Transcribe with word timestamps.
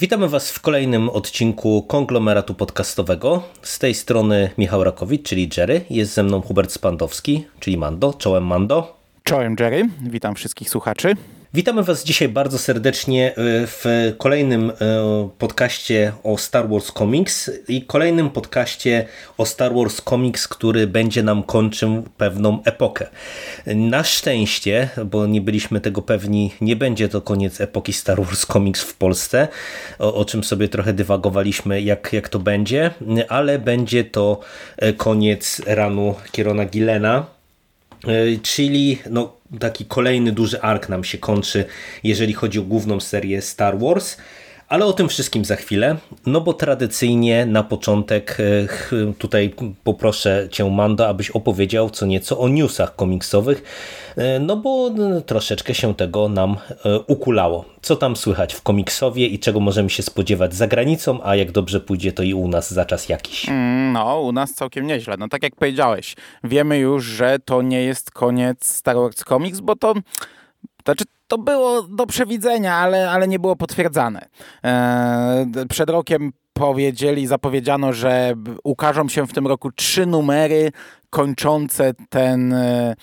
Witamy 0.00 0.28
Was 0.28 0.50
w 0.50 0.60
kolejnym 0.60 1.08
odcinku 1.10 1.82
konglomeratu 1.82 2.54
podcastowego. 2.54 3.42
Z 3.62 3.78
tej 3.78 3.94
strony 3.94 4.50
Michał 4.58 4.84
Rakowicz, 4.84 5.28
czyli 5.28 5.50
Jerry. 5.56 5.80
Jest 5.90 6.14
ze 6.14 6.22
mną 6.22 6.40
Hubert 6.40 6.72
Spandowski, 6.72 7.46
czyli 7.60 7.76
Mando. 7.76 8.14
Czołem 8.14 8.46
Mando. 8.46 8.96
Czołem 9.22 9.56
Jerry. 9.60 9.88
Witam 10.02 10.34
wszystkich 10.34 10.70
słuchaczy. 10.70 11.14
Witamy 11.54 11.82
Was 11.82 12.04
dzisiaj 12.04 12.28
bardzo 12.28 12.58
serdecznie 12.58 13.28
e, 13.28 13.32
w 13.66 13.84
kolejnym 14.18 14.70
e, 14.70 14.74
podcaście 15.38 16.12
o 16.22 16.38
Star 16.38 16.68
Wars 16.68 16.92
Comics 16.92 17.50
i 17.68 17.82
kolejnym 17.82 18.30
podcaście 18.30 19.06
o 19.38 19.46
Star 19.46 19.74
Wars 19.74 20.02
Comics, 20.02 20.48
który 20.48 20.86
będzie 20.86 21.22
nam 21.22 21.42
kończył 21.42 22.04
pewną 22.16 22.62
epokę. 22.64 23.06
Na 23.66 24.04
szczęście, 24.04 24.88
bo 25.06 25.26
nie 25.26 25.40
byliśmy 25.40 25.80
tego 25.80 26.02
pewni, 26.02 26.54
nie 26.60 26.76
będzie 26.76 27.08
to 27.08 27.20
koniec 27.20 27.60
epoki 27.60 27.92
Star 27.92 28.22
Wars 28.22 28.46
Comics 28.46 28.82
w 28.82 28.94
Polsce, 28.94 29.48
o, 29.98 30.14
o 30.14 30.24
czym 30.24 30.44
sobie 30.44 30.68
trochę 30.68 30.92
dywagowaliśmy, 30.92 31.82
jak, 31.82 32.12
jak 32.12 32.28
to 32.28 32.38
będzie, 32.38 32.90
ale 33.28 33.58
będzie 33.58 34.04
to 34.04 34.40
e, 34.76 34.92
koniec 34.92 35.62
ranu 35.66 36.14
Kierona 36.32 36.64
Gillena, 36.64 37.37
czyli 38.42 38.98
no, 39.10 39.32
taki 39.58 39.84
kolejny 39.84 40.32
duży 40.32 40.60
ark 40.62 40.88
nam 40.88 41.04
się 41.04 41.18
kończy, 41.18 41.64
jeżeli 42.04 42.32
chodzi 42.32 42.58
o 42.58 42.62
główną 42.62 43.00
serię 43.00 43.42
Star 43.42 43.78
Wars. 43.78 44.16
Ale 44.68 44.86
o 44.86 44.92
tym 44.92 45.08
wszystkim 45.08 45.44
za 45.44 45.56
chwilę, 45.56 45.96
no 46.26 46.40
bo 46.40 46.52
tradycyjnie 46.52 47.46
na 47.46 47.62
początek 47.62 48.36
e, 48.40 49.12
tutaj 49.18 49.54
poproszę 49.84 50.48
Cię 50.50 50.70
Mando, 50.70 51.08
abyś 51.08 51.30
opowiedział 51.30 51.90
co 51.90 52.06
nieco 52.06 52.38
o 52.38 52.48
newsach 52.48 52.96
komiksowych, 52.96 53.62
e, 54.16 54.40
no 54.40 54.56
bo 54.56 54.90
troszeczkę 55.26 55.74
się 55.74 55.94
tego 55.94 56.28
nam 56.28 56.56
e, 56.84 56.98
ukulało. 56.98 57.64
Co 57.82 57.96
tam 57.96 58.16
słychać 58.16 58.54
w 58.54 58.62
komiksowie 58.62 59.26
i 59.26 59.38
czego 59.38 59.60
możemy 59.60 59.90
się 59.90 60.02
spodziewać 60.02 60.54
za 60.54 60.66
granicą, 60.66 61.18
a 61.22 61.36
jak 61.36 61.52
dobrze 61.52 61.80
pójdzie 61.80 62.12
to 62.12 62.22
i 62.22 62.34
u 62.34 62.48
nas 62.48 62.70
za 62.74 62.84
czas 62.84 63.08
jakiś. 63.08 63.48
Mm, 63.48 63.92
no, 63.92 64.20
u 64.20 64.32
nas 64.32 64.54
całkiem 64.54 64.86
nieźle. 64.86 65.16
No 65.18 65.28
tak 65.28 65.42
jak 65.42 65.56
powiedziałeś, 65.56 66.14
wiemy 66.44 66.78
już, 66.78 67.04
że 67.04 67.38
to 67.44 67.62
nie 67.62 67.82
jest 67.82 68.10
koniec 68.10 68.66
Star 68.66 68.96
Wars 68.96 69.24
Comics, 69.24 69.60
bo 69.60 69.76
to 69.76 69.94
znaczy, 70.84 71.04
to 71.28 71.38
było 71.38 71.82
do 71.82 72.06
przewidzenia, 72.06 72.74
ale, 72.74 73.10
ale 73.10 73.28
nie 73.28 73.38
było 73.38 73.56
potwierdzane. 73.56 74.28
E, 74.64 75.46
przed 75.68 75.90
rokiem 75.90 76.32
powiedzieli, 76.52 77.26
zapowiedziano, 77.26 77.92
że 77.92 78.34
ukażą 78.64 79.08
się 79.08 79.26
w 79.26 79.32
tym 79.32 79.46
roku 79.46 79.72
trzy 79.72 80.06
numery 80.06 80.72
kończące 81.10 81.92
ten, 82.08 82.52
e, 82.52 82.94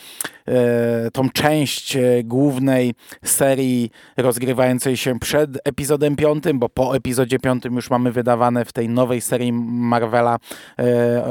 e, 0.47 1.11
tą 1.11 1.29
część 1.29 1.97
głównej 2.23 2.93
serii 3.23 3.91
rozgrywającej 4.17 4.97
się 4.97 5.19
przed 5.19 5.49
epizodem 5.63 6.15
piątym, 6.15 6.59
bo 6.59 6.69
po 6.69 6.95
epizodzie 6.95 7.39
piątym 7.39 7.73
już 7.73 7.89
mamy 7.89 8.11
wydawane 8.11 8.65
w 8.65 8.73
tej 8.73 8.89
nowej 8.89 9.21
serii 9.21 9.53
Marvela 9.53 10.37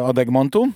od 0.05 0.19
Egmontu. 0.19 0.69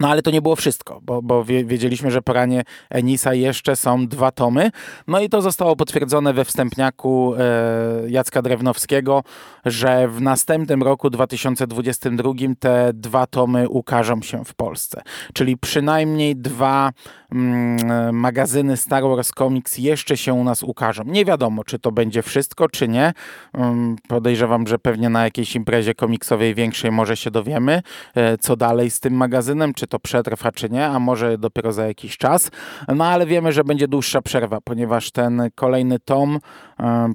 No 0.00 0.08
ale 0.08 0.22
to 0.22 0.30
nie 0.30 0.42
było 0.42 0.56
wszystko, 0.56 1.00
bo, 1.02 1.22
bo 1.22 1.44
wiedzieliśmy, 1.44 2.10
że 2.10 2.22
po 2.22 2.32
ranie 2.32 2.64
Enisa 2.90 3.34
jeszcze 3.34 3.76
są 3.76 4.06
dwa 4.06 4.30
tomy. 4.30 4.70
No 5.08 5.20
i 5.20 5.28
to 5.28 5.42
zostało 5.42 5.76
potwierdzone 5.76 6.32
we 6.32 6.44
wstępniaku 6.44 7.34
e, 7.34 8.10
Jacka 8.10 8.42
Drewnowskiego, 8.42 9.24
że 9.64 10.08
w 10.08 10.20
następnym 10.20 10.82
roku 10.82 11.10
2022 11.10 12.32
te 12.58 12.90
dwa 12.94 13.26
tomy 13.26 13.68
ukażą 13.68 14.22
się 14.22 14.44
w 14.44 14.54
Polsce. 14.54 15.02
Czyli 15.32 15.56
przynajmniej 15.56 16.36
dwa 16.36 16.92
mm, 17.32 18.16
magazyny 18.16 18.76
Star 18.76 19.02
Wars 19.02 19.30
Comics 19.30 19.78
jeszcze 19.78 20.16
się 20.16 20.34
u 20.34 20.44
nas 20.44 20.62
ukażą. 20.62 21.02
Nie 21.06 21.24
wiadomo, 21.24 21.64
czy 21.64 21.78
to 21.78 21.92
będzie 21.92 22.22
wszystko, 22.22 22.68
czy 22.68 22.88
nie. 22.88 23.12
Um, 23.58 23.96
podejrzewam, 24.08 24.66
że 24.66 24.78
pewnie 24.78 25.08
na 25.08 25.24
jakiejś 25.24 25.56
imprezie 25.56 25.94
komiksowej 25.94 26.54
większej 26.54 26.90
może 26.90 27.16
się 27.16 27.30
dowiemy, 27.30 27.82
e, 28.14 28.38
co 28.38 28.56
dalej 28.56 28.90
z 28.90 29.00
tym 29.00 29.14
magazynem, 29.14 29.74
czy 29.74 29.83
to 29.86 29.98
przetrwa, 29.98 30.52
czy 30.52 30.70
nie, 30.70 30.86
a 30.86 30.98
może 30.98 31.38
dopiero 31.38 31.72
za 31.72 31.86
jakiś 31.86 32.18
czas. 32.18 32.50
No 32.96 33.04
ale 33.04 33.26
wiemy, 33.26 33.52
że 33.52 33.64
będzie 33.64 33.88
dłuższa 33.88 34.22
przerwa, 34.22 34.60
ponieważ 34.60 35.10
ten 35.10 35.42
kolejny 35.54 35.98
tom, 35.98 36.38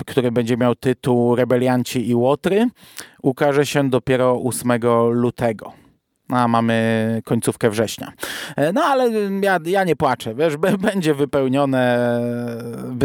który 0.08 0.32
będzie 0.32 0.58
miał 0.58 0.76
tytuł 0.76 1.36
Rebelianci 1.36 2.10
i 2.10 2.16
Łotry, 2.16 2.68
ukaże 3.22 3.66
się 3.66 3.90
dopiero 3.90 4.42
8 4.44 4.72
lutego 5.12 5.74
a 6.30 6.48
mamy 6.48 7.22
końcówkę 7.26 7.70
września. 7.70 8.14
E, 8.56 8.74
no 8.74 8.82
ale 8.84 9.12
ja, 9.42 9.60
ja 9.66 9.84
nie 9.84 9.96
płaczę, 9.96 10.36
wiesz, 10.36 10.58
będzie 10.92 11.14
wypełnione, 11.14 12.20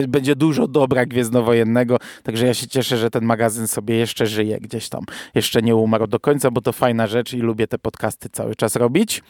będzie 0.08 0.36
dużo 0.36 0.68
dobra 0.68 1.06
gwiezdnowojennego, 1.06 1.98
także 2.22 2.46
ja 2.46 2.54
się 2.54 2.66
cieszę, 2.66 2.96
że 2.96 3.10
ten 3.10 3.24
magazyn 3.24 3.68
sobie 3.68 3.96
jeszcze 3.96 4.26
żyje 4.26 4.58
gdzieś 4.60 4.88
tam, 4.88 5.04
jeszcze 5.34 5.62
nie 5.62 5.76
umarł 5.76 6.06
do 6.06 6.20
końca, 6.20 6.50
bo 6.50 6.60
to 6.60 6.72
fajna 6.72 7.06
rzecz 7.06 7.32
i 7.32 7.38
lubię 7.38 7.66
te 7.66 7.78
podcasty 7.78 8.28
cały 8.28 8.54
czas 8.54 8.76
robić. 8.76 9.22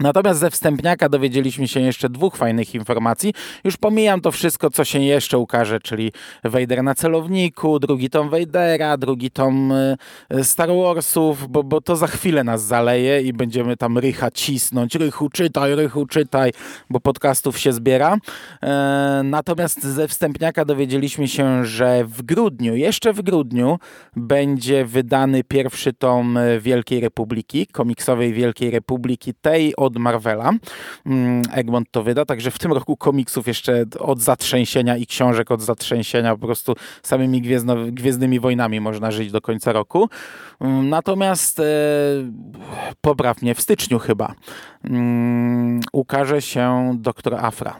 Natomiast 0.00 0.40
ze 0.40 0.50
wstępniaka 0.50 1.08
dowiedzieliśmy 1.08 1.68
się 1.68 1.80
jeszcze 1.80 2.08
dwóch 2.08 2.36
fajnych 2.36 2.74
informacji. 2.74 3.34
Już 3.64 3.76
pomijam 3.76 4.20
to 4.20 4.32
wszystko, 4.32 4.70
co 4.70 4.84
się 4.84 4.98
jeszcze 4.98 5.38
ukaże, 5.38 5.80
czyli 5.80 6.12
Vader 6.44 6.82
na 6.82 6.94
celowniku, 6.94 7.78
drugi 7.78 8.10
tom 8.10 8.30
Vadera, 8.30 8.96
drugi 8.96 9.30
tom 9.30 9.72
e, 9.72 10.44
Star 10.44 10.68
Warsów, 10.68 11.48
bo, 11.48 11.64
bo 11.64 11.80
to 11.80 11.96
za 11.96 12.06
chwilę 12.06 12.44
nas 12.44 12.64
zaleje 12.64 13.22
i 13.22 13.32
będziemy 13.32 13.76
tam 13.76 13.98
Rycha 13.98 14.30
cisnąć. 14.30 14.94
Rychu 14.94 15.28
czytaj, 15.28 15.74
Rychu 15.74 16.06
czytaj, 16.06 16.52
bo 16.90 17.00
podcastów 17.00 17.58
się 17.58 17.72
zbiera. 17.72 18.16
E, 18.62 19.20
natomiast 19.24 19.82
ze 19.84 20.08
wstępniaka 20.08 20.64
dowiedzieliśmy 20.64 21.28
się, 21.28 21.64
że 21.64 22.04
w 22.04 22.22
grudniu, 22.22 22.76
jeszcze 22.76 23.12
w 23.12 23.22
grudniu, 23.22 23.78
będzie 24.16 24.84
wydany 24.84 25.44
pierwszy 25.44 25.92
tom 25.92 26.38
Wielkiej 26.60 27.00
Republiki, 27.00 27.66
komiksowej 27.66 28.32
Wielkiej 28.32 28.70
Republiki, 28.70 29.34
tej 29.34 29.76
od 29.76 29.87
Marvela. 29.96 30.52
Mm, 31.06 31.42
Egmont 31.52 31.88
to 31.90 32.02
wyda, 32.02 32.24
także 32.24 32.50
w 32.50 32.58
tym 32.58 32.72
roku 32.72 32.96
komiksów 32.96 33.46
jeszcze 33.46 33.84
od 33.98 34.20
zatrzęsienia 34.20 34.96
i 34.96 35.06
książek 35.06 35.50
od 35.50 35.62
zatrzęsienia 35.62 36.36
po 36.36 36.46
prostu 36.46 36.74
samymi 37.02 37.42
gwiezdno, 37.42 37.76
Gwiezdnymi 37.92 38.40
Wojnami 38.40 38.80
można 38.80 39.10
żyć 39.10 39.32
do 39.32 39.40
końca 39.40 39.72
roku. 39.72 40.08
Mm, 40.60 40.88
natomiast 40.88 41.60
e, 41.60 41.64
popraw 43.00 43.42
mnie, 43.42 43.54
w 43.54 43.60
styczniu 43.60 43.98
chyba 43.98 44.34
mm, 44.84 45.80
ukaże 45.92 46.42
się 46.42 46.96
Doktor 46.98 47.34
Afra. 47.34 47.76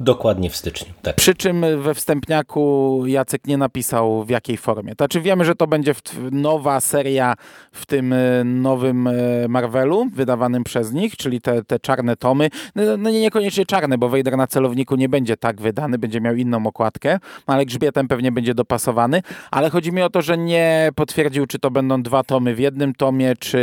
Dokładnie 0.00 0.50
w 0.50 0.56
styczniu. 0.56 0.92
Tak. 1.02 1.16
Przy 1.16 1.34
czym 1.34 1.64
we 1.82 1.94
wstępniaku 1.94 3.02
Jacek 3.06 3.46
nie 3.46 3.56
napisał 3.56 4.24
w 4.24 4.30
jakiej 4.30 4.56
formie. 4.56 4.92
Znaczy 4.96 5.20
wiemy, 5.20 5.44
że 5.44 5.54
to 5.54 5.66
będzie 5.66 5.94
nowa 6.32 6.80
seria 6.80 7.34
w 7.72 7.86
tym 7.86 8.12
e, 8.12 8.44
nowym 8.44 9.06
e, 9.06 9.12
Marvelu, 9.48 10.06
wydawanym 10.14 10.64
przez 10.64 10.92
nich, 10.92 11.16
czyli 11.16 11.40
te, 11.40 11.64
te 11.64 11.78
czarne 11.78 12.16
tomy. 12.16 12.48
No, 12.74 12.82
no 12.98 13.10
niekoniecznie 13.10 13.66
czarne, 13.66 13.98
bo 13.98 14.08
Vader 14.08 14.36
na 14.36 14.46
celowniku 14.46 14.96
nie 14.96 15.08
będzie 15.08 15.36
tak 15.36 15.60
wydany, 15.60 15.98
będzie 15.98 16.20
miał 16.20 16.34
inną 16.34 16.66
okładkę, 16.66 17.18
no, 17.48 17.54
ale 17.54 17.66
grzbietem 17.66 18.08
pewnie 18.08 18.32
będzie 18.32 18.54
dopasowany. 18.54 19.22
Ale 19.50 19.70
chodzi 19.70 19.92
mi 19.92 20.02
o 20.02 20.10
to, 20.10 20.22
że 20.22 20.38
nie 20.38 20.90
potwierdził, 20.94 21.46
czy 21.46 21.58
to 21.58 21.70
będą 21.70 22.02
dwa 22.02 22.22
tomy 22.22 22.54
w 22.54 22.58
jednym 22.58 22.94
tomie, 22.94 23.34
czy 23.38 23.58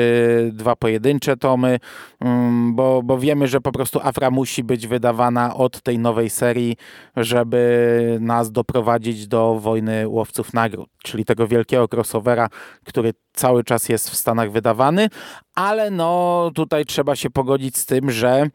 dwa 0.54 0.76
pojedyncze 0.76 1.38
tomy, 1.38 1.80
mm, 2.22 2.76
bo, 2.76 3.04
bo 3.04 3.18
wiemy, 3.18 3.48
że 3.48 3.62
po 3.62 3.72
prostu 3.72 4.00
Afra 4.04 4.32
musi 4.32 4.64
być 4.64 4.88
wydawana 4.88 5.56
od 5.56 5.82
tej 5.82 6.00
nowej 6.00 6.23
nowej 6.24 6.30
serii, 6.30 6.78
żeby 7.16 8.18
nas 8.22 8.52
doprowadzić 8.52 9.28
do 9.28 9.60
wojny 9.60 10.08
łowców 10.08 10.54
nagród, 10.54 10.90
czyli 11.04 11.26
tego 11.26 11.48
wielkiego 11.48 11.88
crossovera, 11.88 12.50
który 12.86 13.14
cały 13.34 13.64
czas 13.64 13.90
jest 13.90 14.10
w 14.10 14.16
Stanach 14.16 14.52
wydawany, 14.52 15.10
ale 15.56 15.92
no 15.92 16.52
tutaj 16.56 16.86
trzeba 16.86 17.16
się 17.16 17.30
pogodzić 17.30 17.78
z 17.78 17.86
tym, 17.86 18.12
że 18.12 18.50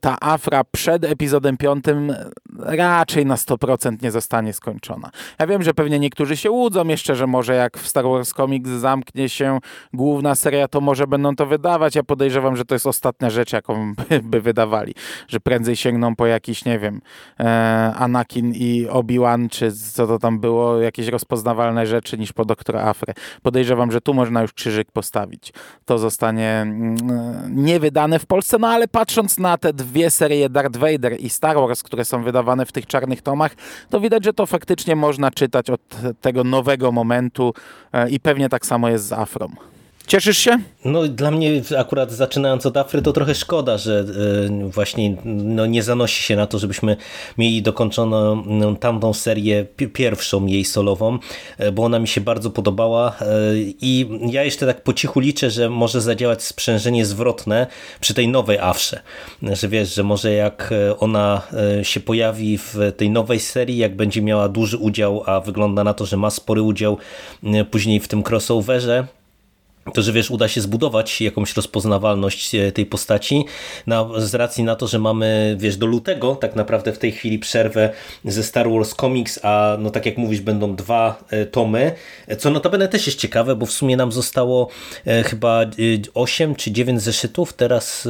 ta 0.00 0.16
afra 0.20 0.64
przed 0.64 1.04
epizodem 1.04 1.56
piątym 1.56 2.14
raczej 2.58 3.26
na 3.26 3.34
100% 3.34 4.02
nie 4.02 4.10
zostanie 4.10 4.52
skończona. 4.52 5.10
Ja 5.38 5.46
wiem, 5.46 5.62
że 5.62 5.74
pewnie 5.74 5.98
niektórzy 5.98 6.36
się 6.36 6.50
łudzą 6.50 6.88
jeszcze, 6.88 7.16
że 7.16 7.26
może 7.26 7.54
jak 7.54 7.78
w 7.78 7.88
Star 7.88 8.04
Wars 8.04 8.32
Comics 8.32 8.70
zamknie 8.70 9.28
się 9.28 9.58
główna 9.92 10.34
seria, 10.34 10.68
to 10.68 10.80
może 10.80 11.06
będą 11.06 11.36
to 11.36 11.46
wydawać. 11.46 11.94
Ja 11.94 12.02
podejrzewam, 12.02 12.56
że 12.56 12.64
to 12.64 12.74
jest 12.74 12.86
ostatnia 12.86 13.30
rzecz, 13.30 13.52
jaką 13.52 13.94
by, 13.94 14.20
by 14.30 14.40
wydawali. 14.40 14.94
Że 15.28 15.40
prędzej 15.40 15.76
sięgną 15.76 16.16
po 16.16 16.26
jakiś, 16.26 16.64
nie 16.64 16.78
wiem, 16.78 17.00
e, 17.40 17.92
Anakin 17.98 18.52
i 18.54 18.86
Obi-Wan, 18.90 19.48
czy 19.48 19.72
co 19.72 20.06
to 20.06 20.18
tam 20.18 20.40
było, 20.40 20.80
jakieś 20.80 21.08
rozpoznawalne 21.08 21.86
rzeczy 21.86 22.18
niż 22.18 22.32
po 22.32 22.44
Doktora 22.44 22.82
Afrę. 22.82 23.14
Podejrzewam, 23.42 23.92
że 23.92 24.00
tu 24.00 24.14
można 24.14 24.42
już 24.42 24.52
krzyżyk 24.52 24.92
postawić. 24.92 25.52
To 25.84 25.98
zostanie 25.98 26.50
mm, 26.50 26.96
niewydane 27.50 28.18
w 28.18 28.26
Polsce, 28.26 28.58
no 28.58 28.68
ale 28.68 28.88
patrząc 28.88 29.38
na 29.38 29.58
te 29.64 29.72
dwie 29.72 30.10
serie 30.10 30.48
Darth 30.48 30.76
Vader 30.76 31.20
i 31.20 31.30
Star 31.30 31.56
Wars, 31.56 31.82
które 31.82 32.04
są 32.04 32.22
wydawane 32.22 32.66
w 32.66 32.72
tych 32.72 32.86
czarnych 32.86 33.22
tomach, 33.22 33.54
to 33.90 34.00
widać, 34.00 34.24
że 34.24 34.32
to 34.32 34.46
faktycznie 34.46 34.96
można 34.96 35.30
czytać 35.30 35.70
od 35.70 35.80
tego 36.20 36.44
nowego 36.44 36.92
momentu 36.92 37.54
e, 37.92 38.10
i 38.10 38.20
pewnie 38.20 38.48
tak 38.48 38.66
samo 38.66 38.88
jest 38.88 39.06
z 39.06 39.12
Afrom. 39.12 39.56
Cieszysz 40.06 40.38
się? 40.38 40.58
No 40.84 41.08
dla 41.08 41.30
mnie 41.30 41.62
akurat 41.78 42.12
zaczynając 42.12 42.66
od 42.66 42.76
Afry 42.76 43.02
to 43.02 43.12
trochę 43.12 43.34
szkoda, 43.34 43.78
że 43.78 44.04
e, 44.60 44.68
właśnie 44.68 45.16
no, 45.24 45.66
nie 45.66 45.82
zanosi 45.82 46.22
się 46.22 46.36
na 46.36 46.46
to, 46.46 46.58
żebyśmy 46.58 46.96
mieli 47.38 47.62
dokończoną 47.62 48.42
no, 48.46 48.74
tamtą 48.74 49.14
serię 49.14 49.66
pierwszą 49.92 50.46
jej 50.46 50.64
solową, 50.64 51.18
e, 51.58 51.72
bo 51.72 51.84
ona 51.84 51.98
mi 51.98 52.08
się 52.08 52.20
bardzo 52.20 52.50
podobała 52.50 53.16
e, 53.20 53.24
i 53.80 54.08
ja 54.30 54.44
jeszcze 54.44 54.66
tak 54.66 54.82
po 54.82 54.92
cichu 54.92 55.20
liczę, 55.20 55.50
że 55.50 55.70
może 55.70 56.00
zadziałać 56.00 56.42
sprzężenie 56.42 57.06
zwrotne 57.06 57.66
przy 58.00 58.14
tej 58.14 58.28
nowej 58.28 58.58
Afrze, 58.58 59.00
że 59.42 59.68
wiesz, 59.68 59.94
że 59.94 60.02
może 60.02 60.32
jak 60.32 60.74
ona 60.98 61.42
się 61.82 62.00
pojawi 62.00 62.58
w 62.58 62.76
tej 62.96 63.10
nowej 63.10 63.40
serii, 63.40 63.76
jak 63.76 63.96
będzie 63.96 64.22
miała 64.22 64.48
duży 64.48 64.76
udział, 64.76 65.22
a 65.26 65.40
wygląda 65.40 65.84
na 65.84 65.94
to, 65.94 66.06
że 66.06 66.16
ma 66.16 66.30
spory 66.30 66.62
udział 66.62 66.98
później 67.70 68.00
w 68.00 68.08
tym 68.08 68.22
crossoverze, 68.28 69.06
to, 69.92 70.02
że 70.02 70.12
wiesz, 70.12 70.30
uda 70.30 70.48
się 70.48 70.60
zbudować 70.60 71.20
jakąś 71.20 71.56
rozpoznawalność 71.56 72.54
e, 72.54 72.72
tej 72.72 72.86
postaci 72.86 73.44
na, 73.86 74.08
z 74.16 74.34
racji 74.34 74.64
na 74.64 74.76
to, 74.76 74.86
że 74.86 74.98
mamy, 74.98 75.56
wiesz, 75.58 75.76
do 75.76 75.86
lutego 75.86 76.36
tak 76.36 76.56
naprawdę 76.56 76.92
w 76.92 76.98
tej 76.98 77.12
chwili 77.12 77.38
przerwę 77.38 77.90
ze 78.24 78.42
Star 78.42 78.70
Wars 78.70 78.94
Comics, 78.94 79.40
a 79.42 79.76
no 79.80 79.90
tak 79.90 80.06
jak 80.06 80.18
mówisz, 80.18 80.40
będą 80.40 80.76
dwa 80.76 81.24
e, 81.30 81.46
tomy, 81.46 81.92
co 82.38 82.50
notabene 82.50 82.88
też 82.88 83.06
jest 83.06 83.18
ciekawe, 83.18 83.56
bo 83.56 83.66
w 83.66 83.72
sumie 83.72 83.96
nam 83.96 84.12
zostało 84.12 84.68
e, 85.06 85.22
chyba 85.22 85.60
8 86.14 86.54
czy 86.54 86.72
9 86.72 87.02
zeszytów, 87.02 87.52
teraz 87.52 88.08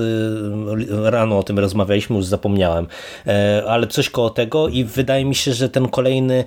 rano 0.91 1.39
o 1.39 1.43
tym 1.43 1.59
rozmawialiśmy, 1.59 2.17
już 2.17 2.27
zapomniałem, 2.27 2.87
ale 3.67 3.87
coś 3.87 4.11
koło 4.11 4.31
tego 4.31 4.69
i 4.69 4.85
wydaje 4.85 5.25
mi 5.25 5.35
się, 5.35 5.53
że 5.53 5.69
ten 5.69 5.89
kolejny 5.89 6.45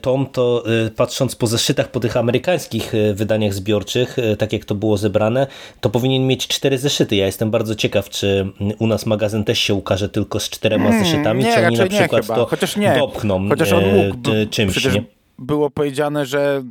tom 0.00 0.26
to 0.26 0.64
patrząc 0.96 1.36
po 1.36 1.46
zeszytach, 1.46 1.90
po 1.90 2.00
tych 2.00 2.16
amerykańskich 2.16 2.92
wydaniach 3.14 3.54
zbiorczych, 3.54 4.16
tak 4.42 4.52
jak 4.52 4.64
to 4.64 4.74
było 4.74 4.96
zebrane, 4.96 5.46
to 5.80 5.90
powinien 5.90 6.26
mieć 6.26 6.48
cztery 6.48 6.78
zeszyty. 6.78 7.16
Ja 7.16 7.26
jestem 7.26 7.50
bardzo 7.50 7.74
ciekaw, 7.74 8.08
czy 8.08 8.52
u 8.78 8.86
nas 8.86 9.06
magazyn 9.06 9.44
też 9.44 9.58
się 9.58 9.74
ukaże 9.74 10.08
tylko 10.08 10.40
z 10.40 10.50
czterema 10.50 10.88
hmm, 10.88 11.04
zeszytami, 11.04 11.44
nie, 11.44 11.54
czy 11.54 11.66
oni 11.66 11.76
na 11.76 11.86
przykład 11.86 12.26
to 12.26 12.46
Chociaż 12.46 12.76
nie. 12.76 12.94
dopchną 12.98 13.48
Chociaż 13.48 13.72
on 13.72 13.84
mógł, 13.84 14.30
e, 14.30 14.46
czymś. 14.46 14.72
Przecież 14.72 14.94
nie? 14.94 15.04
było 15.38 15.70
powiedziane, 15.70 16.26
że 16.26 16.62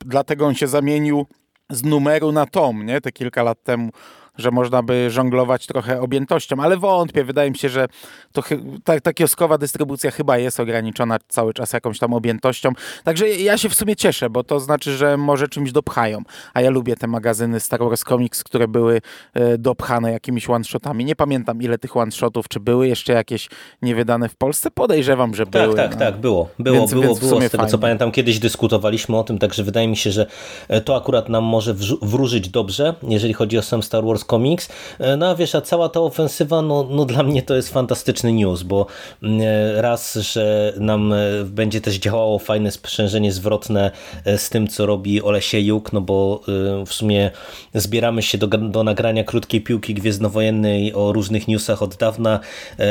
dlatego 0.00 0.46
on 0.46 0.54
się 0.54 0.66
zamienił 0.66 1.26
z 1.70 1.84
numeru 1.84 2.32
na 2.32 2.46
tom, 2.46 2.86
nie? 2.86 3.00
Te 3.00 3.12
kilka 3.12 3.42
lat 3.42 3.62
temu 3.62 3.90
że 4.38 4.50
można 4.50 4.82
by 4.82 5.10
żonglować 5.10 5.66
trochę 5.66 6.00
objętością, 6.00 6.56
ale 6.60 6.76
wątpię. 6.76 7.24
Wydaje 7.24 7.50
mi 7.50 7.58
się, 7.58 7.68
że 7.68 7.88
to 8.32 8.42
ta, 8.84 9.00
ta 9.00 9.12
kioskowa 9.12 9.58
dystrybucja 9.58 10.10
chyba 10.10 10.38
jest 10.38 10.60
ograniczona 10.60 11.18
cały 11.28 11.54
czas 11.54 11.72
jakąś 11.72 11.98
tam 11.98 12.14
objętością. 12.14 12.72
Także 13.04 13.28
ja 13.28 13.58
się 13.58 13.68
w 13.68 13.74
sumie 13.74 13.96
cieszę, 13.96 14.30
bo 14.30 14.44
to 14.44 14.60
znaczy, 14.60 14.96
że 14.96 15.16
może 15.16 15.48
czymś 15.48 15.72
dopchają. 15.72 16.22
A 16.54 16.60
ja 16.60 16.70
lubię 16.70 16.96
te 16.96 17.06
magazyny 17.06 17.60
Star 17.60 17.80
Wars 17.80 18.04
Comics, 18.04 18.44
które 18.44 18.68
były 18.68 19.00
e, 19.34 19.58
dopchane 19.58 20.12
jakimiś 20.12 20.50
one-shotami. 20.50 21.04
Nie 21.04 21.16
pamiętam 21.16 21.62
ile 21.62 21.78
tych 21.78 21.96
one-shotów, 21.96 22.48
czy 22.48 22.60
były 22.60 22.88
jeszcze 22.88 23.12
jakieś 23.12 23.48
niewydane 23.82 24.28
w 24.28 24.36
Polsce. 24.36 24.70
Podejrzewam, 24.70 25.34
że 25.34 25.46
tak, 25.46 25.62
były. 25.62 25.76
Tak, 25.76 25.90
tak, 25.90 25.98
tak, 25.98 26.16
było. 26.20 26.48
Było, 26.58 26.76
więc, 26.76 26.90
było, 26.92 27.04
więc 27.04 27.18
było. 27.18 27.40
Z 27.40 27.44
tego 27.44 27.56
fajnie. 27.56 27.70
co 27.70 27.78
pamiętam, 27.78 28.12
kiedyś 28.12 28.38
dyskutowaliśmy 28.38 29.16
o 29.16 29.24
tym, 29.24 29.38
także 29.38 29.64
wydaje 29.64 29.88
mi 29.88 29.96
się, 29.96 30.10
że 30.10 30.26
e, 30.68 30.80
to 30.80 30.96
akurat 30.96 31.28
nam 31.28 31.44
może 31.44 31.74
wróżyć 32.02 32.48
dobrze, 32.48 32.94
jeżeli 33.02 33.34
chodzi 33.34 33.58
o 33.58 33.62
sam 33.62 33.82
Star 33.82 34.04
Wars 34.04 34.24
Comics. 34.30 34.68
E, 34.98 35.16
no 35.16 35.28
a 35.28 35.34
wiesz, 35.34 35.54
a 35.54 35.60
cała 35.60 35.88
ta 35.88 36.00
ofensywa, 36.00 36.62
no, 36.62 36.86
no 36.90 37.04
dla 37.04 37.22
mnie 37.22 37.42
to 37.42 37.56
jest 37.56 37.72
fantastyczny 37.72 38.32
news, 38.32 38.62
bo 38.62 38.86
mm, 39.22 39.40
e, 39.40 39.82
raz, 39.82 40.14
że 40.14 40.72
nam 40.80 41.12
e, 41.12 41.16
będzie 41.44 41.80
też 41.80 41.94
działało 41.94 42.38
fajne 42.38 42.70
sprzężenie 42.70 43.32
zwrotne 43.32 43.90
z 44.36 44.50
tym, 44.50 44.68
co 44.68 44.86
robi 44.86 45.22
Olesiejuk, 45.22 45.92
no 45.92 46.00
bo 46.00 46.40
w 46.86 46.94
sumie 46.94 47.30
zbieramy 47.74 48.22
się 48.22 48.38
do, 48.38 48.46
do 48.46 48.84
nagrania 48.84 49.24
krótkiej 49.24 49.60
piłki 49.60 49.94
gwiezdnowojennej 49.94 50.94
o 50.94 51.12
różnych 51.12 51.48
newsach 51.48 51.82
od 51.82 51.96
dawna, 51.96 52.40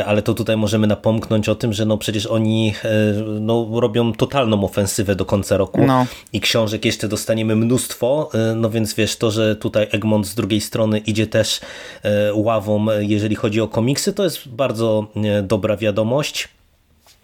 ale 0.06 0.22
to 0.22 0.34
tutaj 0.34 0.58
możemy 0.58 0.88
napomknąć 0.88 1.50
o 1.50 1.56
tym, 1.56 1.74
że 1.74 1.86
no 1.86 1.98
przecież 1.98 2.26
oni 2.26 2.74
no, 3.42 3.68
robią 3.74 4.14
totalną 4.14 4.64
ofensywę 4.64 5.16
do 5.16 5.26
końca 5.26 5.58
roku 5.58 5.86
no. 5.86 6.06
i 6.34 6.42
książek 6.42 6.86
jeszcze 6.86 7.08
dostaniemy 7.08 7.56
mnóstwo, 7.56 8.30
no 8.56 8.70
więc 8.70 8.94
wiesz, 8.94 9.16
to, 9.16 9.32
że 9.32 9.56
tutaj 9.56 9.88
Egmont 9.92 10.28
z 10.28 10.36
drugiej 10.36 10.62
strony 10.62 11.00
idzie 11.00 11.27
też 11.28 11.62
E, 12.04 12.34
ławą, 12.34 12.86
jeżeli 13.00 13.36
chodzi 13.36 13.62
o 13.62 13.68
komiksy, 13.68 14.14
to 14.14 14.24
jest 14.24 14.48
bardzo 14.48 15.08
e, 15.16 15.44
dobra 15.44 15.78
wiadomość. 15.78 16.48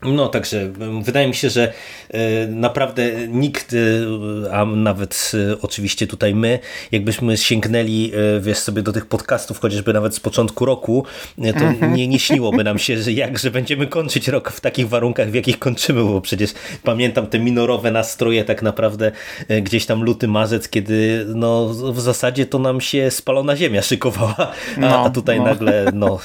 No, 0.05 0.27
także 0.27 0.71
wydaje 1.01 1.27
mi 1.27 1.35
się, 1.35 1.49
że 1.49 1.73
e, 2.09 2.47
naprawdę 2.47 3.27
nikt, 3.27 3.73
e, 3.73 4.53
a 4.53 4.65
nawet 4.65 5.31
e, 5.51 5.61
oczywiście 5.61 6.07
tutaj 6.07 6.35
my, 6.35 6.59
jakbyśmy 6.91 7.37
sięgnęli, 7.37 8.11
wiesz, 8.41 8.57
sobie 8.57 8.81
do 8.81 8.93
tych 8.93 9.05
podcastów, 9.05 9.59
chociażby 9.59 9.93
nawet 9.93 10.15
z 10.15 10.19
początku 10.19 10.65
roku, 10.65 11.05
to 11.37 11.65
mhm. 11.65 11.95
nie, 11.95 12.07
nie 12.07 12.19
śniłoby 12.19 12.63
nam 12.63 12.79
się, 12.79 12.97
że 12.97 13.11
jak, 13.11 13.39
że 13.39 13.51
będziemy 13.51 13.87
kończyć 13.87 14.27
rok 14.27 14.51
w 14.51 14.59
takich 14.59 14.89
warunkach, 14.89 15.31
w 15.31 15.33
jakich 15.33 15.59
kończymy, 15.59 16.03
bo 16.03 16.21
przecież 16.21 16.53
pamiętam 16.83 17.27
te 17.27 17.39
minorowe 17.39 17.91
nastroje 17.91 18.45
tak 18.45 18.61
naprawdę 18.61 19.11
gdzieś 19.61 19.85
tam 19.85 20.03
luty, 20.03 20.27
marzec, 20.27 20.69
kiedy 20.69 21.25
no 21.35 21.67
w 21.67 21.99
zasadzie 21.99 22.45
to 22.45 22.59
nam 22.59 22.81
się 22.81 23.11
spalona 23.11 23.55
ziemia 23.55 23.81
szykowała, 23.81 24.51
a, 24.77 24.79
no, 24.79 25.05
a 25.05 25.09
tutaj 25.09 25.37
no. 25.37 25.43
nagle 25.43 25.85
no, 25.93 26.19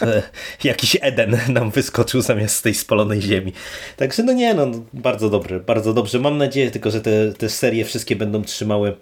jakiś 0.65 0.97
Eden 1.01 1.39
nam 1.49 1.71
wyskoczył 1.71 2.21
zamiast 2.21 2.63
tej 2.63 2.75
spalonej 2.75 3.23
ziemi. 3.23 3.53
Także 3.97 4.23
no 4.23 4.33
nie, 4.33 4.55
no 4.55 4.67
bardzo 4.93 5.31
dobry, 5.31 5.61
bardzo 5.61 5.95
dobrze. 5.95 6.19
Mam 6.19 6.39
nadzieję 6.39 6.71
tylko, 6.71 6.91
że 6.91 7.01
te, 7.01 7.33
te 7.33 7.49
serie 7.49 7.85
wszystkie 7.85 8.17
będą 8.17 8.43
trzymały 8.43 8.97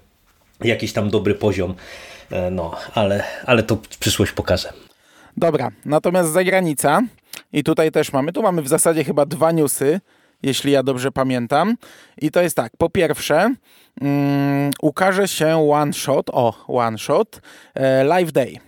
jakiś 0.64 0.92
tam 0.92 1.10
dobry 1.10 1.34
poziom. 1.34 1.74
E, 2.30 2.50
no, 2.50 2.74
ale, 2.94 3.24
ale 3.46 3.62
to 3.62 3.78
przyszłość 4.00 4.32
pokaże. 4.32 4.72
Dobra, 5.36 5.70
natomiast 5.84 6.30
zagranica 6.30 7.02
i 7.52 7.64
tutaj 7.64 7.92
też 7.92 8.12
mamy, 8.12 8.32
tu 8.32 8.42
mamy 8.42 8.62
w 8.62 8.68
zasadzie 8.68 9.04
chyba 9.04 9.26
dwa 9.26 9.52
newsy, 9.52 10.00
jeśli 10.42 10.72
ja 10.72 10.82
dobrze 10.82 11.12
pamiętam. 11.12 11.76
I 12.18 12.30
to 12.30 12.42
jest 12.42 12.56
tak, 12.56 12.72
po 12.78 12.90
pierwsze 12.90 13.54
um, 14.00 14.70
ukaże 14.82 15.28
się 15.28 15.70
one 15.70 15.92
shot, 15.92 16.30
o, 16.30 16.64
one 16.68 16.98
shot, 16.98 17.40
e, 17.74 18.04
Live 18.04 18.32
Day. 18.32 18.58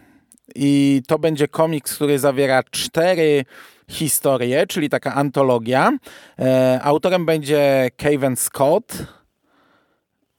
I 0.54 1.02
to 1.06 1.18
będzie 1.18 1.48
komiks, 1.48 1.94
który 1.94 2.18
zawiera 2.18 2.62
cztery 2.70 3.44
historię, 3.88 4.66
czyli 4.66 4.88
taka 4.88 5.14
antologia. 5.14 5.92
E, 6.38 6.80
autorem 6.82 7.26
będzie 7.26 7.90
Kevin 7.96 8.36
Scott, 8.36 8.92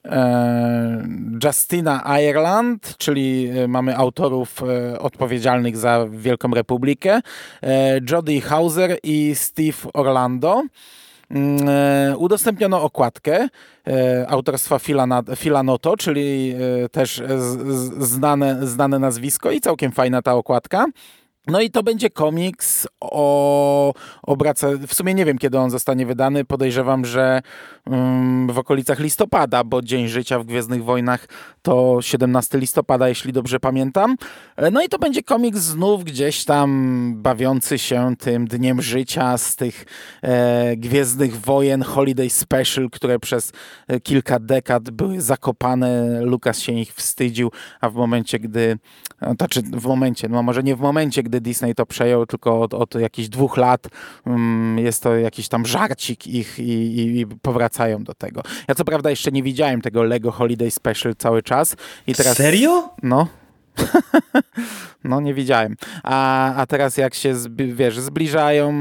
e, 0.05 1.07
Justina 1.43 2.19
Ireland, 2.21 2.97
czyli 2.97 3.49
e, 3.49 3.67
mamy 3.67 3.97
autorów 3.97 4.63
odpowiedzialnych 4.99 5.77
za 5.77 6.05
Wielką 6.11 6.51
Republikę, 6.51 7.19
Jody 8.11 8.41
Hauser 8.41 8.97
i 9.03 9.35
Steve 9.35 9.77
Orlando. 9.93 10.63
Mm, 11.31 11.59
udostępniono 12.17 12.83
okładkę 12.83 13.47
autorstwa 14.27 14.79
Filanoto, 15.35 15.97
czyli 15.97 16.55
też 16.91 17.21
znane, 17.99 18.67
znane 18.67 18.99
nazwisko 18.99 19.51
i 19.51 19.61
całkiem 19.61 19.91
fajna 19.91 20.21
ta 20.21 20.33
okładka. 20.33 20.85
No 21.49 21.61
i 21.61 21.69
to 21.69 21.83
będzie 21.83 22.09
komiks 22.09 22.87
o 23.01 23.93
obrace. 24.23 24.77
W 24.77 24.93
sumie 24.93 25.13
nie 25.13 25.25
wiem, 25.25 25.37
kiedy 25.37 25.59
on 25.59 25.69
zostanie 25.69 26.05
wydany. 26.05 26.45
Podejrzewam, 26.45 27.05
że 27.05 27.41
w 28.49 28.57
okolicach 28.57 28.99
listopada, 28.99 29.63
bo 29.63 29.81
Dzień 29.81 30.07
Życia 30.07 30.39
w 30.39 30.45
Gwiezdnych 30.45 30.83
Wojnach 30.83 31.27
to 31.61 32.01
17 32.01 32.57
listopada, 32.57 33.09
jeśli 33.09 33.33
dobrze 33.33 33.59
pamiętam. 33.59 34.15
No 34.71 34.81
i 34.81 34.89
to 34.89 34.99
będzie 34.99 35.23
komiks 35.23 35.59
znów 35.59 36.03
gdzieś 36.03 36.45
tam 36.45 37.13
bawiący 37.17 37.77
się 37.77 38.15
tym 38.19 38.47
Dniem 38.47 38.81
Życia 38.81 39.37
z 39.37 39.55
tych 39.55 39.85
e, 40.21 40.75
Gwiezdnych 40.77 41.41
Wojen 41.41 41.81
Holiday 41.81 42.29
Special, 42.29 42.89
które 42.89 43.19
przez 43.19 43.51
e, 43.87 43.99
kilka 43.99 44.39
dekad 44.39 44.89
były 44.89 45.21
zakopane. 45.21 46.21
Lukas 46.21 46.59
się 46.59 46.73
ich 46.73 46.93
wstydził, 46.93 47.51
a 47.81 47.89
w 47.89 47.95
momencie, 47.95 48.39
gdy 48.39 48.77
no, 49.21 49.33
znaczy 49.33 49.61
w 49.61 49.85
momencie, 49.85 50.29
no 50.29 50.43
może 50.43 50.63
nie 50.63 50.75
w 50.75 50.79
momencie, 50.79 51.23
gdy 51.23 51.41
Disney 51.41 51.75
to 51.75 51.85
przejął, 51.85 52.25
tylko 52.25 52.61
od, 52.61 52.73
od 52.73 52.95
jakichś 52.95 53.29
dwóch 53.29 53.57
lat 53.57 53.87
um, 54.25 54.79
jest 54.79 55.03
to 55.03 55.15
jakiś 55.15 55.47
tam 55.47 55.65
żarcik 55.65 56.27
ich 56.27 56.59
i, 56.59 56.71
i, 56.71 57.19
i 57.19 57.27
powraca 57.27 57.69
wracają 57.69 58.03
do 58.03 58.13
tego. 58.13 58.41
Ja 58.67 58.75
co 58.75 58.85
prawda 58.85 59.09
jeszcze 59.09 59.31
nie 59.31 59.43
widziałem 59.43 59.81
tego 59.81 60.03
Lego 60.03 60.31
Holiday 60.31 60.71
Special 60.71 61.15
cały 61.15 61.43
czas. 61.43 61.48
I 62.07 62.13
teraz, 62.13 62.37
Serio? 62.37 62.93
No. 63.01 63.27
No 65.03 65.21
nie 65.21 65.33
widziałem. 65.33 65.75
A, 66.03 66.55
a 66.55 66.65
teraz 66.65 66.97
jak 66.97 67.13
się, 67.13 67.35
wiesz, 67.57 67.99
zbliżają, 67.99 68.73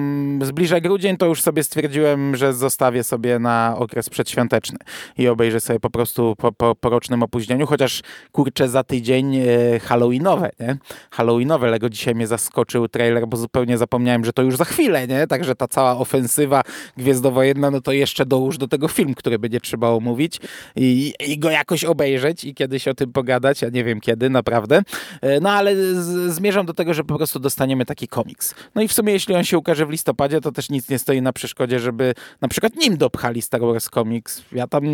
zbliża 0.42 0.80
grudzień, 0.80 1.16
to 1.16 1.26
już 1.26 1.42
sobie 1.42 1.64
stwierdziłem, 1.64 2.36
że 2.36 2.52
zostawię 2.52 3.04
sobie 3.04 3.38
na 3.38 3.74
okres 3.78 4.08
przedświąteczny 4.08 4.78
i 5.18 5.28
obejrzę 5.28 5.60
sobie 5.60 5.80
po 5.80 5.90
prostu 5.90 6.34
po, 6.38 6.52
po, 6.52 6.74
po 6.74 6.90
rocznym 6.90 7.22
opóźnieniu, 7.22 7.66
chociaż 7.66 8.02
kurczę 8.32 8.68
za 8.68 8.84
tydzień 8.84 9.36
e, 9.36 9.80
halloweenowe, 9.80 10.50
nie? 10.60 10.76
Halloweenowe, 11.10 11.70
Lego 11.70 11.90
dzisiaj 11.90 12.14
mnie 12.14 12.26
zaskoczył 12.26 12.88
trailer, 12.88 13.28
bo 13.28 13.36
zupełnie 13.36 13.78
zapomniałem, 13.78 14.24
że 14.24 14.32
to 14.32 14.42
już 14.42 14.56
za 14.56 14.64
chwilę, 14.64 15.06
nie? 15.06 15.26
Także 15.26 15.54
ta 15.54 15.68
cała 15.68 15.98
ofensywa 15.98 16.62
gwiezdnowojenna, 16.96 17.70
no 17.70 17.80
to 17.80 17.92
jeszcze 17.92 18.26
dołóż 18.26 18.58
do 18.58 18.68
tego 18.68 18.88
film, 18.88 19.14
który 19.14 19.38
będzie 19.38 19.60
trzeba 19.60 19.88
omówić 19.88 20.40
i, 20.76 21.14
i 21.26 21.38
go 21.38 21.50
jakoś 21.50 21.84
obejrzeć 21.84 22.44
i 22.44 22.54
kiedyś 22.54 22.88
o 22.88 22.94
tym 22.94 23.12
pogadać, 23.12 23.62
ja 23.62 23.68
nie 23.68 23.84
wiem 23.84 24.00
kiedy, 24.00 24.30
naprawdę. 24.30 24.82
E, 25.20 25.40
no 25.40 25.50
ale 25.50 25.76
z, 25.76 26.34
zmierzam 26.34 26.66
do 26.66 26.74
tego, 26.74 26.94
że 26.94 27.04
po 27.04 27.16
prostu 27.16 27.38
dostaniemy 27.38 27.84
taki 27.84 28.08
komiks. 28.08 28.54
No 28.74 28.82
i 28.82 28.88
w 28.88 28.92
sumie 28.92 29.12
jeśli 29.12 29.34
on 29.34 29.44
się 29.44 29.58
ukaże 29.58 29.86
w 29.86 29.90
listopadzie, 29.90 30.40
to 30.40 30.52
też 30.52 30.70
nic 30.70 30.88
nie 30.88 30.98
stoi 30.98 31.22
na 31.22 31.32
przeszkodzie, 31.32 31.80
żeby 31.80 32.14
na 32.40 32.48
przykład 32.48 32.76
nim 32.76 32.96
dopchali 32.96 33.42
Star 33.42 33.60
Wars 33.60 33.90
Comics. 33.90 34.42
Ja 34.52 34.66
tam 34.66 34.84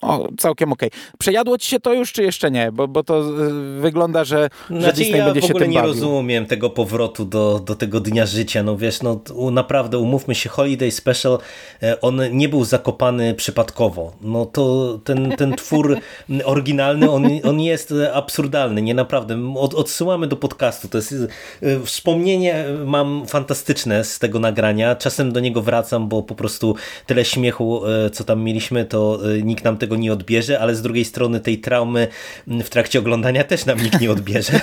o, 0.00 0.28
całkiem 0.38 0.72
okej. 0.72 0.88
Okay. 0.88 1.00
Przejadło 1.18 1.58
ci 1.58 1.68
się 1.68 1.80
to 1.80 1.94
już, 1.94 2.12
czy 2.12 2.22
jeszcze 2.22 2.50
nie? 2.50 2.72
Bo, 2.72 2.88
bo 2.88 3.02
to 3.02 3.20
y, 3.20 3.80
wygląda, 3.80 4.24
że, 4.24 4.50
znaczy, 4.66 4.86
że 4.86 4.92
Disney 4.92 5.18
ja 5.18 5.24
będzie 5.24 5.42
się 5.42 5.46
tym 5.46 5.58
bawił. 5.58 5.72
Ja 5.72 5.80
nie 5.80 5.86
rozumiem 5.86 6.46
tego 6.46 6.70
powrotu 6.70 7.24
do, 7.24 7.60
do 7.64 7.74
tego 7.74 8.00
dnia 8.00 8.26
życia. 8.26 8.62
No 8.62 8.76
wiesz, 8.76 9.02
no 9.02 9.20
naprawdę 9.50 9.98
umówmy 9.98 10.34
się, 10.34 10.48
Holiday 10.48 10.90
Special, 10.90 11.38
e, 11.82 12.00
on 12.00 12.20
nie 12.32 12.48
był 12.48 12.64
zakopany 12.64 13.34
przypadkowo. 13.34 14.12
No 14.20 14.46
to 14.46 14.98
ten, 15.04 15.36
ten 15.36 15.52
twór 15.52 15.98
oryginalny, 16.44 17.10
on, 17.10 17.28
on 17.44 17.60
jest 17.60 17.94
absurdalny, 18.14 18.82
nie 18.82 18.94
naprawdę. 18.94 19.54
Od, 19.56 19.74
odsyłamy 19.74 20.26
do 20.26 20.36
podcastu. 20.36 20.88
To 20.88 20.98
jest 20.98 21.12
e, 21.12 21.80
wspomnienie 21.84 22.64
mam 22.86 23.26
fantastyczne 23.26 24.04
z 24.04 24.18
tego 24.18 24.38
nagrania. 24.38 24.96
Czasem 24.96 25.32
do 25.32 25.40
niego 25.40 25.62
wracam, 25.62 26.08
bo 26.08 26.22
po 26.22 26.34
prostu 26.34 26.74
tyle 27.06 27.24
śmiechu, 27.24 27.86
e, 27.86 28.10
co 28.10 28.24
tam 28.24 28.42
mieliśmy, 28.42 28.84
to 28.84 29.18
nikt 29.44 29.64
nam 29.64 29.76
tego 29.76 29.96
nie 29.96 30.12
odbierze, 30.12 30.60
ale 30.60 30.74
z 30.74 30.82
drugiej 30.82 31.04
strony 31.04 31.40
tej 31.40 31.58
traumy 31.58 32.08
w 32.46 32.68
trakcie 32.68 32.98
oglądania 32.98 33.44
też 33.44 33.66
nam 33.66 33.82
nikt 33.82 34.00
nie 34.00 34.10
odbierze. 34.10 34.52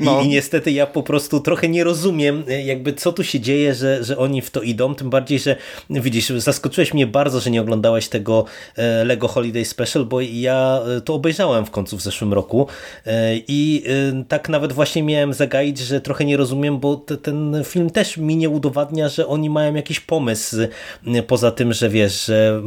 I, 0.00 0.04
no. 0.04 0.22
I, 0.22 0.28
niestety 0.28 0.72
ja 0.72 0.86
po 0.86 1.02
prostu 1.02 1.40
trochę 1.40 1.68
nie 1.68 1.84
rozumiem, 1.84 2.44
jakby 2.64 2.92
co 2.92 3.12
tu 3.12 3.24
się 3.24 3.40
dzieje, 3.40 3.74
że, 3.74 4.04
że 4.04 4.18
oni 4.18 4.42
w 4.42 4.50
to 4.50 4.62
idą, 4.62 4.94
tym 4.94 5.10
bardziej, 5.10 5.38
że 5.38 5.56
widzisz, 5.90 6.28
zaskoczyłeś 6.28 6.94
mnie 6.94 7.06
bardzo, 7.06 7.40
że 7.40 7.50
nie 7.50 7.60
oglądałeś 7.60 8.08
tego 8.08 8.44
e, 8.76 9.04
Lego 9.04 9.28
Holiday 9.28 9.64
Special, 9.64 10.04
bo 10.04 10.20
ja 10.20 10.80
e, 10.96 11.00
to 11.00 11.14
obejrzałem 11.14 11.66
w 11.66 11.70
końcu 11.70 11.96
w 11.96 12.02
zeszłym 12.02 12.32
roku 12.32 12.66
e, 13.06 13.36
i 13.48 13.84
tak 14.28 14.48
nawet 14.48 14.72
właśnie 14.72 15.02
miałem 15.02 15.32
zagaić, 15.32 15.78
że 15.78 16.00
trochę 16.00 16.24
nie 16.24 16.36
rozumiem, 16.36 16.78
bo 16.78 16.96
te, 16.96 17.16
ten 17.16 17.62
film 17.64 17.90
też 17.90 18.16
mi 18.16 18.36
nie 18.36 18.50
udowadnia, 18.50 19.08
że 19.08 19.26
oni 19.26 19.50
mają 19.50 19.74
jakiś 19.74 20.00
pomysł 20.00 20.56
poza 21.26 21.50
tym, 21.50 21.72
że 21.72 21.88
wiesz, 21.90 22.26
że 22.26 22.62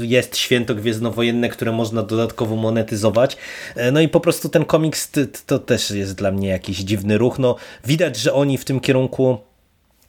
jest 0.00 0.36
święto 0.36 0.74
gwiezdnowojenne, 0.80 1.48
które 1.48 1.72
można 1.72 2.02
dodatkowo 2.02 2.56
monetyzować. 2.56 3.36
E, 3.76 3.92
no 3.92 4.00
i 4.00 4.08
po 4.08 4.20
prostu 4.20 4.48
ten 4.48 4.64
komiks 4.64 5.10
to 5.46 5.58
też 5.58 5.90
jest 5.90 6.14
dla 6.14 6.30
mnie 6.30 6.48
jakiś 6.48 6.78
dziwny 6.78 7.18
ruch. 7.18 7.38
No, 7.38 7.56
widać, 7.84 8.16
że 8.16 8.32
oni 8.32 8.58
w 8.58 8.64
tym 8.64 8.80
kierunku 8.80 9.38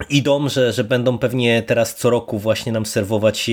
idą, 0.10 0.50
że, 0.50 0.74
że 0.74 0.84
będą 0.84 1.18
pewnie 1.18 1.64
teraz 1.64 1.96
co 1.96 2.10
roku 2.10 2.40
właśnie 2.40 2.72
nam 2.72 2.86
serwować 2.86 3.50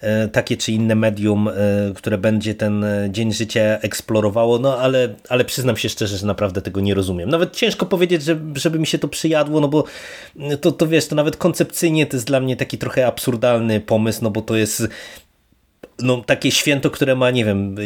e, 0.00 0.28
takie 0.28 0.56
czy 0.56 0.72
inne 0.72 0.94
medium, 0.94 1.48
e, 1.48 1.52
które 1.94 2.18
będzie 2.18 2.54
ten 2.54 2.84
dzień 3.08 3.32
życia 3.32 3.60
eksplorowało, 3.60 4.58
no 4.58 4.78
ale, 4.78 5.14
ale 5.28 5.44
przyznam 5.44 5.76
się 5.76 5.88
szczerze, 5.88 6.16
że 6.16 6.26
naprawdę 6.26 6.62
tego 6.62 6.80
nie 6.80 6.94
rozumiem. 6.94 7.30
Nawet 7.30 7.56
ciężko 7.56 7.86
powiedzieć, 7.86 8.22
że, 8.22 8.38
żeby 8.54 8.78
mi 8.78 8.86
się 8.86 8.98
to 8.98 9.08
przyjadło, 9.08 9.60
no 9.60 9.68
bo 9.68 9.84
to, 10.60 10.72
to 10.72 10.86
wiesz, 10.86 11.06
to 11.06 11.14
nawet 11.14 11.36
koncepcyjnie 11.36 12.06
to 12.06 12.16
jest 12.16 12.26
dla 12.26 12.40
mnie 12.40 12.56
taki 12.56 12.78
trochę 12.78 13.06
absurdalny 13.06 13.80
pomysł, 13.80 14.18
no 14.22 14.30
bo 14.30 14.42
to 14.42 14.56
jest 14.56 14.88
no, 15.98 16.22
takie 16.26 16.50
święto, 16.50 16.90
które 16.90 17.14
ma, 17.14 17.30
nie 17.30 17.44
wiem, 17.44 17.76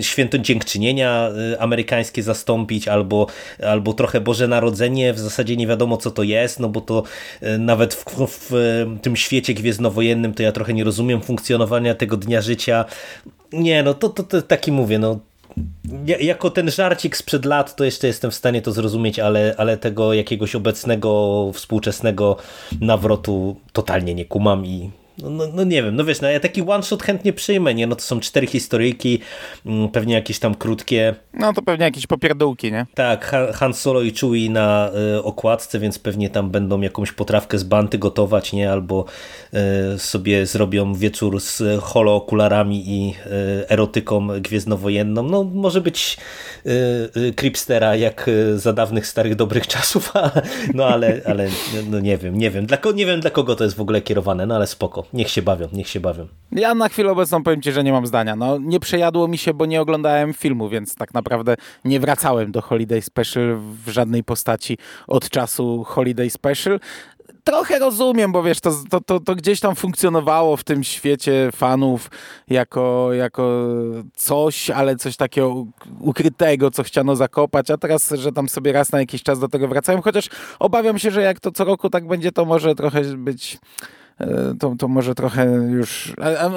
święto 0.00 0.38
dziękczynienia 0.38 1.30
y, 1.52 1.60
amerykańskie 1.60 2.22
zastąpić, 2.22 2.88
albo, 2.88 3.26
albo 3.66 3.92
trochę 3.92 4.20
Boże 4.20 4.48
Narodzenie, 4.48 5.12
w 5.12 5.18
zasadzie 5.18 5.56
nie 5.56 5.66
wiadomo 5.66 5.96
co 5.96 6.10
to 6.10 6.22
jest, 6.22 6.60
no 6.60 6.68
bo 6.68 6.80
to 6.80 7.02
y, 7.42 7.58
nawet 7.58 7.94
w, 7.94 8.04
w, 8.04 8.48
w 8.50 9.00
tym 9.02 9.16
świecie 9.16 9.54
gwiezdnowojennym 9.54 10.34
to 10.34 10.42
ja 10.42 10.52
trochę 10.52 10.74
nie 10.74 10.84
rozumiem 10.84 11.22
funkcjonowania 11.22 11.94
tego 11.94 12.16
dnia 12.16 12.40
życia. 12.40 12.84
Nie, 13.52 13.82
no 13.82 13.94
to, 13.94 14.08
to, 14.08 14.22
to 14.22 14.42
taki 14.42 14.72
mówię, 14.72 14.98
no 14.98 15.20
jako 16.20 16.50
ten 16.50 16.70
żarcik 16.70 17.16
sprzed 17.16 17.44
lat 17.44 17.76
to 17.76 17.84
jeszcze 17.84 18.06
jestem 18.06 18.30
w 18.30 18.34
stanie 18.34 18.62
to 18.62 18.72
zrozumieć, 18.72 19.18
ale, 19.18 19.54
ale 19.58 19.76
tego 19.76 20.14
jakiegoś 20.14 20.54
obecnego, 20.54 21.50
współczesnego 21.54 22.36
nawrotu 22.80 23.56
totalnie 23.72 24.14
nie 24.14 24.24
kumam 24.24 24.66
i 24.66 24.90
no, 25.22 25.30
no, 25.30 25.44
no, 25.54 25.64
nie 25.64 25.82
wiem, 25.82 25.96
no 25.96 26.04
wiesz, 26.04 26.20
no 26.20 26.30
ja 26.30 26.40
taki 26.40 26.62
one 26.62 26.82
shot 26.82 27.02
chętnie 27.02 27.32
przyjmę, 27.32 27.74
nie? 27.74 27.86
No 27.86 27.96
to 27.96 28.02
są 28.02 28.20
cztery 28.20 28.46
historyjki, 28.46 29.18
mm, 29.66 29.88
pewnie 29.88 30.14
jakieś 30.14 30.38
tam 30.38 30.54
krótkie. 30.54 31.14
No 31.34 31.52
to 31.52 31.62
pewnie 31.62 31.84
jakieś 31.84 32.06
popierdółki, 32.06 32.72
nie? 32.72 32.86
Tak, 32.94 33.36
Han 33.54 33.74
Solo 33.74 34.02
i 34.02 34.12
Chewie 34.12 34.50
na 34.50 34.90
y, 35.16 35.22
okładce, 35.22 35.78
więc 35.78 35.98
pewnie 35.98 36.30
tam 36.30 36.50
będą 36.50 36.80
jakąś 36.80 37.12
potrawkę 37.12 37.58
z 37.58 37.64
banty 37.64 37.98
gotować, 37.98 38.52
nie? 38.52 38.72
Albo 38.72 39.04
y, 39.94 39.98
sobie 39.98 40.46
zrobią 40.46 40.94
wieczór 40.94 41.40
z 41.40 41.62
holookularami 41.82 42.90
i 42.90 43.10
y, 43.10 43.68
erotyką 43.68 44.28
gwiezdnowojenną. 44.40 45.22
No 45.22 45.44
może 45.44 45.80
być 45.80 46.16
y, 46.66 47.32
Cripstera 47.36 47.96
jak 47.96 48.30
za 48.54 48.72
dawnych 48.72 49.06
starych 49.06 49.34
dobrych 49.34 49.66
czasów, 49.66 50.12
no 50.74 50.86
ale, 50.86 51.20
ale 51.26 51.48
no 51.90 52.00
nie 52.00 52.18
wiem, 52.18 52.38
nie 52.38 52.50
wiem. 52.50 52.66
Dla, 52.66 52.78
nie 52.94 53.06
wiem 53.06 53.20
dla 53.20 53.30
kogo 53.30 53.56
to 53.56 53.64
jest 53.64 53.76
w 53.76 53.80
ogóle 53.80 54.00
kierowane, 54.00 54.46
no 54.46 54.56
ale 54.56 54.66
spoko 54.66 55.04
niech 55.12 55.30
się 55.30 55.42
bawią, 55.42 55.68
niech 55.72 55.88
się 55.88 56.00
bawią. 56.00 56.28
Ja 56.52 56.74
na 56.74 56.88
chwilę 56.88 57.10
obecną 57.10 57.42
powiem 57.42 57.62
Ci, 57.62 57.72
że 57.72 57.84
nie 57.84 57.92
mam 57.92 58.06
zdania. 58.06 58.36
No, 58.36 58.58
nie 58.58 58.80
przejadło 58.80 59.28
mi 59.28 59.38
się, 59.38 59.54
bo 59.54 59.66
nie 59.66 59.80
oglądałem 59.80 60.34
filmu, 60.34 60.68
więc 60.68 60.94
tak 60.94 61.14
naprawdę 61.14 61.56
nie 61.84 62.00
wracałem 62.00 62.52
do 62.52 62.62
Holiday 62.62 63.02
Special 63.02 63.56
w 63.56 63.88
żadnej 63.88 64.24
postaci 64.24 64.78
od 65.06 65.30
czasu 65.30 65.84
Holiday 65.84 66.30
Special 66.30 66.80
trochę 67.44 67.78
rozumiem, 67.78 68.32
bo 68.32 68.42
wiesz, 68.42 68.60
to, 68.60 68.72
to, 68.90 69.00
to, 69.00 69.20
to, 69.20 69.34
gdzieś 69.34 69.60
tam 69.60 69.74
funkcjonowało 69.74 70.56
w 70.56 70.64
tym 70.64 70.84
świecie 70.84 71.50
fanów 71.52 72.10
jako, 72.48 73.12
jako 73.12 73.68
coś, 74.16 74.70
ale 74.70 74.96
coś 74.96 75.16
takiego 75.16 75.66
ukrytego, 76.00 76.70
co 76.70 76.82
chciano 76.82 77.16
zakopać, 77.16 77.70
a 77.70 77.76
teraz, 77.76 78.10
że 78.10 78.32
tam 78.32 78.48
sobie 78.48 78.72
raz 78.72 78.92
na 78.92 79.00
jakiś 79.00 79.22
czas 79.22 79.38
do 79.38 79.48
tego 79.48 79.68
wracają, 79.68 80.02
chociaż 80.02 80.28
obawiam 80.58 80.98
się, 80.98 81.10
że 81.10 81.22
jak 81.22 81.40
to 81.40 81.52
co 81.52 81.64
roku 81.64 81.90
tak 81.90 82.06
będzie, 82.06 82.32
to 82.32 82.44
może 82.44 82.74
trochę 82.74 83.02
być 83.02 83.58
to, 84.60 84.74
to 84.78 84.88
może 84.88 85.14
trochę 85.14 85.46
już... 85.70 86.14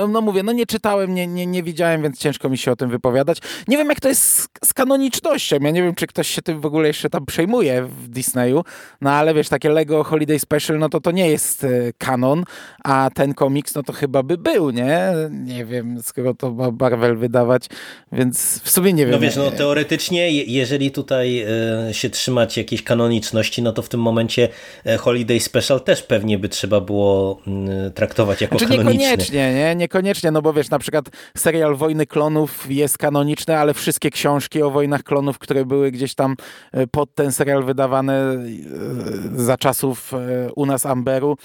No 0.09 0.21
mówię, 0.21 0.43
no 0.43 0.51
nie 0.51 0.65
czytałem, 0.65 1.15
nie, 1.15 1.27
nie, 1.27 1.45
nie 1.45 1.63
widziałem, 1.63 2.01
więc 2.01 2.17
ciężko 2.17 2.49
mi 2.49 2.57
się 2.57 2.71
o 2.71 2.75
tym 2.75 2.89
wypowiadać. 2.89 3.37
Nie 3.67 3.77
wiem, 3.77 3.89
jak 3.89 3.99
to 3.99 4.09
jest 4.09 4.23
z, 4.23 4.47
z 4.65 4.73
kanonicznością. 4.73 5.57
Ja 5.61 5.71
nie 5.71 5.83
wiem, 5.83 5.95
czy 5.95 6.07
ktoś 6.07 6.27
się 6.27 6.41
tym 6.41 6.61
w 6.61 6.65
ogóle 6.65 6.87
jeszcze 6.87 7.09
tam 7.09 7.25
przejmuje 7.25 7.83
w 7.83 8.07
Disneyu, 8.07 8.63
no 9.01 9.11
ale 9.11 9.33
wiesz, 9.33 9.49
takie 9.49 9.69
Lego 9.69 10.03
Holiday 10.03 10.39
Special, 10.39 10.79
no 10.79 10.89
to 10.89 11.01
to 11.01 11.11
nie 11.11 11.29
jest 11.29 11.63
e, 11.63 11.67
kanon, 11.97 12.43
a 12.83 13.09
ten 13.13 13.33
komiks, 13.33 13.75
no 13.75 13.83
to 13.83 13.93
chyba 13.93 14.23
by 14.23 14.37
był, 14.37 14.69
nie? 14.69 15.13
Nie 15.31 15.65
wiem, 15.65 16.03
skoro 16.03 16.33
to 16.33 16.51
ma 16.51 16.71
Marvel 16.79 17.17
wydawać, 17.17 17.67
więc 18.11 18.59
w 18.63 18.69
sumie 18.69 18.93
nie 18.93 19.05
wiem. 19.05 19.11
No 19.11 19.19
wiesz, 19.19 19.35
no 19.35 19.51
teoretycznie, 19.51 20.31
jeżeli 20.31 20.91
tutaj 20.91 21.45
e, 21.89 21.93
się 21.93 22.09
trzymać 22.09 22.57
jakiejś 22.57 22.83
kanoniczności, 22.83 23.61
no 23.61 23.71
to 23.71 23.81
w 23.81 23.89
tym 23.89 24.01
momencie 24.01 24.49
Holiday 24.99 25.39
Special 25.39 25.81
też 25.81 26.03
pewnie 26.03 26.39
by 26.39 26.49
trzeba 26.49 26.81
było 26.81 27.25
Y, 27.47 27.51
traktować 27.95 28.41
jako 28.41 28.57
znaczy, 28.57 28.77
kanoniczny. 28.77 29.01
Niekoniecznie, 29.07 29.53
nie? 29.53 29.75
Niekoniecznie, 29.75 30.31
no 30.31 30.41
bo 30.41 30.53
wiesz, 30.53 30.69
na 30.69 30.79
przykład 30.79 31.05
serial 31.37 31.75
Wojny 31.75 32.05
Klonów 32.05 32.71
jest 32.71 32.97
kanoniczny, 32.97 33.57
ale 33.57 33.73
wszystkie 33.73 34.09
książki 34.09 34.61
o 34.61 34.71
Wojnach 34.71 35.03
Klonów, 35.03 35.39
które 35.39 35.65
były 35.65 35.91
gdzieś 35.91 36.15
tam 36.15 36.35
y, 36.77 36.87
pod 36.87 37.15
ten 37.15 37.31
serial 37.31 37.63
wydawane 37.63 38.33
y, 38.33 39.43
za 39.43 39.57
czasów 39.57 40.11
u 40.55 40.65
nas 40.65 40.85
Amberu, 40.85 41.37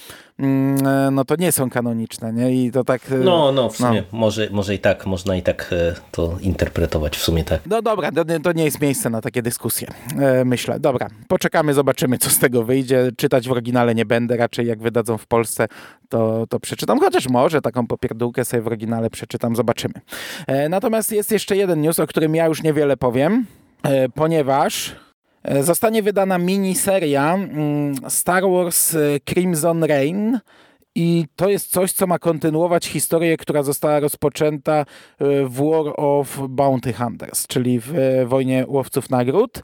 no 1.11 1.25
to 1.25 1.35
nie 1.35 1.51
są 1.51 1.69
kanoniczne, 1.69 2.33
nie? 2.33 2.51
I 2.51 2.71
to 2.71 2.83
tak... 2.83 3.01
No, 3.23 3.51
no, 3.51 3.69
w 3.69 3.77
sumie 3.77 4.03
no. 4.11 4.19
Może, 4.19 4.47
może 4.51 4.75
i 4.75 4.79
tak, 4.79 5.05
można 5.05 5.35
i 5.35 5.41
tak 5.41 5.73
to 6.11 6.37
interpretować, 6.41 7.17
w 7.17 7.23
sumie 7.23 7.43
tak. 7.43 7.61
No 7.65 7.81
dobra, 7.81 8.11
to, 8.11 8.25
to 8.43 8.51
nie 8.51 8.63
jest 8.63 8.81
miejsce 8.81 9.09
na 9.09 9.21
takie 9.21 9.41
dyskusje, 9.41 9.87
myślę. 10.45 10.79
Dobra, 10.79 11.07
poczekamy, 11.27 11.73
zobaczymy, 11.73 12.17
co 12.17 12.29
z 12.29 12.39
tego 12.39 12.63
wyjdzie. 12.63 13.11
Czytać 13.17 13.47
w 13.47 13.51
oryginale 13.51 13.95
nie 13.95 14.05
będę, 14.05 14.37
raczej 14.37 14.67
jak 14.67 14.81
wydadzą 14.81 15.17
w 15.17 15.27
Polsce, 15.27 15.67
to, 16.09 16.47
to 16.49 16.59
przeczytam, 16.59 16.99
chociaż 16.99 17.29
może 17.29 17.61
taką 17.61 17.87
popierdółkę 17.87 18.45
sobie 18.45 18.61
w 18.61 18.67
oryginale 18.67 19.09
przeczytam, 19.09 19.55
zobaczymy. 19.55 19.93
E, 20.47 20.69
natomiast 20.69 21.11
jest 21.11 21.31
jeszcze 21.31 21.57
jeden 21.57 21.81
news, 21.81 21.99
o 21.99 22.07
którym 22.07 22.35
ja 22.35 22.45
już 22.45 22.63
niewiele 22.63 22.97
powiem, 22.97 23.45
e, 23.83 24.09
ponieważ 24.09 24.89
e, 24.89 25.10
zostanie 25.61 26.03
wydana 26.03 26.37
miniseria 26.37 27.33
mm, 27.33 27.95
Star 28.09 28.43
Wars 28.43 28.97
Crimson 29.25 29.83
Reign, 29.83 30.37
i 30.95 31.25
to 31.35 31.49
jest 31.49 31.71
coś, 31.71 31.91
co 31.91 32.07
ma 32.07 32.19
kontynuować 32.19 32.87
historię, 32.87 33.37
która 33.37 33.63
została 33.63 33.99
rozpoczęta 33.99 34.85
w 35.19 35.47
War 35.49 35.93
of 35.97 36.39
Bounty 36.49 36.93
Hunters, 36.93 37.47
czyli 37.47 37.79
w 37.79 37.93
wojnie 38.25 38.65
łowców 38.67 39.09
nagród. 39.09 39.63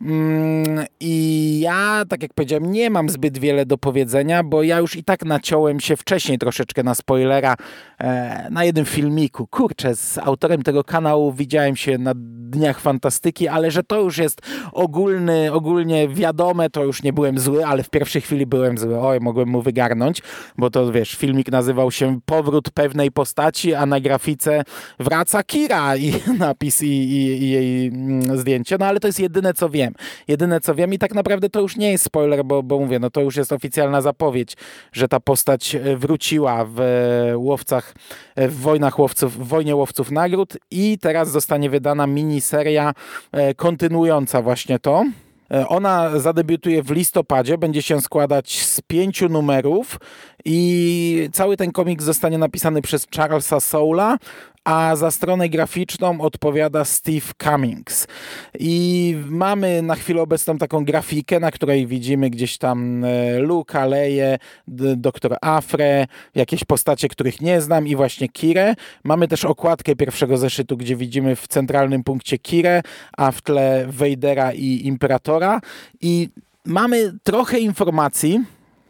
Mm, 0.00 0.86
I 1.00 1.60
ja, 1.60 2.04
tak 2.08 2.22
jak 2.22 2.34
powiedziałem, 2.34 2.72
nie 2.72 2.90
mam 2.90 3.08
zbyt 3.08 3.38
wiele 3.38 3.66
do 3.66 3.78
powiedzenia, 3.78 4.42
bo 4.42 4.62
ja 4.62 4.78
już 4.78 4.96
i 4.96 5.04
tak 5.04 5.24
naciąłem 5.24 5.80
się 5.80 5.96
wcześniej 5.96 6.38
troszeczkę 6.38 6.82
na 6.82 6.94
spoilera 6.94 7.54
e, 8.00 8.48
na 8.50 8.64
jednym 8.64 8.84
filmiku. 8.84 9.46
Kurczę, 9.46 9.96
z 9.96 10.18
autorem 10.18 10.62
tego 10.62 10.84
kanału 10.84 11.32
widziałem 11.32 11.76
się 11.76 11.98
na 11.98 12.12
Dniach 12.50 12.80
Fantastyki, 12.80 13.48
ale 13.48 13.70
że 13.70 13.82
to 13.82 14.00
już 14.00 14.18
jest 14.18 14.40
ogólny, 14.72 15.52
ogólnie 15.52 16.08
wiadome, 16.08 16.70
to 16.70 16.84
już 16.84 17.02
nie 17.02 17.12
byłem 17.12 17.38
zły, 17.38 17.66
ale 17.66 17.82
w 17.82 17.90
pierwszej 17.90 18.22
chwili 18.22 18.46
byłem 18.46 18.78
zły. 18.78 19.00
Oj, 19.00 19.20
mogłem 19.20 19.48
mu 19.48 19.62
wygarnąć, 19.62 20.22
bo 20.58 20.70
to 20.70 20.92
wiesz, 20.92 21.14
filmik 21.14 21.50
nazywał 21.50 21.90
się 21.90 22.20
Powrót 22.24 22.70
pewnej 22.70 23.10
postaci, 23.10 23.74
a 23.74 23.86
na 23.86 24.00
grafice 24.00 24.62
wraca 25.00 25.42
Kira 25.42 25.96
i 25.96 26.12
napis 26.38 26.82
i, 26.82 26.86
i, 26.86 27.42
i 27.42 27.50
jej 27.50 27.86
mm, 27.86 28.38
zdjęcie. 28.38 28.76
No 28.80 28.86
ale 28.86 29.00
to 29.00 29.08
jest 29.08 29.20
jedyne, 29.20 29.54
co 29.54 29.68
wiem. 29.68 29.87
Jedyne, 30.28 30.60
co 30.60 30.74
wiem 30.74 30.94
i 30.94 30.98
tak 30.98 31.14
naprawdę 31.14 31.50
to 31.50 31.60
już 31.60 31.76
nie 31.76 31.92
jest 31.92 32.04
spoiler, 32.04 32.44
bo, 32.44 32.62
bo 32.62 32.78
mówię, 32.78 32.98
no 32.98 33.10
to 33.10 33.20
już 33.20 33.36
jest 33.36 33.52
oficjalna 33.52 34.00
zapowiedź, 34.00 34.56
że 34.92 35.08
ta 35.08 35.20
postać 35.20 35.74
e, 35.74 35.96
wróciła 35.96 36.64
w 36.64 36.80
e, 36.80 37.38
łowcach, 37.38 37.94
e, 38.36 38.48
w 38.48 38.56
wojnach 38.60 38.98
łowców, 38.98 39.38
w 39.38 39.48
wojnie 39.48 39.76
łowców 39.76 40.10
nagród 40.10 40.56
i 40.70 40.98
teraz 41.00 41.30
zostanie 41.30 41.70
wydana 41.70 42.06
miniseria 42.06 42.92
kontynuująca 43.56 44.42
właśnie 44.42 44.78
to. 44.78 45.04
Ona 45.68 46.18
zadebiutuje 46.18 46.82
w 46.82 46.90
listopadzie, 46.90 47.58
będzie 47.58 47.82
się 47.82 48.00
składać 48.00 48.62
z 48.64 48.80
pięciu 48.80 49.28
numerów 49.28 49.98
i 50.44 51.28
cały 51.32 51.56
ten 51.56 51.72
komiks 51.72 52.04
zostanie 52.04 52.38
napisany 52.38 52.82
przez 52.82 53.06
Charlesa 53.16 53.60
Soula, 53.60 54.18
a 54.68 54.96
za 54.96 55.10
stronę 55.10 55.48
graficzną 55.48 56.20
odpowiada 56.20 56.84
Steve 56.84 57.32
Cummings. 57.42 58.06
I 58.58 59.16
mamy 59.26 59.82
na 59.82 59.94
chwilę 59.94 60.22
obecną 60.22 60.58
taką 60.58 60.84
grafikę, 60.84 61.40
na 61.40 61.50
której 61.50 61.86
widzimy 61.86 62.30
gdzieś 62.30 62.58
tam 62.58 63.04
e, 63.04 63.38
Luka, 63.38 63.86
Leję, 63.86 64.38
doktor 64.96 65.36
Afre, 65.40 66.06
jakieś 66.34 66.64
postacie, 66.64 67.08
których 67.08 67.40
nie 67.40 67.60
znam 67.60 67.86
i 67.86 67.96
właśnie 67.96 68.28
Kirę. 68.28 68.74
Mamy 69.04 69.28
też 69.28 69.44
okładkę 69.44 69.96
pierwszego 69.96 70.36
zeszytu, 70.36 70.76
gdzie 70.76 70.96
widzimy 70.96 71.36
w 71.36 71.48
centralnym 71.48 72.04
punkcie 72.04 72.38
Kirę, 72.38 72.82
a 73.16 73.32
w 73.32 73.42
tle 73.42 73.86
Vadera 73.88 74.52
i 74.52 74.86
Imperatora. 74.86 75.60
I 76.00 76.28
mamy 76.64 77.12
trochę 77.22 77.58
informacji, 77.58 78.40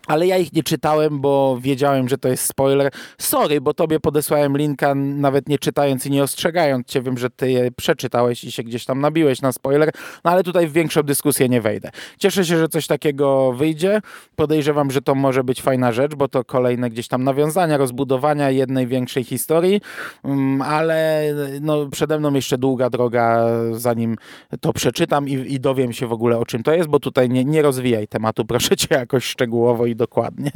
ale 0.08 0.26
ja 0.26 0.36
ich 0.36 0.52
nie 0.52 0.62
czytałem, 0.62 1.20
bo 1.20 1.58
wiedziałem, 1.60 2.08
że 2.08 2.18
to 2.18 2.28
jest 2.28 2.44
spoiler. 2.44 2.90
Sorry, 3.18 3.60
bo 3.60 3.74
tobie 3.74 4.00
podesłałem 4.00 4.56
linka, 4.56 4.94
nawet 4.94 5.48
nie 5.48 5.58
czytając 5.58 6.06
i 6.06 6.10
nie 6.10 6.22
ostrzegając 6.22 6.86
cię. 6.86 7.02
Wiem, 7.02 7.18
że 7.18 7.30
ty 7.30 7.50
je 7.50 7.70
przeczytałeś 7.70 8.44
i 8.44 8.52
się 8.52 8.62
gdzieś 8.62 8.84
tam 8.84 9.00
nabiłeś 9.00 9.42
na 9.42 9.52
spoiler, 9.52 9.90
no 10.24 10.30
ale 10.30 10.42
tutaj 10.42 10.66
w 10.66 10.72
większą 10.72 11.02
dyskusję 11.02 11.48
nie 11.48 11.60
wejdę. 11.60 11.90
Cieszę 12.18 12.44
się, 12.44 12.58
że 12.58 12.68
coś 12.68 12.86
takiego 12.86 13.52
wyjdzie. 13.52 14.00
Podejrzewam, 14.36 14.90
że 14.90 15.02
to 15.02 15.14
może 15.14 15.44
być 15.44 15.62
fajna 15.62 15.92
rzecz, 15.92 16.14
bo 16.14 16.28
to 16.28 16.44
kolejne 16.44 16.90
gdzieś 16.90 17.08
tam 17.08 17.24
nawiązania, 17.24 17.76
rozbudowania 17.76 18.50
jednej 18.50 18.86
większej 18.86 19.24
historii, 19.24 19.80
mm, 20.24 20.62
ale 20.62 21.22
no, 21.60 21.86
przede 21.86 22.18
mną 22.18 22.34
jeszcze 22.34 22.58
długa 22.58 22.90
droga, 22.90 23.46
zanim 23.72 24.16
to 24.60 24.72
przeczytam 24.72 25.28
i, 25.28 25.32
i 25.32 25.60
dowiem 25.60 25.92
się 25.92 26.06
w 26.06 26.12
ogóle 26.12 26.38
o 26.38 26.44
czym 26.44 26.62
to 26.62 26.72
jest, 26.74 26.88
bo 26.88 27.00
tutaj 27.00 27.28
nie, 27.28 27.44
nie 27.44 27.62
rozwijaj 27.62 28.08
tematu, 28.08 28.44
proszę 28.44 28.76
cię 28.76 28.94
jakoś 28.94 29.24
szczegółowo 29.24 29.86
i 29.86 29.97
dokładnie. 29.98 30.50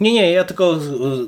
Nie, 0.00 0.12
nie, 0.12 0.30
ja 0.32 0.44
tylko 0.44 0.74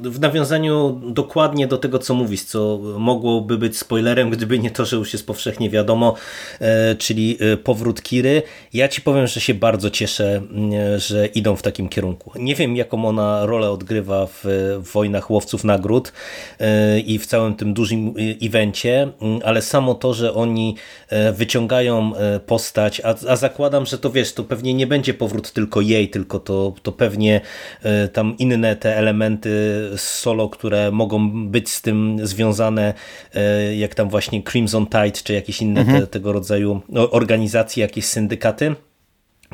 w 0.03 0.21
nawiązaniu 0.21 1.01
dokładnie 1.05 1.67
do 1.67 1.79
tego, 1.79 1.99
co 1.99 2.15
mówisz, 2.15 2.43
co 2.43 2.79
mogłoby 2.99 3.59
być 3.59 3.79
spoilerem, 3.79 4.31
gdyby 4.31 4.59
nie 4.59 4.71
to, 4.71 4.85
że 4.85 4.97
już 4.97 5.13
jest 5.13 5.27
powszechnie 5.27 5.71
wiadomo, 5.71 6.15
e, 6.61 6.95
czyli 6.95 7.39
e, 7.41 7.57
powrót 7.57 8.03
Kiry. 8.03 8.43
Ja 8.73 8.89
ci 8.89 9.01
powiem, 9.01 9.27
że 9.27 9.41
się 9.41 9.55
bardzo 9.55 9.91
cieszę, 9.91 10.43
e, 10.73 11.01
że 11.01 11.27
idą 11.27 11.57
w 11.57 11.63
takim 11.63 11.89
kierunku. 11.89 12.33
Nie 12.39 12.55
wiem, 12.55 12.77
jaką 12.77 13.09
ona 13.09 13.47
rolę 13.47 13.71
odgrywa 13.71 14.27
w 14.27 14.45
Wojnach 14.93 15.31
Łowców 15.31 15.65
Nagród 15.65 16.13
i 17.07 17.19
w 17.19 17.27
całym 17.27 17.55
tym 17.55 17.75
dużym 17.75 18.15
evencie, 18.43 19.13
ale 19.45 19.63
samo 19.63 19.95
to, 19.95 20.15
że 20.15 20.35
oni 20.35 20.77
wyciągają 21.33 22.13
postać, 22.47 23.01
a, 23.01 23.15
a 23.29 23.37
zakładam, 23.37 23.87
że 23.87 23.99
to 23.99 24.11
wiesz, 24.11 24.33
to 24.33 24.45
pewnie 24.45 24.75
nie 24.75 24.87
będzie 24.87 25.15
powrót 25.15 25.53
tylko 25.53 25.81
jej, 25.81 26.09
tylko 26.09 26.41
to, 26.41 26.75
to 26.83 26.93
pewnie 26.97 27.41
e, 27.83 28.09
tam 28.09 28.35
inne 28.39 28.77
te 28.77 28.97
elementy 28.97 29.51
solo, 29.97 30.49
które 30.49 30.91
mogą 30.91 31.49
być 31.51 31.71
z 31.71 31.83
tym 31.83 32.17
związane, 32.23 32.95
e, 33.35 33.77
jak 33.77 33.95
tam 33.95 34.09
właśnie 34.09 34.43
Crimson 34.43 34.87
Tide, 34.87 35.23
czy 35.25 35.33
jakieś 35.33 35.63
inne 35.63 35.81
mhm. 35.81 36.01
te, 36.01 36.07
tego 36.07 36.33
rodzaju 36.33 36.81
organizacje, 37.11 37.83
jakieś 37.83 38.05
syndykaty. 38.05 38.75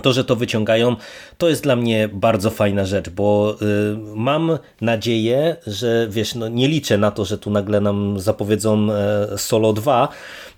To, 0.03 0.13
że 0.13 0.25
to 0.25 0.37
wyciągają, 0.37 0.97
to 1.39 1.49
jest 1.49 1.63
dla 1.63 1.77
mnie 1.77 2.09
bardzo 2.13 2.51
fajna 2.51 2.85
rzecz, 2.85 3.11
bo 3.11 3.57
y, 3.63 3.97
mam 4.15 4.59
nadzieję, 4.81 5.57
że 5.67 6.07
wiesz, 6.11 6.35
no 6.35 6.49
nie 6.49 6.69
liczę 6.69 6.99
na 6.99 7.11
to, 7.11 7.25
że 7.25 7.39
tu 7.39 7.51
nagle 7.51 7.81
nam 7.81 8.21
zapowiedzą 8.21 8.93
e, 8.93 9.39
Solo 9.39 9.73
2, 9.73 10.09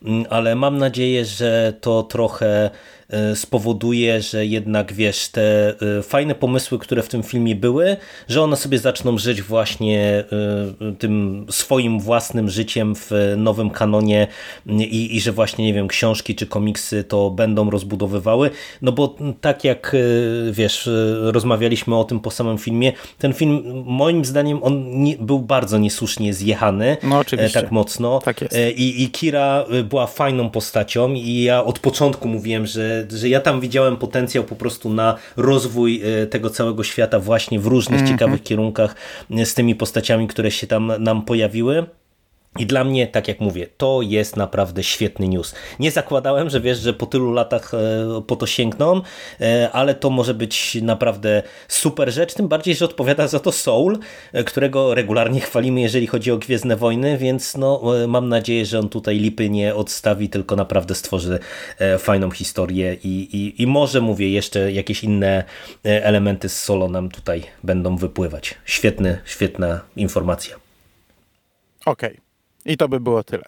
mm, 0.04 0.24
ale 0.30 0.54
mam 0.54 0.78
nadzieję, 0.78 1.24
że 1.24 1.72
to 1.80 2.02
trochę 2.02 2.70
E, 2.70 2.70
spowoduje, 3.34 4.22
że 4.22 4.46
jednak 4.46 4.92
wiesz, 4.92 5.28
te 5.28 5.74
e, 5.98 6.02
fajne 6.02 6.34
pomysły, 6.34 6.78
które 6.78 7.02
w 7.02 7.08
tym 7.08 7.22
filmie 7.22 7.56
były, 7.56 7.96
że 8.28 8.42
one 8.42 8.56
sobie 8.56 8.78
zaczną 8.78 9.18
żyć 9.18 9.42
właśnie 9.42 10.24
e, 10.80 10.92
tym 10.92 11.46
swoim 11.50 12.00
własnym 12.00 12.50
życiem 12.50 12.94
w 12.94 13.10
nowym 13.36 13.70
kanonie 13.70 14.26
i, 14.66 15.16
i 15.16 15.20
że 15.20 15.32
właśnie, 15.32 15.64
nie 15.64 15.74
wiem, 15.74 15.88
książki 15.88 16.34
czy 16.34 16.46
komiksy 16.46 17.04
to 17.04 17.30
będą 17.30 17.70
rozbudowywały, 17.70 18.50
no 18.82 18.92
bo 18.92 19.16
tak 19.40 19.64
jak 19.64 19.96
wiesz, 20.50 20.90
rozmawialiśmy 21.20 21.96
o 21.96 22.04
tym 22.04 22.20
po 22.20 22.30
samym 22.30 22.58
filmie, 22.58 22.92
ten 23.18 23.32
film 23.32 23.84
moim 23.86 24.24
zdaniem 24.24 24.62
on 24.62 25.02
nie, 25.02 25.16
był 25.16 25.38
bardzo 25.38 25.78
niesłusznie 25.78 26.34
zjechany, 26.34 26.96
no, 27.02 27.18
oczywiście. 27.18 27.60
tak 27.60 27.70
mocno 27.70 28.20
tak. 28.24 28.40
I, 28.76 29.02
i 29.02 29.10
Kira 29.10 29.64
była 29.84 30.06
fajną 30.06 30.50
postacią 30.50 31.12
i 31.12 31.42
ja 31.42 31.64
od 31.64 31.78
początku 31.78 32.28
mówiłem, 32.28 32.66
że 32.66 32.93
że, 33.10 33.28
ja 33.28 33.40
tam 33.40 33.60
widziałem 33.60 33.96
potencjał 33.96 34.44
po 34.44 34.56
prostu 34.56 34.90
na 34.90 35.16
rozwój 35.36 36.02
e, 36.04 36.26
tego 36.26 36.50
całego 36.50 36.84
świata 36.84 37.18
właśnie 37.18 37.60
w 37.60 37.66
różnych 37.66 38.00
mm 38.00 38.10
-hmm. 38.10 38.14
ciekawych 38.14 38.42
kierunkach 38.42 38.94
e, 39.30 39.46
z 39.46 39.54
tymi 39.54 39.74
postaciami, 39.74 40.28
które 40.28 40.50
się 40.50 40.66
tam 40.66 40.92
nam 40.98 41.22
pojawiły. 41.22 41.86
I 42.58 42.66
dla 42.66 42.84
mnie, 42.84 43.06
tak 43.06 43.28
jak 43.28 43.40
mówię, 43.40 43.66
to 43.76 44.02
jest 44.02 44.36
naprawdę 44.36 44.82
świetny 44.82 45.28
news. 45.28 45.54
Nie 45.78 45.90
zakładałem, 45.90 46.50
że 46.50 46.60
wiesz, 46.60 46.78
że 46.78 46.92
po 46.92 47.06
tylu 47.06 47.32
latach 47.32 47.74
e, 47.74 48.22
po 48.26 48.36
to 48.36 48.46
sięgną, 48.46 49.00
e, 49.40 49.70
ale 49.72 49.94
to 49.94 50.10
może 50.10 50.34
być 50.34 50.78
naprawdę 50.82 51.42
super 51.68 52.12
rzecz, 52.12 52.34
tym 52.34 52.48
bardziej, 52.48 52.74
że 52.74 52.84
odpowiada 52.84 53.28
za 53.28 53.40
to 53.40 53.52
Soul, 53.52 53.98
e, 54.32 54.44
którego 54.44 54.94
regularnie 54.94 55.40
chwalimy, 55.50 55.80
jeżeli 55.80 56.06
chodzi 56.06 56.32
o 56.32 56.38
Gwiezdne 56.38 56.76
Wojny, 56.76 57.18
więc 57.18 57.56
no, 57.56 57.82
mam 58.08 58.28
nadzieję, 58.28 58.66
że 58.66 58.78
on 58.78 58.88
tutaj 58.88 59.18
lipy 59.18 59.50
nie 59.50 59.74
odstawi, 59.74 60.28
tylko 60.28 60.56
naprawdę 60.56 60.94
stworzy 60.94 61.38
fajną 61.98 62.30
historię 62.30 62.96
i, 63.04 63.08
i, 63.08 63.62
i 63.62 63.66
może, 63.66 64.00
mówię, 64.00 64.30
jeszcze 64.30 64.72
jakieś 64.72 65.04
inne 65.04 65.44
elementy 65.82 66.48
z 66.48 66.60
Solo 66.64 66.88
nam 66.88 67.10
tutaj 67.10 67.42
będą 67.64 67.96
wypływać. 67.96 68.54
Świetny, 68.64 69.18
świetna 69.24 69.80
informacja. 69.96 70.56
Okej. 71.86 72.10
Okay. 72.10 72.23
I 72.66 72.76
to 72.76 72.88
by 72.88 73.00
było 73.00 73.22
tyle. 73.22 73.44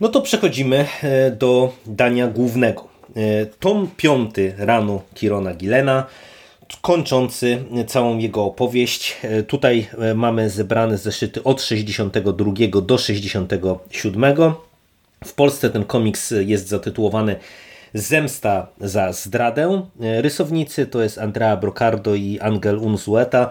No 0.00 0.08
to 0.08 0.20
przechodzimy 0.20 0.86
e, 1.02 1.30
do 1.30 1.72
dania 1.86 2.28
głównego. 2.28 2.88
E, 3.16 3.46
tom 3.46 3.90
piąty 3.96 4.54
ranu 4.58 5.02
Kirona 5.14 5.54
Gilena, 5.54 6.06
kończący 6.80 7.64
całą 7.86 8.18
jego 8.18 8.44
opowieść. 8.44 9.16
E, 9.22 9.42
tutaj 9.42 9.88
mamy 10.14 10.50
zebrane 10.50 10.98
zeszyty 10.98 11.44
od 11.44 11.62
62 11.62 12.52
do 12.82 12.98
67. 12.98 14.24
W 15.24 15.34
Polsce 15.34 15.70
ten 15.70 15.84
komiks 15.84 16.34
jest 16.40 16.68
zatytułowany 16.68 17.36
Zemsta 17.94 18.66
za 18.80 19.12
zdradę. 19.12 19.82
Rysownicy 20.00 20.86
to 20.86 21.02
jest 21.02 21.18
Andrea 21.18 21.56
Brocardo 21.56 22.14
i 22.14 22.38
Angel 22.40 22.78
Unzueta, 22.78 23.50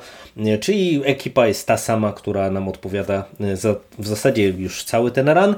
czyli 0.59 1.01
ekipa 1.05 1.47
jest 1.47 1.67
ta 1.67 1.77
sama, 1.77 2.13
która 2.13 2.51
nam 2.51 2.67
odpowiada 2.67 3.25
za 3.53 3.75
w 3.99 4.07
zasadzie 4.07 4.49
już 4.49 4.83
cały 4.83 5.11
ten 5.11 5.29
ran. 5.29 5.55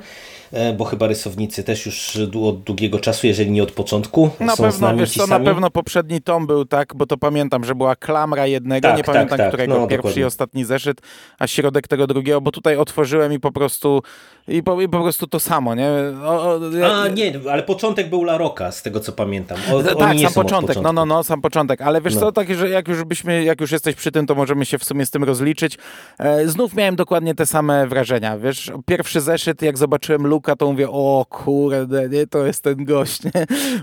E, 0.51 0.73
bo 0.73 0.85
chyba 0.85 1.07
rysownicy 1.07 1.63
też 1.63 1.85
już 1.85 2.19
od 2.43 2.63
długiego 2.63 2.99
czasu, 2.99 3.27
jeżeli 3.27 3.51
nie 3.51 3.63
od 3.63 3.71
początku, 3.71 4.29
na 4.39 4.55
są 4.55 4.63
pewno, 4.63 4.77
z 4.77 4.81
nami 4.81 4.99
wiesz 4.99 5.13
co, 5.13 5.27
na 5.27 5.39
pewno 5.39 5.69
poprzedni 5.69 6.21
tom 6.21 6.47
był 6.47 6.65
tak, 6.65 6.95
bo 6.95 7.05
to 7.05 7.17
pamiętam, 7.17 7.63
że 7.63 7.75
była 7.75 7.95
klamra 7.95 8.47
jednego, 8.47 8.87
tak, 8.87 8.97
nie 8.97 9.03
tak, 9.03 9.13
pamiętam 9.13 9.37
tak, 9.37 9.47
którego, 9.47 9.73
no, 9.73 9.87
pierwszy 9.87 9.97
dokładnie. 9.97 10.21
i 10.21 10.25
ostatni 10.25 10.65
zeszyt, 10.65 11.01
a 11.39 11.47
środek 11.47 11.87
tego 11.87 12.07
drugiego, 12.07 12.41
bo 12.41 12.51
tutaj 12.51 12.77
otworzyłem 12.77 13.33
i 13.33 13.39
po 13.39 13.51
prostu 13.51 14.01
i 14.49 14.63
po, 14.63 14.81
i 14.81 14.89
po 14.89 15.01
prostu 15.01 15.27
to 15.27 15.39
samo, 15.39 15.75
nie? 15.75 15.89
O, 16.23 16.55
o, 16.55 16.59
a 17.03 17.07
nie, 17.07 17.39
ale 17.51 17.63
początek 17.63 18.09
był 18.09 18.23
La 18.23 18.37
Roca, 18.37 18.71
z 18.71 18.81
tego 18.81 18.99
co 18.99 19.11
pamiętam. 19.11 19.57
O, 19.73 19.83
tak, 19.83 20.19
sam 20.19 20.33
początek, 20.33 20.77
no, 20.81 20.93
no, 20.93 21.05
no, 21.05 21.23
sam 21.23 21.41
początek, 21.41 21.81
ale 21.81 22.01
wiesz 22.01 22.15
no. 22.15 22.21
co, 22.21 22.31
tak, 22.31 22.55
że 22.55 22.69
jak 22.69 22.87
już 22.87 23.03
byśmy, 23.03 23.43
jak 23.43 23.61
już 23.61 23.71
jesteś 23.71 23.95
przy 23.95 24.11
tym, 24.11 24.25
to 24.25 24.35
możemy 24.35 24.65
się 24.65 24.77
w 24.77 24.83
sumie 24.83 25.05
z 25.05 25.11
tym 25.11 25.23
rozliczyć. 25.23 25.77
E, 26.19 26.47
znów 26.47 26.75
miałem 26.75 26.95
dokładnie 26.95 27.35
te 27.35 27.45
same 27.45 27.87
wrażenia, 27.87 28.37
wiesz, 28.37 28.71
pierwszy 28.85 29.21
zeszyt, 29.21 29.61
jak 29.61 29.77
zobaczyłem 29.77 30.27
Luka, 30.39 30.55
to 30.55 30.71
mówię, 30.71 30.89
o 30.89 31.25
kurde, 31.29 32.09
nie, 32.09 32.27
to 32.27 32.45
jest 32.45 32.63
ten 32.63 32.85
gość, 32.85 33.23
nie? 33.23 33.31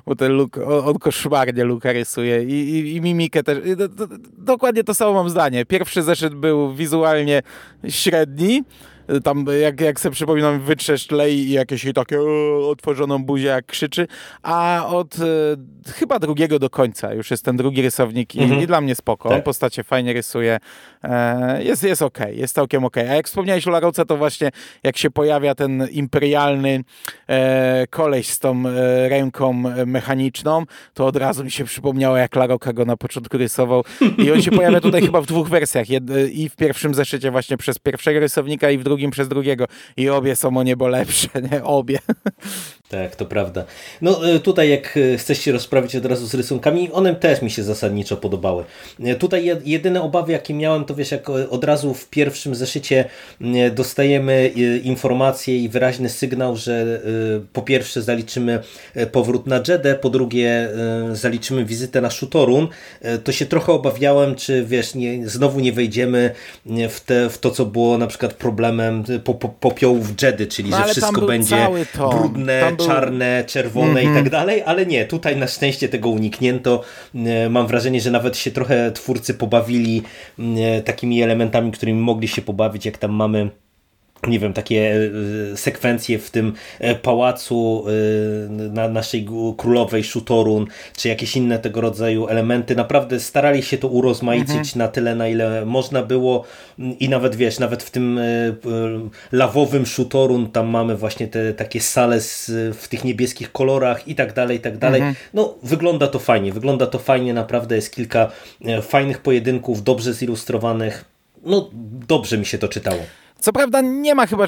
Bo 0.07 0.16
ten 0.16 0.33
Luke, 0.33 0.66
on 0.66 0.99
koszmarnie 0.99 1.64
Luka 1.64 1.92
rysuje 1.92 2.45
i, 2.45 2.53
i, 2.53 2.97
i 2.97 3.01
mimikę 3.01 3.42
też. 3.42 3.66
I 3.66 3.77
do, 3.77 3.88
do, 3.88 4.07
dokładnie 4.38 4.85
to 4.85 4.95
samo 4.95 5.12
mam 5.12 5.31
zdanie. 5.31 5.66
Pierwszy 5.66 6.03
zeszyt 6.03 6.35
był 6.35 6.75
wizualnie 6.75 7.42
średni, 7.88 8.64
tam 9.25 9.45
jak, 9.61 9.81
jak 9.81 10.01
sobie 10.01 10.12
przypominam 10.12 10.61
wytrzeszcz 10.61 11.11
lej 11.11 11.38
i 11.38 11.51
jakieś 11.51 11.87
takie 11.95 12.21
o, 12.21 12.69
otworzoną 12.71 13.25
buzię 13.25 13.47
jak 13.47 13.66
krzyczy, 13.66 14.07
a 14.42 14.87
od 14.88 15.14
e, 15.19 15.92
chyba 15.92 16.19
drugiego 16.19 16.59
do 16.59 16.71
końca 16.71 17.14
już 17.14 17.31
jest 17.31 17.45
ten 17.45 17.57
drugi 17.57 17.83
rysownik 17.83 18.35
i, 18.35 18.42
mhm. 18.42 18.62
i 18.62 18.66
dla 18.66 18.81
mnie 18.81 18.95
spoko, 18.95 19.29
tak. 19.29 19.45
postacie 19.45 19.85
fajnie 19.85 20.12
rysuje, 20.12 20.59
e, 21.03 21.64
jest, 21.64 21.83
jest 21.83 22.03
okej, 22.03 22.27
okay, 22.27 22.37
jest 22.37 22.55
całkiem 22.55 22.85
okej. 22.85 23.03
Okay. 23.03 23.12
A 23.12 23.16
jak 23.16 23.27
wspomniałeś 23.27 23.69
o 23.69 23.71
Laroce, 23.71 24.05
to 24.05 24.16
właśnie 24.16 24.51
jak 24.83 24.97
się 24.97 25.11
pojawia 25.11 25.55
ten 25.55 25.88
imperialny 25.90 26.85
e, 27.29 27.87
koleś 27.90 28.29
z 28.29 28.38
tą 28.38 28.66
e, 28.66 29.09
ręką 29.09 29.53
mechaniczną, 29.87 30.64
to 30.95 31.07
od 31.07 31.16
razu 31.16 31.45
mi 31.45 31.51
się 31.51 31.64
przypomniało, 31.64 32.16
jak 32.16 32.37
Laroka 32.37 32.73
go 32.73 32.85
na 32.85 32.97
początku 32.97 33.38
rysował 33.38 33.85
i 34.19 34.33
on 34.33 34.42
się 34.42 34.51
pojawia 34.51 34.81
tutaj 34.81 35.03
chyba 35.07 35.21
w 35.21 35.27
dwóch 35.27 35.49
wersjach, 35.49 35.90
Jed 35.90 36.05
i 36.33 36.49
w 36.49 36.57
pierwszym 36.57 36.95
zeszycie 36.95 37.31
właśnie 37.31 37.57
przez 37.57 37.79
pierwszego 37.79 38.21
rysownika 38.21 38.71
i 38.71 38.79
w 38.79 38.85
drugim 38.85 38.95
drugim 38.96 39.11
przez 39.11 39.28
drugiego 39.28 39.64
i 39.96 40.09
obie 40.09 40.37
są 40.37 40.56
o 40.56 40.62
niebo 40.62 40.88
lepsze, 40.88 41.28
nie? 41.52 41.64
Obie. 41.64 41.98
Tak, 42.88 43.16
to 43.16 43.27
prawda. 43.27 43.64
No 44.03 44.35
y, 44.35 44.40
tutaj 44.40 44.68
jak 44.68 44.96
y, 44.96 45.18
chcesz 45.18 45.38
się 45.38 45.53
rozprawić 45.53 45.96
od 45.96 46.07
razu 46.07 46.27
z 46.27 46.35
rysunkami, 46.35 46.92
one 46.92 47.14
też 47.14 47.42
mi 47.42 47.51
się 47.51 47.62
zasadniczo 47.62 48.16
podobały. 48.16 48.64
Y, 49.01 49.14
tutaj 49.14 49.61
jedyne 49.64 50.03
obawy 50.03 50.33
jakie 50.33 50.55
miałem, 50.55 50.85
to 50.85 50.94
wiesz, 50.94 51.11
jak 51.11 51.31
od 51.31 51.64
razu 51.64 51.94
w 51.94 52.09
pierwszym 52.09 52.55
zeszycie 52.55 53.05
dostajemy 53.75 54.49
informację 54.85 55.59
i 55.59 55.68
wyraźny 55.68 56.09
sygnał, 56.09 56.57
że 56.57 57.01
po 57.53 57.62
pierwsze 57.62 58.03
zaliczymy 58.03 58.59
powrót 59.12 59.46
na 59.46 59.62
Jedę, 59.68 59.94
po 59.94 60.11
drugie 60.11 60.68
zaliczymy 61.12 61.64
wizytę 61.64 62.01
na 62.01 62.11
Shutorun, 62.11 62.68
to 63.25 63.33
się 63.33 63.46
trochę 63.46 63.72
obawiałem, 63.72 64.35
czy 64.35 64.64
wiesz, 64.64 64.94
nie, 64.94 65.29
znowu 65.29 65.61
nie 65.61 65.72
wejdziemy 65.72 66.31
w, 66.66 67.01
te, 67.01 67.31
w 67.31 67.38
to, 67.38 67.51
co 67.51 67.66
było 67.66 67.99
na 67.99 68.07
przykład 68.07 68.35
problemem 68.35 69.05
po, 69.25 69.35
po, 69.35 69.49
popiołów 69.49 70.22
Jedy, 70.22 70.46
czyli 70.46 70.70
no, 70.70 70.77
że 70.77 70.85
wszystko 70.85 71.20
będzie 71.27 71.68
brudne, 72.11 72.75
był... 72.76 72.86
czarne, 72.86 73.44
czerwone 73.46 73.86
mm 73.86 73.96
-hmm. 73.96 74.02
i 74.02 74.06
mhm. 74.06 74.24
tak 74.24 74.32
dalej, 74.32 74.62
ale 74.66 74.86
nie, 74.86 75.04
tutaj 75.04 75.36
na 75.36 75.46
szczęście 75.46 75.88
tego 75.88 76.08
uniknięto. 76.08 76.82
E, 77.14 77.48
mam 77.48 77.66
wrażenie, 77.66 78.00
że 78.00 78.10
nawet 78.10 78.36
się 78.36 78.50
trochę 78.50 78.92
twórcy 78.92 79.34
pobawili 79.34 80.02
e, 80.38 80.82
takimi 80.82 81.22
elementami, 81.22 81.72
którymi 81.72 82.00
mogli 82.00 82.28
się 82.28 82.42
pobawić, 82.42 82.86
jak 82.86 82.98
tam 82.98 83.10
mamy 83.10 83.50
nie 84.26 84.38
wiem, 84.38 84.52
takie 84.52 85.11
e, 85.52 85.57
sekwencje 85.57 86.18
w 86.18 86.31
tym 86.31 86.52
e, 86.79 86.94
pałacu 86.94 87.85
e, 87.87 88.48
na 88.48 88.88
naszej 88.88 89.29
królowej 89.57 90.05
Shutorun, 90.05 90.66
czy 90.96 91.09
jakieś 91.09 91.37
inne 91.37 91.59
tego 91.59 91.81
rodzaju 91.81 92.26
elementy. 92.26 92.76
Naprawdę 92.76 93.20
starali 93.20 93.62
się 93.62 93.79
to 93.79 93.88
urozmaicić 93.88 94.50
mhm. 94.50 94.79
na 94.79 94.88
tyle, 94.88 95.14
na 95.14 95.29
ile 95.29 95.66
można 95.66 96.02
było 96.02 96.44
i 97.00 97.09
nawet 97.09 97.37
wiesz, 97.37 97.59
nawet 97.59 97.83
w 97.83 97.90
tym 97.90 98.20
lawowym 99.33 99.87
Shutorun 99.87 100.50
tam 100.50 100.66
mamy 100.66 100.96
właśnie 100.96 101.29
te 101.29 101.55
takie 101.55 101.81
sale 101.81 102.20
z, 102.20 102.50
w 102.76 102.88
tych 102.88 103.05
niebieskich 103.05 103.52
kolorach 103.52 104.09
i 104.09 104.14
tak 104.14 104.33
dalej, 104.33 104.57
i 104.57 104.61
tak 104.61 104.79
dalej. 104.79 105.00
Mhm. 105.00 105.16
No, 105.35 105.55
wygląda 105.62 106.09
to 106.09 106.18
fajnie, 106.18 106.52
wygląda 106.52 106.87
to 106.87 106.98
fajnie, 106.98 107.35
naprawdę 107.35 107.76
jest 107.76 107.94
kilka 107.94 108.31
fajnych 108.83 109.18
pojedynków, 109.18 109.83
dobrze 109.83 110.14
zilustrowanych. 110.14 111.05
No, 111.44 111.70
dobrze 112.09 112.38
mi 112.38 112.46
się 112.46 112.59
to 112.59 112.68
czytało. 112.68 113.00
Co 113.40 113.53
prawda 113.53 113.81
nie 113.81 114.14
ma 114.14 114.27
chyba 114.27 114.46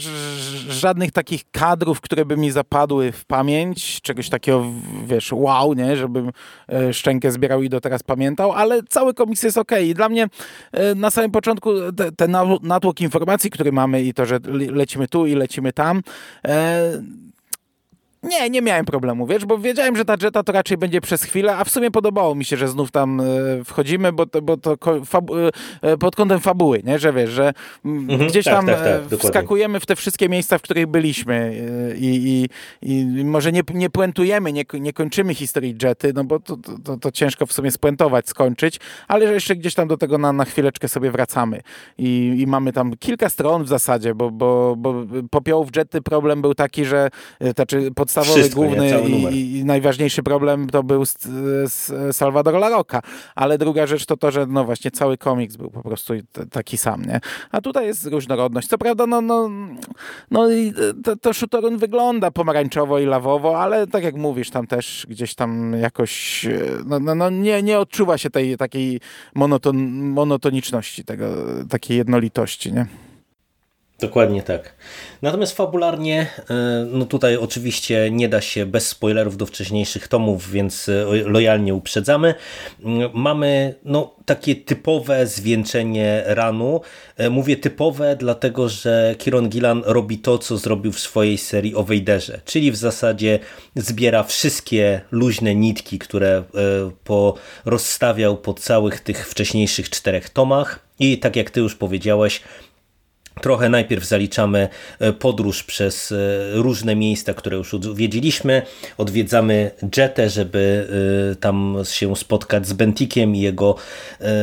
żadnych 0.68 1.12
takich 1.12 1.42
kadrów, 1.51 2.01
które 2.01 2.24
by 2.24 2.37
mi 2.37 2.51
zapadły 2.51 3.12
w 3.12 3.24
pamięć, 3.24 4.01
czegoś 4.01 4.29
takiego, 4.29 4.64
wiesz, 5.07 5.33
wow, 5.33 5.74
nie, 5.74 5.96
żebym 5.96 6.33
e, 6.72 6.92
szczękę 6.92 7.33
zbierał 7.33 7.62
i 7.62 7.68
do 7.68 7.81
teraz 7.81 8.03
pamiętał, 8.03 8.53
ale 8.53 8.83
cały 8.83 9.14
komiks 9.14 9.42
jest 9.42 9.59
ok. 9.59 9.72
I 9.83 9.94
dla 9.94 10.09
mnie 10.09 10.29
e, 10.72 10.94
na 10.94 11.11
samym 11.11 11.31
początku 11.31 11.70
ten 12.16 12.37
natłok 12.62 13.01
informacji, 13.01 13.51
który 13.51 13.72
mamy 13.72 14.03
i 14.03 14.14
to, 14.14 14.27
że 14.27 14.38
lecimy 14.70 15.09
tu 15.09 15.27
i 15.27 15.35
lecimy 15.35 15.72
tam, 15.72 16.03
e, 16.44 17.03
nie, 18.22 18.50
nie 18.50 18.62
miałem 18.62 18.87
problemu, 18.87 19.26
wiesz, 19.26 19.44
bo 19.44 19.59
wiedziałem, 19.59 19.96
że 19.96 20.04
ta 20.04 20.14
Jetta 20.22 20.42
to 20.42 20.52
raczej 20.52 20.78
będzie 20.78 21.00
przez 21.00 21.22
chwilę, 21.22 21.57
a 21.57 21.64
w 21.64 21.70
sumie 21.70 21.90
podobało 21.90 22.35
mi 22.35 22.44
się, 22.44 22.57
że 22.57 22.68
znów 22.68 22.90
tam 22.90 23.20
e, 23.20 23.24
wchodzimy, 23.64 24.12
bo 24.12 24.26
to, 24.26 24.42
bo 24.42 24.57
to 24.57 24.76
e, 25.83 25.96
pod 25.96 26.16
kątem 26.16 26.40
fabuły, 26.40 26.83
nie, 26.85 26.98
że 26.98 27.12
wiesz, 27.12 27.31
że 27.31 27.52
mhm, 27.85 28.28
gdzieś 28.28 28.44
tak, 28.44 28.54
tam 28.54 28.66
tak, 28.66 28.78
tak, 29.11 29.20
wskakujemy 29.20 29.81
w 29.81 29.87
te 29.87 29.96
wszystkie 29.96 30.28
miejsca, 30.28 30.59
w 30.59 30.62
których 30.62 30.87
byliśmy 30.87 31.35
e, 31.92 31.96
i, 31.96 32.48
i, 32.83 32.90
i 32.92 33.24
może 33.24 33.52
nie, 33.52 33.62
nie 33.74 33.90
puentujemy, 33.90 34.52
nie, 34.52 34.64
nie 34.81 34.92
kończymy 34.92 35.35
historii 35.35 35.76
Jetty, 35.83 36.12
no 36.14 36.24
bo 36.24 36.40
to, 36.40 36.57
to, 36.85 36.96
to, 36.96 37.12
ciężko 37.12 37.46
w 37.46 37.52
sumie 37.52 37.70
spuentować, 37.70 38.28
skończyć, 38.28 38.81
ale 39.09 39.26
że 39.26 39.35
jeszcze 39.35 39.57
gdzieś 39.57 39.74
tam 39.74 39.88
do 39.88 39.96
tego 39.96 40.18
na, 40.18 40.33
na 40.33 40.44
chwileczkę 40.44 40.88
sobie 40.88 41.11
wracamy. 41.11 41.61
I, 41.98 42.35
i 42.38 42.46
mamy 42.46 42.72
tam 42.72 42.96
kilka 42.96 43.28
stron 43.28 43.64
w 43.64 43.68
zasadzie, 43.68 44.14
bo, 44.14 44.31
bo, 44.31 44.74
bo 44.76 44.94
popiołów 45.31 45.68
Jetty 45.76 46.02
problem 46.02 46.42
był 46.42 46.54
taki, 46.54 46.85
że 46.85 47.09
znaczy 47.54 47.90
pod 47.94 48.08
podstawowy, 48.09 48.40
Wszystko, 48.40 48.61
główny 48.61 49.01
i, 49.33 49.59
i, 49.59 49.64
najważniejszy 49.64 50.23
problem 50.23 50.71
to 50.71 50.83
był 50.83 51.07
z, 51.07 51.18
z 51.73 52.16
Salvador 52.16 52.55
La 52.55 52.68
Roca, 52.68 53.01
ale 53.35 53.59
druga 53.59 53.87
rzecz 53.87 54.07
to 54.07 54.16
to, 54.16 54.31
że 54.31 54.47
no 54.47 54.64
właśnie 54.64 54.90
cały 54.90 55.18
komiks 55.18 55.57
był 55.57 55.71
po 55.71 55.83
prostu 55.83 56.14
taki 56.51 56.79
sam, 56.79 57.05
nie? 57.05 57.21
A 57.51 57.61
tutaj 57.61 57.87
jest 57.87 58.07
różnorodność. 58.07 58.68
Co 58.68 58.79
prawda, 58.79 59.07
no, 59.07 59.21
no, 59.21 59.51
no 60.31 60.51
i 60.51 60.73
to, 61.05 61.16
to 61.16 61.35
Shutorun 61.35 61.79
wygląda 61.79 62.31
pomarańczowo 62.31 62.99
i 62.99 63.07
lawowo, 63.07 63.61
ale 63.61 63.87
tak 63.87 64.05
jak 64.05 64.14
mówisz, 64.14 64.51
tam 64.51 64.66
też 64.66 65.07
gdzieś 65.09 65.35
tam 65.35 65.73
jakoś 65.73 66.47
no, 66.87 67.01
no, 67.01 67.14
no 67.14 67.31
nie, 67.31 67.62
nie 67.62 67.79
odczuwa 67.79 68.18
się 68.18 68.31
tej 68.31 68.57
takiej 68.57 69.01
monoton, 69.35 69.77
monotoniczności, 70.03 71.05
tego, 71.05 71.27
takiej 71.68 71.97
jednolitości, 71.97 72.73
nie? 72.73 72.87
Dokładnie 74.00 74.42
tak. 74.42 74.74
Natomiast 75.22 75.56
fabularnie, 75.56 76.26
e, 76.50 76.87
no 76.90 77.04
tutaj 77.04 77.37
oczywiście 77.37 78.11
nie 78.11 78.28
da 78.28 78.40
się 78.40 78.66
bez 78.66 78.88
spoilerów 78.88 79.37
do 79.37 79.46
wcześniejszych 79.46 80.08
tomów, 80.08 80.50
więc 80.50 80.88
e, 80.88 81.04
lojalnie 81.24 81.74
uprzedzamy. 81.74 82.34
Mm, 82.84 83.11
mamy 83.14 83.74
no, 83.84 84.14
takie 84.24 84.56
typowe 84.56 85.26
zwieńczenie 85.26 86.22
ranu. 86.26 86.80
E, 87.16 87.30
mówię 87.30 87.56
typowe, 87.56 88.16
dlatego 88.16 88.68
że 88.68 89.14
Kieron 89.18 89.48
Gillan 89.48 89.82
robi 89.87 90.18
to, 90.18 90.38
co 90.38 90.56
zrobił 90.56 90.92
w 90.92 91.00
swojej 91.00 91.38
serii 91.38 91.74
o 91.74 91.82
Wejderze, 91.82 92.40
czyli 92.44 92.72
w 92.72 92.76
zasadzie 92.76 93.38
zbiera 93.76 94.22
wszystkie 94.22 95.00
luźne 95.11 95.54
nitki, 95.54 95.98
które 95.98 96.44
rozstawiał 97.64 98.37
po 98.37 98.54
całych 98.54 99.00
tych 99.00 99.28
wcześniejszych 99.28 99.90
czterech 99.90 100.30
tomach 100.30 100.88
i 101.00 101.18
tak 101.18 101.37
jak 101.37 101.50
ty 101.50 101.61
już 101.61 101.74
powiedziałeś, 101.74 102.42
Trochę 103.42 103.68
najpierw 103.68 104.05
zaliczamy 104.05 104.68
e, 104.98 105.12
podróż 105.12 105.62
przez 105.62 106.12
e, 106.12 106.16
różne 106.53 106.96
miejsca, 106.96 107.35
które 107.35 107.57
już 107.57 107.74
odwiedziliśmy. 107.74 108.62
Odwiedzamy 108.98 109.70
Jetę, 109.96 110.31
żeby 110.31 110.88
e, 111.33 111.35
tam 111.37 111.77
się 111.90 112.16
spotkać 112.16 112.66
z 112.66 112.72
Bentikiem 112.72 113.37
i 113.37 113.40
jego 113.40 113.74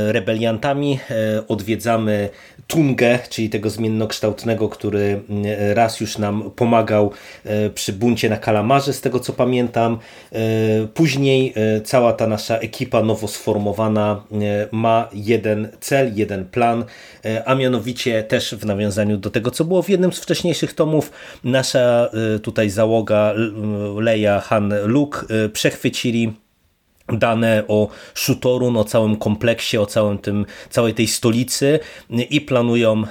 rebeliantami. 0.08 0.99
Odwiedzamy 1.47 2.29
Tungę, 2.67 3.19
czyli 3.29 3.49
tego 3.49 3.69
zmiennokształtnego, 3.69 4.69
który 4.69 5.21
raz 5.73 5.99
już 5.99 6.17
nam 6.17 6.51
pomagał 6.55 7.12
przy 7.75 7.93
buncie 7.93 8.29
na 8.29 8.38
Kalamarze, 8.38 8.93
z 8.93 9.01
tego 9.01 9.19
co 9.19 9.34
pamiętam. 9.34 9.99
Później 10.93 11.53
cała 11.84 12.13
ta 12.13 12.27
nasza 12.27 12.58
ekipa 12.58 13.03
nowo 13.03 13.27
sformowana 13.27 14.23
ma 14.71 15.10
jeden 15.13 15.67
cel, 15.79 16.12
jeden 16.15 16.45
plan, 16.45 16.86
a 17.45 17.55
mianowicie 17.55 18.23
też 18.23 18.55
w 18.55 18.65
nawiązaniu 18.65 18.84
nawiązaniu 18.85 19.17
do 19.17 19.29
tego, 19.29 19.51
co 19.51 19.65
było 19.65 19.81
w 19.81 19.89
jednym 19.89 20.13
z 20.13 20.19
wcześniejszych 20.19 20.73
tomów. 20.73 21.11
Nasza 21.43 22.09
y, 22.35 22.39
tutaj 22.39 22.69
załoga 22.69 23.33
Leia, 23.99 24.39
Han, 24.39 24.73
Luke 24.85 25.35
y, 25.45 25.49
przechwycili 25.49 26.33
dane 27.13 27.63
o 27.67 27.87
Shutorun, 28.13 28.77
o 28.77 28.83
całym 28.83 29.15
kompleksie, 29.15 29.77
o 29.77 29.85
całym 29.85 30.17
tym, 30.17 30.45
całej 30.69 30.93
tej 30.93 31.07
stolicy 31.07 31.79
i 32.29 32.41
planują 32.41 33.03
e, 33.03 33.07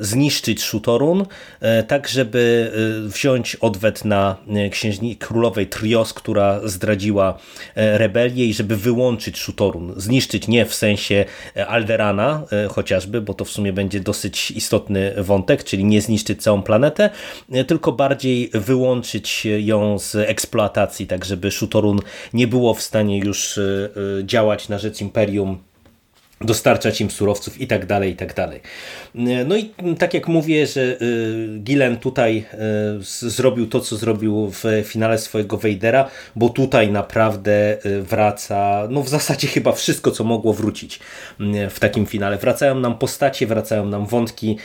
zniszczyć 0.00 0.62
Shutorun, 0.62 1.26
e, 1.60 1.82
tak 1.82 2.08
żeby 2.08 2.72
e, 3.04 3.08
wziąć 3.08 3.56
odwet 3.56 4.04
na 4.04 4.36
księżni 4.70 5.16
królowej 5.16 5.66
Trios, 5.66 6.12
która 6.12 6.60
zdradziła 6.64 7.38
rebelię 7.76 8.46
i 8.46 8.54
żeby 8.54 8.76
wyłączyć 8.76 9.38
Shutorun. 9.38 9.94
Zniszczyć 9.96 10.48
nie 10.48 10.66
w 10.66 10.74
sensie 10.74 11.24
Alderana 11.66 12.42
chociażby, 12.70 13.20
bo 13.20 13.34
to 13.34 13.44
w 13.44 13.50
sumie 13.50 13.72
będzie 13.72 14.00
dosyć 14.00 14.50
istotny 14.50 15.14
wątek, 15.18 15.64
czyli 15.64 15.84
nie 15.84 16.00
zniszczyć 16.00 16.42
całą 16.42 16.62
planetę, 16.62 17.10
tylko 17.66 17.92
bardziej 17.92 18.50
wyłączyć 18.54 19.46
ją 19.58 19.98
z 19.98 20.14
eksploatacji, 20.14 21.06
tak 21.06 21.24
żeby 21.24 21.50
Shutorun 21.50 22.00
nie 22.32 22.46
było 22.46 22.74
w 22.74 22.82
stanie 22.82 23.18
już 23.18 23.33
już 23.34 23.58
y, 23.58 23.90
y, 24.20 24.24
działać 24.24 24.68
na 24.68 24.78
rzecz 24.78 25.00
Imperium 25.00 25.58
dostarczać 26.40 27.00
im 27.00 27.10
surowców 27.10 27.60
i 27.60 27.66
tak 27.66 27.86
dalej, 27.86 28.12
i 28.12 28.16
tak 28.16 28.34
dalej. 28.34 28.60
No 29.46 29.56
i 29.56 29.70
tak 29.98 30.14
jak 30.14 30.28
mówię, 30.28 30.66
że 30.66 30.80
y, 30.80 31.58
Gillen 31.58 31.96
tutaj 31.96 32.44
y, 33.22 33.30
zrobił 33.30 33.66
to, 33.66 33.80
co 33.80 33.96
zrobił 33.96 34.50
w 34.50 34.64
finale 34.84 35.18
swojego 35.18 35.56
Vadera, 35.56 36.10
bo 36.36 36.48
tutaj 36.48 36.92
naprawdę 36.92 37.78
wraca, 38.00 38.86
no 38.90 39.02
w 39.02 39.08
zasadzie 39.08 39.48
chyba 39.48 39.72
wszystko, 39.72 40.10
co 40.10 40.24
mogło 40.24 40.52
wrócić 40.52 41.00
w 41.70 41.80
takim 41.80 42.06
finale. 42.06 42.38
Wracają 42.38 42.80
nam 42.80 42.98
postacie, 42.98 43.46
wracają 43.46 43.86
nam 43.86 44.06
wątki 44.06 44.56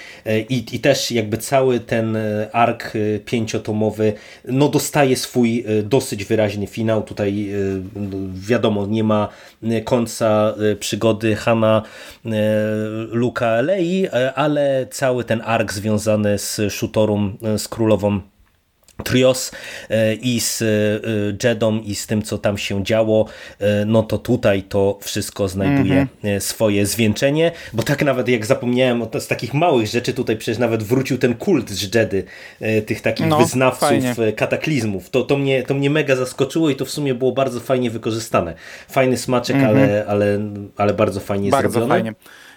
i, 0.50 0.66
i 0.72 0.80
też 0.80 1.12
jakby 1.12 1.38
cały 1.38 1.80
ten 1.80 2.18
ark 2.52 2.94
pięciotomowy, 3.26 4.14
no 4.46 4.70
dostaje 4.70 5.16
swój 5.16 5.66
dosyć 5.84 6.26
wyraźny 6.26 6.68
finał. 6.68 7.04
Tutaj 7.04 7.50
wiadomo, 8.34 8.86
nie 8.86 9.04
ma 9.04 9.30
końca 9.86 10.56
przygody 10.80 11.36
Hanna 11.36 11.69
Luka 13.12 13.62
Lei, 13.62 14.10
ale 14.36 14.88
cały 14.92 15.24
ten 15.24 15.42
ark 15.46 15.74
związany 15.74 16.38
z 16.38 16.74
Shutorą, 16.74 17.34
z 17.58 17.68
królową 17.68 18.22
Trios 19.04 19.52
e, 19.90 20.14
i 20.14 20.40
z 20.40 20.62
e, 20.62 21.48
Jedą 21.48 21.80
i 21.80 21.96
z 21.96 22.08
tym, 22.08 22.22
co 22.22 22.38
tam 22.38 22.58
się 22.58 22.84
działo, 22.84 23.26
e, 23.60 23.86
no 23.86 24.04
to 24.04 24.18
tutaj 24.18 24.64
to 24.64 25.00
wszystko 25.02 25.48
znajduje 25.48 26.08
mm-hmm. 26.24 26.40
swoje 26.40 26.86
zwieńczenie, 26.86 27.52
bo 27.74 27.84
tak 27.84 28.06
nawet 28.06 28.28
jak 28.28 28.46
zapomniałem 28.46 29.06
z 29.20 29.28
takich 29.28 29.54
małych 29.54 29.88
rzeczy, 29.88 30.14
tutaj 30.14 30.38
przecież 30.38 30.58
nawet 30.58 30.84
wrócił 30.84 31.18
ten 31.18 31.36
kult 31.36 31.70
z 31.70 31.96
Jedy, 31.96 32.24
tych 32.86 33.02
takich 33.02 33.28
no, 33.28 33.38
wyznawców 33.38 33.90
fajnie. 33.90 34.16
kataklizmów. 34.36 35.10
To, 35.10 35.24
to, 35.24 35.38
mnie, 35.38 35.64
to 35.64 35.74
mnie 35.74 35.90
mega 35.90 36.16
zaskoczyło 36.16 36.70
i 36.70 36.76
to 36.76 36.86
w 36.86 36.90
sumie 36.90 37.14
było 37.14 37.32
bardzo 37.32 37.60
fajnie 37.60 37.92
wykorzystane. 37.92 38.54
Fajny 38.90 39.18
smaczek, 39.18 39.56
mm-hmm. 39.56 39.68
ale, 39.68 40.06
ale, 40.08 40.40
ale 40.78 40.94
bardzo 40.94 41.20
fajnie 41.20 41.50
bardzo 41.50 41.70
zrobione. 41.70 41.96
Fajnie. 41.96 42.14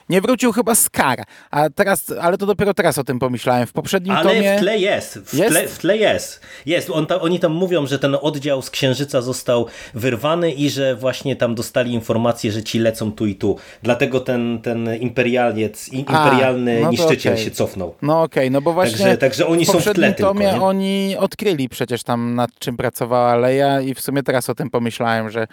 Nie 0.09 0.21
wrócił 0.21 0.53
chyba 0.53 0.75
Scar, 0.75 1.25
a 1.51 1.71
teraz, 1.71 2.13
ale 2.21 2.39
to 2.39 2.47
dopiero 2.47 2.75
teraz 2.75 2.99
o 2.99 3.05
tym 3.05 3.19
pomyślałem. 3.19 3.67
W 3.67 3.73
poprzednim 3.73 4.15
ale 4.15 4.31
tomie... 4.31 4.57
w 4.57 4.61
tle 4.61 4.79
jest. 4.79 5.19
W, 5.19 5.35
jest? 5.35 5.51
Tle, 5.51 5.69
w 5.69 5.79
tle 5.79 5.97
jest. 5.97 6.41
Jest. 6.67 6.91
On 6.91 7.07
oni 7.21 7.41
tam 7.41 7.53
mówią, 7.53 7.87
że 7.87 7.99
ten 7.99 8.17
oddział 8.23 8.63
z 8.63 8.71
Księżyca 8.71 9.23
został 9.23 9.67
wyrwany 9.95 10.53
i 10.53 10.71
że 10.71 10.97
właśnie 10.97 11.37
tam 11.37 11.55
dostali 11.55 11.93
informację, 11.93 12.53
że 12.53 12.63
ci 12.63 12.79
lecą 12.79 13.13
tu 13.13 13.27
i 13.27 13.35
tu. 13.35 13.59
Dlatego 13.83 14.21
ten, 14.21 14.61
ten 14.63 14.97
imperialiec, 14.97 15.89
imperialny 15.89 16.79
a, 16.79 16.81
no 16.81 16.91
niszczyciel 16.91 17.33
okay. 17.33 17.45
się 17.45 17.51
cofnął. 17.51 17.95
No 18.03 18.23
okej, 18.23 18.43
okay, 18.43 18.51
no 18.51 18.61
bo 18.61 18.73
właśnie 18.73 18.99
także, 18.99 19.19
także 19.19 19.47
oni 19.47 19.67
są 19.67 19.81
w 19.81 19.85
tle 19.85 20.13
tomie 20.13 20.51
tylko, 20.51 20.67
oni 20.67 21.17
odkryli 21.19 21.69
przecież 21.69 22.03
tam 22.03 22.35
nad 22.35 22.59
czym 22.59 22.77
pracowała 22.77 23.37
Leia 23.37 23.81
i 23.81 23.95
w 23.95 24.01
sumie 24.01 24.23
teraz 24.23 24.51
o 24.51 24.55
tym 24.55 24.71
pomyślałem, 24.71 25.31
że 25.31 25.47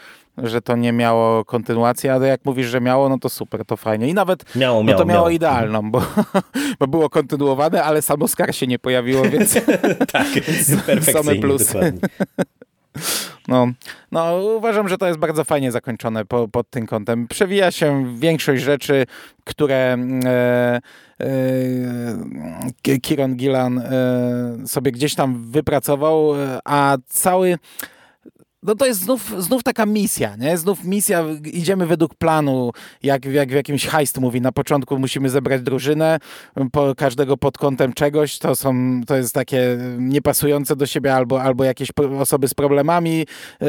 że 0.44 0.62
to 0.62 0.76
nie 0.76 0.92
miało 0.92 1.46
kontynuacji, 1.46 2.10
ale 2.10 2.28
jak 2.28 2.46
mówisz, 2.46 2.68
że 2.68 2.82
miało, 2.82 3.10
no 3.10 3.18
to 3.20 3.30
super, 3.30 3.66
to 3.66 3.78
fajnie. 3.78 4.08
I 4.08 4.14
nawet 4.14 4.56
miało, 4.56 4.84
no 4.84 4.92
to 4.92 4.98
miało, 4.98 5.08
miało. 5.08 5.30
idealną, 5.30 5.92
bo, 5.92 6.02
bo 6.80 6.88
było 6.88 7.10
kontynuowane, 7.10 7.84
ale 7.84 8.02
samo 8.02 8.28
Scar 8.28 8.56
się 8.56 8.68
nie 8.68 8.80
pojawiło, 8.80 9.24
więc 9.34 9.54
tak, 10.12 10.28
same 11.14 11.36
plusy. 11.36 11.94
No, 13.48 13.68
no, 14.12 14.38
uważam, 14.58 14.90
że 14.90 14.98
to 14.98 15.08
jest 15.08 15.20
bardzo 15.20 15.44
fajnie 15.44 15.72
zakończone 15.72 16.26
po, 16.26 16.48
pod 16.48 16.70
tym 16.70 16.88
kątem. 16.88 17.28
Przewija 17.28 17.72
się 17.72 18.16
większość 18.18 18.64
rzeczy, 18.64 19.06
które 19.44 19.98
e, 20.26 20.80
e, 21.20 23.00
Kieron 23.02 23.36
Gillan 23.36 23.80
e, 23.80 24.68
sobie 24.68 24.92
gdzieś 24.92 25.16
tam 25.16 25.52
wypracował, 25.52 26.36
e, 26.36 26.60
a 26.66 26.98
cały 27.08 27.58
no 28.64 28.76
to 28.76 28.86
jest 28.86 29.00
znów, 29.00 29.34
znów 29.38 29.64
taka 29.64 29.86
misja, 29.86 30.36
nie? 30.36 30.58
Znów 30.58 30.84
misja, 30.84 31.26
idziemy 31.46 31.86
według 31.86 32.16
planu, 32.16 32.72
jak, 33.04 33.26
jak 33.26 33.50
w 33.50 33.54
jakimś 33.54 33.88
heist 33.88 34.18
mówi. 34.18 34.42
Na 34.42 34.52
początku 34.52 35.00
musimy 35.00 35.30
zebrać 35.30 35.62
drużynę, 35.62 36.20
po, 36.72 36.96
każdego 36.96 37.38
pod 37.38 37.58
kątem 37.58 37.94
czegoś, 37.94 38.40
to 38.40 38.56
są, 38.56 39.02
to 39.08 39.16
jest 39.16 39.34
takie 39.34 39.78
niepasujące 39.98 40.76
do 40.76 40.86
siebie 40.86 41.16
albo, 41.16 41.42
albo 41.42 41.64
jakieś 41.64 41.90
osoby 42.20 42.48
z 42.48 42.54
problemami 42.54 43.18
yy, 43.62 43.68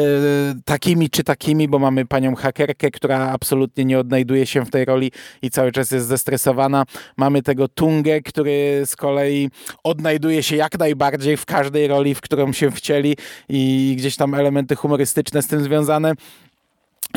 takimi 0.65 1.11
czy 1.11 1.25
takimi, 1.25 1.69
bo 1.69 1.79
mamy 1.79 2.07
panią 2.07 2.35
hakerkę, 2.35 2.91
która 2.91 3.19
absolutnie 3.19 3.85
nie 3.85 3.99
odnajduje 3.99 4.47
się 4.47 4.65
w 4.65 4.71
tej 4.71 4.85
roli 4.85 5.13
i 5.43 5.51
cały 5.51 5.73
czas 5.73 5.91
jest 5.91 6.07
zestresowana. 6.07 6.85
Mamy 7.17 7.43
tego 7.43 7.69
Tungę, 7.69 8.21
który 8.21 8.83
z 8.87 8.97
kolei 8.97 9.51
odnajduje 9.85 10.43
się 10.43 10.57
jak 10.57 10.79
najbardziej 10.79 11.37
w 11.37 11.47
każdej 11.47 11.87
roli, 11.87 12.15
w 12.15 12.21
którą 12.21 12.53
się 12.53 12.71
wcieli 12.71 13.17
i 13.49 13.95
gdzieś 13.99 14.17
tam 14.17 14.35
elementy 14.35 14.77
humorystyczne 14.81 15.43
z 15.43 15.47
tym 15.47 15.65
związane. 15.65 16.13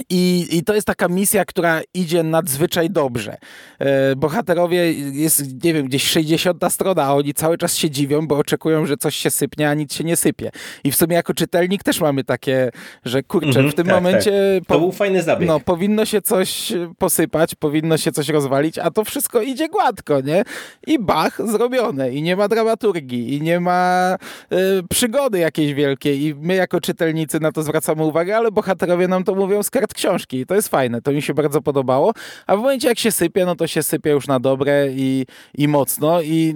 I, 0.09 0.47
I 0.51 0.63
to 0.63 0.75
jest 0.75 0.87
taka 0.87 1.07
misja, 1.07 1.45
która 1.45 1.81
idzie 1.93 2.23
nadzwyczaj 2.23 2.89
dobrze. 2.89 3.37
E, 3.79 4.15
bohaterowie, 4.15 4.93
jest, 4.93 5.63
nie 5.63 5.73
wiem, 5.73 5.85
gdzieś 5.85 6.03
60 6.07 6.63
strona, 6.69 7.03
a 7.03 7.13
oni 7.13 7.33
cały 7.33 7.57
czas 7.57 7.75
się 7.75 7.89
dziwią, 7.89 8.27
bo 8.27 8.37
oczekują, 8.37 8.85
że 8.85 8.97
coś 8.97 9.15
się 9.15 9.29
sypnie, 9.29 9.69
a 9.69 9.73
nic 9.73 9.93
się 9.93 10.03
nie 10.03 10.15
sypie. 10.15 10.51
I 10.83 10.91
w 10.91 10.95
sumie 10.95 11.15
jako 11.15 11.33
czytelnik 11.33 11.83
też 11.83 12.01
mamy 12.01 12.23
takie, 12.23 12.71
że 13.05 13.23
kurczę, 13.23 13.59
mm 13.59 13.65
-hmm, 13.65 13.71
w 13.71 13.75
tym 13.75 13.85
tak, 13.85 13.95
momencie... 13.95 14.31
Tak. 14.59 14.67
To 14.67 14.73
po, 14.73 14.79
był 14.79 14.91
fajny 14.91 15.23
zabieg. 15.23 15.47
No, 15.47 15.59
powinno 15.59 16.05
się 16.05 16.21
coś 16.21 16.73
posypać, 16.97 17.55
powinno 17.55 17.97
się 17.97 18.11
coś 18.11 18.29
rozwalić, 18.29 18.79
a 18.79 18.91
to 18.91 19.03
wszystko 19.03 19.41
idzie 19.41 19.69
gładko, 19.69 20.21
nie? 20.21 20.43
I 20.87 20.99
bach, 20.99 21.47
zrobione. 21.51 22.11
I 22.11 22.21
nie 22.21 22.35
ma 22.35 22.47
dramaturgii, 22.47 23.35
i 23.35 23.41
nie 23.41 23.59
ma 23.59 24.15
y, 24.51 24.57
przygody 24.89 25.39
jakiejś 25.39 25.73
wielkiej. 25.73 26.23
I 26.23 26.35
my 26.35 26.55
jako 26.55 26.81
czytelnicy 26.81 27.39
na 27.39 27.51
to 27.51 27.63
zwracamy 27.63 28.03
uwagę, 28.03 28.37
ale 28.37 28.51
bohaterowie 28.51 29.07
nam 29.07 29.23
to 29.23 29.35
mówią 29.35 29.63
z 29.63 29.69
kart 29.83 29.93
książki. 29.93 30.39
I 30.39 30.45
to 30.45 30.55
jest 30.55 30.69
fajne, 30.69 31.01
to 31.01 31.11
mi 31.11 31.21
się 31.21 31.33
bardzo 31.33 31.61
podobało, 31.61 32.13
a 32.47 32.55
w 32.55 32.59
momencie 32.59 32.87
jak 32.87 32.99
się 32.99 33.11
sypie, 33.11 33.45
no 33.45 33.55
to 33.55 33.67
się 33.67 33.83
sypie 33.83 34.09
już 34.11 34.27
na 34.27 34.39
dobre 34.39 34.87
i, 34.91 35.25
i 35.53 35.67
mocno. 35.67 36.21
I, 36.21 36.55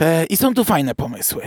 e, 0.00 0.24
i 0.24 0.36
są 0.36 0.54
tu 0.54 0.64
fajne 0.64 0.94
pomysły. 0.94 1.42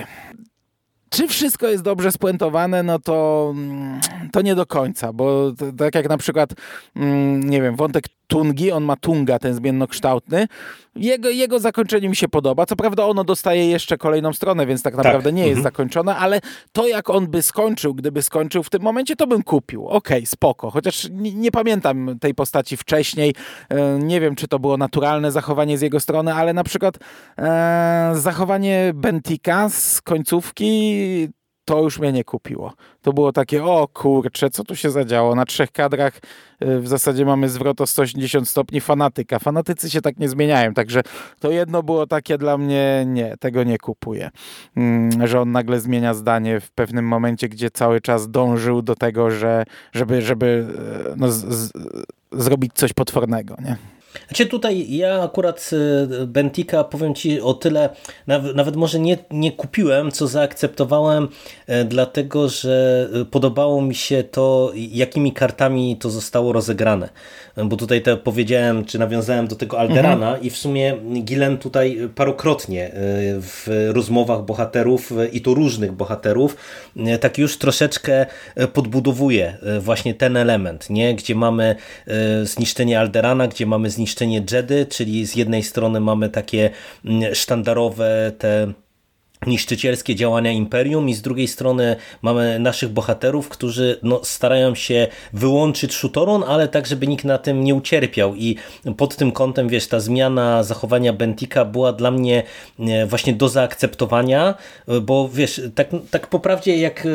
Czy 1.09 1.27
wszystko 1.27 1.67
jest 1.67 1.83
dobrze 1.83 2.11
spuentowane, 2.11 2.83
no 2.83 2.99
to, 2.99 3.49
mm, 3.55 3.99
to 4.31 4.41
nie 4.41 4.55
do 4.55 4.65
końca, 4.65 5.13
bo 5.13 5.51
tak 5.77 5.95
jak 5.95 6.09
na 6.09 6.17
przykład, 6.17 6.49
mm, 6.95 7.49
nie 7.49 7.61
wiem, 7.61 7.75
wątek 7.75 8.05
Tungi, 8.29 8.71
on 8.71 8.83
ma 8.83 8.95
Tunga, 8.95 9.39
ten 9.39 9.53
zmiennokształtny. 9.53 10.47
Jego, 10.95 11.29
jego 11.29 11.59
zakończenie 11.59 12.09
mi 12.09 12.15
się 12.15 12.27
podoba. 12.27 12.65
Co 12.65 12.75
prawda 12.75 13.05
ono 13.05 13.23
dostaje 13.23 13.69
jeszcze 13.69 13.97
kolejną 13.97 14.33
stronę, 14.33 14.65
więc 14.65 14.83
tak 14.83 14.97
naprawdę 14.97 15.23
tak. 15.23 15.33
nie 15.33 15.41
jest 15.41 15.57
mhm. 15.57 15.63
zakończone, 15.63 16.15
ale 16.15 16.39
to 16.71 16.87
jak 16.87 17.09
on 17.09 17.27
by 17.27 17.41
skończył, 17.41 17.93
gdyby 17.93 18.21
skończył 18.21 18.63
w 18.63 18.69
tym 18.69 18.81
momencie, 18.81 19.15
to 19.15 19.27
bym 19.27 19.43
kupił. 19.43 19.87
Okej, 19.87 20.17
okay, 20.17 20.25
spoko. 20.25 20.71
Chociaż 20.71 21.07
nie, 21.11 21.33
nie, 21.33 21.51
pamiętam 21.51 22.19
tej 22.19 22.33
postaci 22.35 22.77
wcześniej. 22.77 23.35
E, 23.69 23.99
nie 23.99 24.21
wiem, 24.21 24.35
czy 24.35 24.47
to 24.47 24.59
było 24.59 24.77
naturalne 24.77 25.31
zachowanie 25.31 25.77
z 25.77 25.81
jego 25.81 25.99
strony, 25.99 26.33
ale 26.33 26.53
na 26.53 26.63
przykład 26.63 26.97
e, 27.37 28.11
zachowanie 28.15 28.91
Bentika 28.95 29.69
z 29.69 30.01
końcówki 30.01 30.98
to 31.69 31.81
już 31.81 31.99
mnie 31.99 32.11
nie 32.11 32.23
kupiło. 32.23 32.73
To 33.01 33.13
było 33.13 33.31
takie, 33.31 33.63
o 33.63 33.87
kurczę, 33.87 34.49
co 34.49 34.63
tu 34.63 34.75
się 34.75 34.89
zadziało? 34.89 35.35
Na 35.35 35.45
trzech 35.45 35.71
kadrach 35.71 36.17
y, 36.63 36.79
w 36.79 36.87
zasadzie 36.87 37.25
mamy 37.25 37.49
zwrot 37.49 37.81
o 37.81 37.87
180 37.87 38.49
stopni 38.49 38.81
fanatyka. 38.81 39.39
Fanatycy 39.39 39.89
się 39.89 40.01
tak 40.01 40.19
nie 40.19 40.29
zmieniają, 40.29 40.73
także 40.73 41.01
to 41.39 41.51
jedno 41.51 41.83
było 41.83 42.07
takie 42.07 42.37
dla 42.37 42.57
mnie, 42.57 43.03
nie, 43.07 43.35
tego 43.39 43.63
nie 43.63 43.77
kupuję. 43.77 44.29
Mm, 44.77 45.27
że 45.27 45.41
on 45.41 45.51
nagle 45.51 45.79
zmienia 45.79 46.13
zdanie 46.13 46.59
w 46.59 46.71
pewnym 46.71 47.05
momencie, 47.05 47.49
gdzie 47.49 47.71
cały 47.71 48.01
czas 48.01 48.31
dążył 48.31 48.81
do 48.81 48.95
tego, 48.95 49.31
że, 49.31 49.63
żeby, 49.91 50.21
żeby 50.21 50.67
y, 51.11 51.13
no, 51.17 51.31
z, 51.31 51.45
z, 51.45 51.71
zrobić 52.31 52.73
coś 52.73 52.93
potwornego, 52.93 53.55
nie? 53.65 53.98
Znaczy 54.27 54.45
tutaj 54.45 54.95
ja 54.95 55.21
akurat 55.21 55.69
y, 56.21 56.27
Bentika 56.27 56.83
powiem 56.83 57.15
Ci 57.15 57.41
o 57.41 57.53
tyle, 57.53 57.89
nawet 58.55 58.75
może 58.75 58.99
nie, 58.99 59.17
nie 59.31 59.51
kupiłem, 59.51 60.11
co 60.11 60.27
zaakceptowałem, 60.27 61.27
e, 61.67 61.85
dlatego 61.85 62.49
że 62.49 63.07
y, 63.21 63.25
podobało 63.25 63.81
mi 63.81 63.95
się 63.95 64.23
to, 64.23 64.71
jakimi 64.75 65.33
kartami 65.33 65.97
to 65.97 66.09
zostało 66.09 66.53
rozegrane. 66.53 67.09
Bo 67.65 67.77
tutaj 67.77 68.01
te 68.01 68.17
powiedziałem, 68.17 68.85
czy 68.85 68.99
nawiązałem 68.99 69.47
do 69.47 69.55
tego 69.55 69.79
Alderana 69.79 70.27
mhm. 70.27 70.43
i 70.43 70.49
w 70.49 70.57
sumie 70.57 70.97
Gilen 71.23 71.57
tutaj 71.57 72.09
parokrotnie 72.15 72.85
e, 72.85 72.91
w 73.41 73.67
rozmowach 73.93 74.45
bohaterów 74.45 75.11
e, 75.11 75.27
i 75.27 75.41
to 75.41 75.53
różnych 75.53 75.91
bohaterów, 75.91 76.57
tak 77.21 77.37
już 77.37 77.57
troszeczkę 77.57 78.25
podbudowuje 78.73 79.57
właśnie 79.79 80.13
ten 80.13 80.37
element, 80.37 80.89
nie? 80.89 81.15
gdzie 81.15 81.35
mamy 81.35 81.75
zniszczenie 82.43 82.99
Alderana, 82.99 83.47
gdzie 83.47 83.65
mamy 83.65 83.89
zniszczenie 83.89 83.98
Jedy, 84.51 84.85
czyli 84.85 85.27
z 85.27 85.35
jednej 85.35 85.63
strony 85.63 85.99
mamy 85.99 86.29
takie 86.29 86.69
mm, 87.05 87.35
sztandarowe 87.35 88.31
te 88.37 88.73
niszczycielskie 89.47 90.15
działania 90.15 90.51
Imperium 90.51 91.09
i 91.09 91.13
z 91.13 91.21
drugiej 91.21 91.47
strony 91.47 91.95
mamy 92.21 92.59
naszych 92.59 92.89
bohaterów, 92.89 93.49
którzy 93.49 93.99
no, 94.03 94.21
starają 94.23 94.75
się 94.75 95.07
wyłączyć 95.33 95.93
Shutoron, 95.93 96.43
ale 96.47 96.67
tak, 96.67 96.87
żeby 96.87 97.07
nikt 97.07 97.25
na 97.25 97.37
tym 97.37 97.63
nie 97.63 97.75
ucierpiał 97.75 98.35
i 98.35 98.55
pod 98.97 99.15
tym 99.15 99.31
kątem, 99.31 99.69
wiesz, 99.69 99.87
ta 99.87 99.99
zmiana 99.99 100.63
zachowania 100.63 101.13
Bentika 101.13 101.65
była 101.65 101.93
dla 101.93 102.11
mnie 102.11 102.43
e, 102.79 103.05
właśnie 103.05 103.33
do 103.33 103.49
zaakceptowania, 103.49 104.55
bo 105.01 105.29
wiesz, 105.33 105.61
tak, 105.75 105.87
tak 106.11 106.27
po 106.27 106.39
prawdzie 106.39 106.77
jak 106.77 107.05
e, 107.05 107.09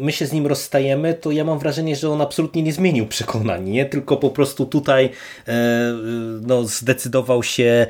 my 0.00 0.12
się 0.12 0.26
z 0.26 0.32
nim 0.32 0.46
rozstajemy, 0.46 1.14
to 1.14 1.30
ja 1.30 1.44
mam 1.44 1.58
wrażenie, 1.58 1.96
że 1.96 2.10
on 2.10 2.20
absolutnie 2.20 2.62
nie 2.62 2.72
zmienił 2.72 3.06
przekonań, 3.06 3.70
nie? 3.70 3.84
tylko 3.84 4.16
po 4.16 4.30
prostu 4.30 4.66
tutaj 4.66 5.10
e, 5.48 5.52
no, 6.42 6.64
zdecydował 6.64 7.42
się 7.42 7.86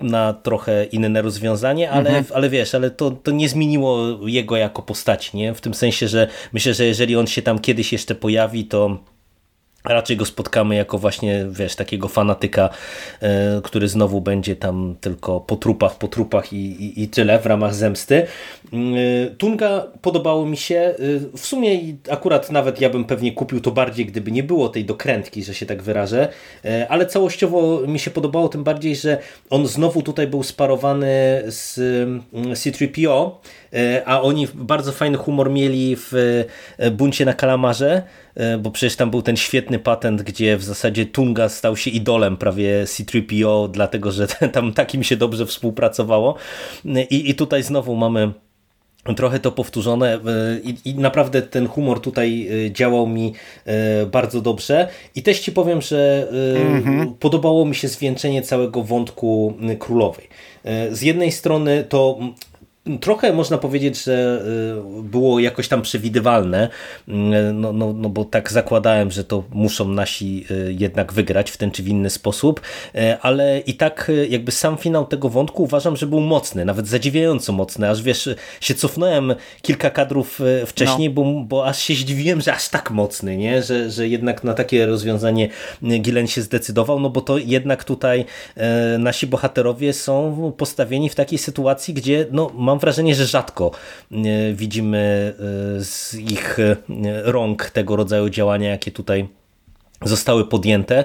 na 0.00 0.32
trochę 0.32 0.84
inne 0.84 1.22
rozwiązanie, 1.22 1.90
ale, 1.90 2.10
mhm. 2.10 2.24
ale 2.34 2.50
wiesz, 2.50 2.73
ale 2.74 2.90
to, 2.90 3.10
to 3.10 3.30
nie 3.30 3.48
zmieniło 3.48 4.18
jego 4.26 4.56
jako 4.56 4.82
postaci, 4.82 5.36
nie? 5.36 5.54
W 5.54 5.60
tym 5.60 5.74
sensie, 5.74 6.08
że 6.08 6.28
myślę, 6.52 6.74
że 6.74 6.84
jeżeli 6.84 7.16
on 7.16 7.26
się 7.26 7.42
tam 7.42 7.58
kiedyś 7.58 7.92
jeszcze 7.92 8.14
pojawi, 8.14 8.64
to 8.64 8.98
raczej 9.84 10.16
go 10.16 10.24
spotkamy 10.24 10.74
jako 10.74 10.98
właśnie, 10.98 11.46
wiesz, 11.50 11.76
takiego 11.76 12.08
fanatyka, 12.08 12.70
e, 13.20 13.60
który 13.64 13.88
znowu 13.88 14.20
będzie 14.20 14.56
tam 14.56 14.96
tylko 15.00 15.40
po 15.40 15.56
trupach, 15.56 15.98
po 15.98 16.08
trupach 16.08 16.52
i, 16.52 16.56
i, 16.56 17.02
i 17.02 17.08
tyle 17.08 17.38
w 17.38 17.46
ramach 17.46 17.74
zemsty. 17.74 18.26
Mm, 18.72 18.94
e, 18.94 19.30
Tunga 19.30 19.86
podobało 20.02 20.46
mi 20.46 20.56
się, 20.56 20.76
e, 20.76 20.94
w 21.36 21.46
sumie 21.46 21.78
akurat 22.10 22.50
nawet 22.50 22.80
ja 22.80 22.90
bym 22.90 23.04
pewnie 23.04 23.32
kupił 23.32 23.60
to 23.60 23.70
bardziej, 23.70 24.06
gdyby 24.06 24.32
nie 24.32 24.42
było 24.42 24.68
tej 24.68 24.84
dokrętki, 24.84 25.44
że 25.44 25.54
się 25.54 25.66
tak 25.66 25.82
wyrażę, 25.82 26.28
ale 26.88 27.06
całościowo 27.06 27.80
mi 27.86 27.98
się 27.98 28.10
podobało, 28.10 28.48
tym 28.48 28.64
bardziej, 28.64 28.96
że 28.96 29.18
on 29.50 29.66
znowu 29.66 30.02
tutaj 30.02 30.26
był 30.26 30.42
sparowany 30.42 31.42
z 31.46 31.78
mm, 32.32 32.56
C-3PO, 32.56 33.30
a 34.04 34.22
oni 34.22 34.48
bardzo 34.54 34.92
fajny 34.92 35.16
humor 35.16 35.50
mieli 35.50 35.96
w 35.96 36.44
Buncie 36.92 37.24
na 37.24 37.32
Kalamarze, 37.32 38.02
bo 38.58 38.70
przecież 38.70 38.96
tam 38.96 39.10
był 39.10 39.22
ten 39.22 39.36
świetny 39.36 39.73
patent, 39.78 40.22
gdzie 40.22 40.56
w 40.56 40.64
zasadzie 40.64 41.06
Tunga 41.06 41.48
stał 41.48 41.76
się 41.76 41.90
idolem 41.90 42.36
prawie 42.36 42.86
C-3PO, 42.86 43.70
dlatego 43.70 44.12
że 44.12 44.26
tam 44.52 44.72
takim 44.72 45.02
się 45.02 45.16
dobrze 45.16 45.46
współpracowało. 45.46 46.34
I, 47.10 47.30
i 47.30 47.34
tutaj 47.34 47.62
znowu 47.62 47.96
mamy 47.96 48.32
trochę 49.16 49.40
to 49.40 49.52
powtórzone 49.52 50.14
e, 50.14 50.20
I, 50.64 50.90
i, 50.90 50.94
naprawdę 50.94 51.42
ten 51.42 51.68
humor 51.68 52.00
tutaj 52.00 52.48
e, 52.66 52.72
działał 52.72 53.06
mi 53.06 53.32
bardzo 54.12 54.40
dobrze 54.40 54.88
i 55.14 55.22
też 55.22 55.40
ci 55.40 55.52
powiem, 55.52 55.82
że 55.82 56.28
mm-hmm. 56.32 57.12
podobało 57.20 57.64
mi 57.64 57.74
się 57.74 57.88
zwieńczenie 57.88 58.42
całego 58.42 58.82
wątku 58.82 59.54
królowej. 59.78 60.28
Z 60.90 61.02
jednej 61.02 61.32
strony 61.32 61.84
to 61.88 62.18
trochę 63.00 63.32
można 63.32 63.58
powiedzieć, 63.58 64.04
że 64.04 64.42
y, 64.98 65.02
było 65.02 65.40
jakoś 65.40 65.68
tam 65.68 65.82
przewidywalne, 65.82 66.68
y, 67.08 67.12
no, 67.52 67.72
no, 67.72 67.92
no 67.92 68.08
bo 68.08 68.24
tak 68.24 68.52
zakładałem, 68.52 69.10
że 69.10 69.24
to 69.24 69.44
muszą 69.52 69.88
nasi 69.88 70.46
y, 70.50 70.74
jednak 70.78 71.12
wygrać 71.12 71.50
w 71.50 71.56
ten 71.56 71.70
czy 71.70 71.82
w 71.82 71.88
inny 71.88 72.10
sposób, 72.10 72.60
ale 73.20 73.60
i 73.60 73.74
tak 73.74 74.10
jakby 74.28 74.52
sam 74.52 74.76
finał 74.76 75.06
tego 75.06 75.28
wątku 75.28 75.62
uważam, 75.62 75.96
że 75.96 76.06
był 76.06 76.20
mocny, 76.20 76.64
nawet 76.64 76.88
zadziwiająco 76.88 77.52
mocny, 77.52 77.90
aż 77.90 78.02
wiesz, 78.02 78.28
się 78.60 78.74
cofnąłem 78.74 79.34
kilka 79.62 79.90
kadrów 79.90 80.40
wcześniej, 80.66 81.08
no. 81.08 81.14
bo, 81.14 81.44
bo 81.44 81.66
aż 81.66 81.78
się 81.78 81.94
zdziwiłem, 81.94 82.40
że 82.40 82.54
aż 82.54 82.68
tak 82.68 82.90
mocny, 82.90 83.36
nie? 83.36 83.62
Że, 83.62 83.90
że 83.90 84.08
jednak 84.08 84.44
na 84.44 84.54
takie 84.54 84.86
rozwiązanie 84.86 85.48
Gilen 85.82 86.26
się 86.26 86.42
zdecydował, 86.42 87.00
no 87.00 87.10
bo 87.10 87.20
to 87.20 87.38
jednak 87.38 87.84
tutaj 87.84 88.24
nasi 88.98 89.26
bohaterowie 89.26 89.92
są 89.92 90.52
postawieni 90.56 91.08
w 91.08 91.14
takiej 91.14 91.38
sytuacji, 91.38 91.94
gdzie 91.94 92.26
no, 92.30 92.50
mam 92.54 92.73
mam 92.74 92.80
wrażenie, 92.80 93.14
że 93.14 93.26
rzadko 93.26 93.70
e, 94.12 94.16
widzimy 94.52 95.34
e, 95.78 95.84
z 95.84 96.14
ich 96.14 96.58
e, 96.58 96.76
rąk 97.22 97.70
tego 97.70 97.96
rodzaju 97.96 98.28
działania, 98.28 98.70
jakie 98.70 98.90
tutaj 98.90 99.28
zostały 100.04 100.46
podjęte, 100.46 101.04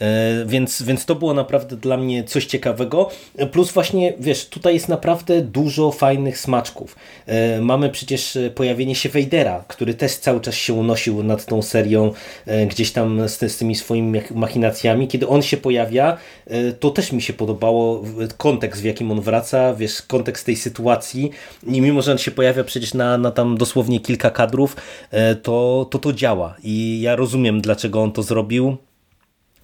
e, 0.00 0.44
więc, 0.46 0.82
więc 0.82 1.04
to 1.04 1.14
było 1.14 1.34
naprawdę 1.34 1.76
dla 1.76 1.96
mnie 1.96 2.24
coś 2.24 2.46
ciekawego. 2.46 3.10
Plus 3.52 3.72
właśnie, 3.72 4.12
wiesz, 4.20 4.48
tutaj 4.48 4.74
jest 4.74 4.88
naprawdę 4.88 5.42
dużo 5.42 5.92
fajnych 5.92 6.38
smaczków. 6.38 6.96
E, 7.26 7.60
mamy 7.60 7.90
przecież 7.90 8.38
pojawienie 8.54 8.94
się 8.94 9.08
Wejdera, 9.08 9.64
który 9.68 9.94
też 9.94 10.16
cały 10.16 10.40
czas 10.40 10.54
się 10.54 10.72
unosił 10.72 11.22
nad 11.22 11.46
tą 11.46 11.62
serią 11.62 12.12
e, 12.46 12.66
gdzieś 12.66 12.92
tam 12.92 13.28
z, 13.28 13.52
z 13.52 13.56
tymi 13.56 13.74
swoimi 13.74 14.20
machinacjami. 14.34 15.08
Kiedy 15.08 15.28
on 15.28 15.42
się 15.42 15.56
pojawia, 15.56 16.16
to 16.80 16.90
też 16.90 17.12
mi 17.12 17.22
się 17.22 17.32
podobało 17.32 18.04
kontekst, 18.36 18.82
w 18.82 18.84
jakim 18.84 19.10
on 19.10 19.20
wraca, 19.20 19.74
wiesz, 19.74 20.02
kontekst 20.02 20.46
tej 20.46 20.56
sytuacji 20.56 21.30
i 21.66 21.80
mimo, 21.80 22.02
że 22.02 22.12
on 22.12 22.18
się 22.18 22.30
pojawia 22.30 22.64
przecież 22.64 22.94
na, 22.94 23.18
na 23.18 23.30
tam 23.30 23.58
dosłownie 23.58 24.00
kilka 24.00 24.30
kadrów, 24.30 24.76
to, 25.42 25.86
to 25.90 25.98
to 25.98 26.12
działa 26.12 26.56
i 26.62 27.00
ja 27.00 27.16
rozumiem, 27.16 27.60
dlaczego 27.60 28.02
on 28.02 28.12
to 28.12 28.22
zrobił 28.22 28.39
zrobił, 28.40 28.76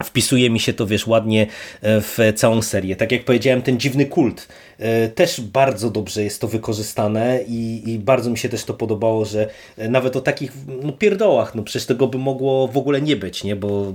wpisuje 0.04 0.50
mi 0.50 0.60
się 0.60 0.72
to, 0.72 0.86
wiesz, 0.86 1.06
ładnie 1.06 1.46
e, 1.82 2.00
w 2.00 2.18
całą 2.34 2.62
serię. 2.62 2.96
Tak 2.96 3.12
jak 3.12 3.24
powiedziałem, 3.24 3.62
ten 3.62 3.80
dziwny 3.80 4.06
kult 4.06 4.48
e, 4.78 5.08
też 5.08 5.40
bardzo 5.40 5.90
dobrze 5.90 6.24
jest 6.24 6.40
to 6.40 6.48
wykorzystane 6.48 7.40
i, 7.48 7.82
i 7.86 7.98
bardzo 7.98 8.30
mi 8.30 8.38
się 8.38 8.48
też 8.48 8.64
to 8.64 8.74
podobało, 8.74 9.24
że 9.24 9.48
e, 9.78 9.88
nawet 9.88 10.16
o 10.16 10.20
takich 10.20 10.52
no, 10.82 10.92
pierdołach, 10.92 11.54
no 11.54 11.62
przecież 11.62 11.86
tego 11.86 12.06
by 12.06 12.18
mogło 12.18 12.68
w 12.68 12.76
ogóle 12.76 13.02
nie 13.02 13.16
być, 13.16 13.44
nie, 13.44 13.56
bo 13.56 13.92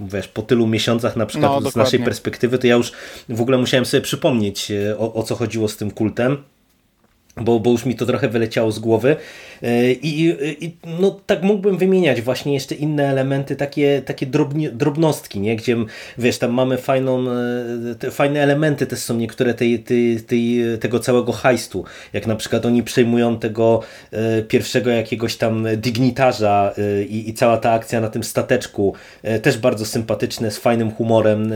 wiesz, 0.00 0.28
po 0.28 0.42
tylu 0.42 0.66
miesiącach 0.66 1.16
na 1.16 1.26
przykład 1.26 1.64
no, 1.64 1.70
z 1.70 1.76
naszej 1.76 2.00
perspektywy, 2.00 2.58
to 2.58 2.66
ja 2.66 2.74
już 2.74 2.92
w 3.28 3.40
ogóle 3.40 3.58
musiałem 3.58 3.86
sobie 3.86 4.00
przypomnieć 4.00 4.72
o, 4.98 5.14
o 5.14 5.22
co 5.22 5.34
chodziło 5.34 5.68
z 5.68 5.76
tym 5.76 5.90
kultem 5.90 6.44
bo, 7.36 7.60
bo 7.60 7.70
już 7.70 7.86
mi 7.86 7.96
to 7.96 8.06
trochę 8.06 8.28
wyleciało 8.28 8.72
z 8.72 8.78
głowy 8.78 9.16
e, 9.62 9.92
i, 9.92 10.36
i 10.64 10.76
no, 11.00 11.20
tak 11.26 11.42
mógłbym 11.42 11.78
wymieniać 11.78 12.22
właśnie 12.22 12.54
jeszcze 12.54 12.74
inne 12.74 13.08
elementy, 13.08 13.56
takie, 13.56 14.02
takie 14.04 14.26
drobnie, 14.26 14.70
drobnostki, 14.70 15.40
nie? 15.40 15.56
gdzie 15.56 15.76
wiesz, 16.18 16.38
tam 16.38 16.52
mamy 16.52 16.78
fajną, 16.78 17.24
e, 18.02 18.10
fajne 18.10 18.40
elementy 18.40 18.86
też 18.86 18.98
są 18.98 19.16
niektóre 19.16 19.54
tej, 19.54 19.78
tej, 19.78 20.20
tej, 20.20 20.60
tego 20.80 21.00
całego 21.00 21.32
hajstu, 21.32 21.84
jak 22.12 22.26
na 22.26 22.36
przykład 22.36 22.66
oni 22.66 22.82
przejmują 22.82 23.38
tego 23.38 23.80
e, 24.12 24.42
pierwszego 24.42 24.90
jakiegoś 24.90 25.36
tam 25.36 25.66
dignitarza 25.76 26.74
i, 27.08 27.28
i 27.28 27.34
cała 27.34 27.56
ta 27.56 27.72
akcja 27.72 28.00
na 28.00 28.08
tym 28.08 28.24
stateczku, 28.24 28.94
też 29.42 29.58
bardzo 29.58 29.86
sympatyczne, 29.86 30.50
z 30.50 30.58
fajnym 30.58 30.90
humorem 30.90 31.52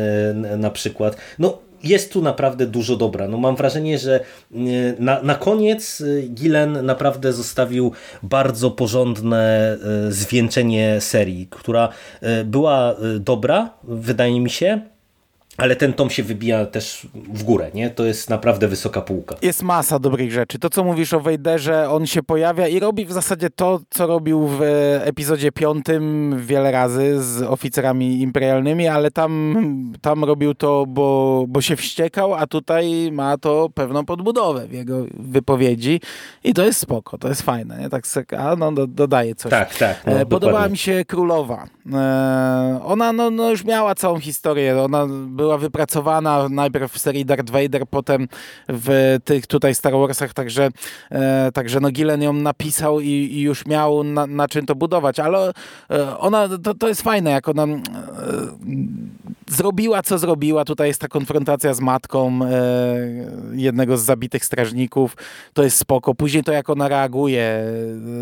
na 0.59 0.71
przykład. 0.71 1.17
No 1.39 1.68
jest 1.83 2.13
tu 2.13 2.23
naprawdę 2.23 2.67
dużo 2.67 2.97
dobra. 2.97 3.29
No 3.29 3.39
mam 3.39 3.57
wrażenie, 3.57 3.99
że 3.99 4.21
e, 4.21 4.57
na, 4.99 5.23
na 5.23 5.35
koniec 5.35 6.01
e, 6.01 6.23
Gilen 6.23 6.87
naprawdę 6.87 7.33
zostawił 7.33 7.93
bardzo 8.23 8.71
porządne 8.71 9.77
e, 10.09 10.13
zwieńczenie 10.13 11.01
serii, 11.01 11.47
która 11.51 11.89
była 12.45 12.95
dobra, 13.21 13.71
wydaje 13.85 14.41
mi 14.41 14.51
się, 14.51 14.81
ale 15.59 15.77
ten 15.77 15.93
tom 15.93 16.11
się 16.11 16.23
wybija 16.23 16.67
też 16.67 17.07
w 17.15 17.43
górę, 17.43 17.71
nie? 17.75 17.91
To 17.91 18.05
jest 18.05 18.31
naprawdę 18.31 18.69
wysoka 18.69 19.01
półka. 19.01 19.37
Jest 19.43 19.63
masa 19.63 19.99
dobrych 19.99 20.33
rzeczy. 20.33 20.59
To, 20.59 20.71
co 20.71 20.85
mówisz 20.85 21.15
o 21.15 21.21
Wejderze, 21.21 21.91
on 21.91 22.07
się 22.07 22.23
pojawia 22.23 22.69
i 22.69 22.81
robi 22.81 23.07
w 23.07 23.13
zasadzie 23.13 23.51
to, 23.51 23.81
co 23.91 24.07
robił 24.07 24.47
w 24.47 24.63
epizodzie 25.05 25.53
piątym 25.53 26.35
wiele 26.39 26.71
razy 26.71 27.23
z 27.23 27.43
oficerami 27.43 28.21
imperialnymi, 28.23 28.89
ale 28.89 29.11
tam, 29.11 29.93
tam 30.01 30.25
robił 30.25 30.55
to, 30.55 30.87
bo, 30.87 31.45
bo 31.49 31.61
się 31.61 31.77
wściekał, 31.77 32.35
a 32.35 32.47
tutaj 32.47 33.13
ma 33.13 33.39
to 33.39 33.69
pewną 33.75 34.05
podbudowę 34.05 34.67
w 34.67 34.73
jego 34.73 35.05
wypowiedzi 35.15 36.01
i 36.45 36.55
to 36.55 36.65
jest 36.65 36.81
spoko, 36.81 37.19
to 37.19 37.29
jest 37.29 37.43
fajne, 37.43 37.79
nie? 37.79 37.89
Tak, 37.89 38.05
a 38.39 38.57
no, 38.57 38.73
do, 38.73 38.87
dodaje 38.87 39.35
coś. 39.35 39.51
Tak, 39.51 39.77
tak. 39.77 40.07
No, 40.07 40.13
e, 40.13 40.27
Podobała 40.27 40.53
dokładnie. 40.53 40.73
mi 40.73 40.79
się 40.79 41.05
Królowa. 41.05 41.67
E, 41.93 42.81
ona 42.85 43.13
no, 43.13 43.31
no 43.31 43.51
już 43.51 43.65
miała 43.65 43.95
całą 43.95 44.21
historię, 44.21 44.83
ona 44.83 45.07
była 45.27 45.48
była 45.49 45.59
wypracowana 45.59 46.49
najpierw 46.49 46.93
w 46.93 46.99
serii 46.99 47.25
Darth 47.25 47.51
Vader, 47.51 47.87
potem 47.91 48.29
w 48.69 49.17
tych 49.25 49.47
tutaj 49.47 49.75
Star 49.75 49.93
Warsach, 49.93 50.35
także, 50.35 50.69
e, 51.11 51.53
także 51.53 51.81
no 51.81 51.91
Gillen 51.91 52.23
ją 52.23 52.33
napisał 52.33 53.01
i, 53.01 53.09
i 53.09 53.41
już 53.41 53.67
miał 53.67 54.05
na, 54.05 54.27
na, 54.27 54.49
czym 54.49 54.67
to 54.67 54.75
budować, 54.75 55.21
ale 55.21 55.53
e, 55.91 56.19
ona, 56.19 56.49
to, 56.63 56.75
to 56.75 56.89
jest 56.89 57.03
fajne, 57.03 57.31
jak 57.31 57.49
ona 57.49 57.65
e, 57.65 57.79
zrobiła, 59.49 60.03
co 60.03 60.19
zrobiła. 60.19 60.65
Tutaj 60.65 60.89
jest 60.89 61.01
ta 61.01 61.09
konfrontacja 61.09 61.75
z 61.75 61.81
matką 61.81 62.41
e, 62.45 62.49
jednego 63.53 63.97
z 63.97 64.03
zabitych 64.03 64.45
strażników. 64.45 65.17
To 65.53 65.63
jest 65.63 65.77
spoko. 65.77 66.15
Później 66.15 66.45
to, 66.45 66.53
jak 66.53 66.71
ona 66.71 66.89
reaguje 66.89 67.65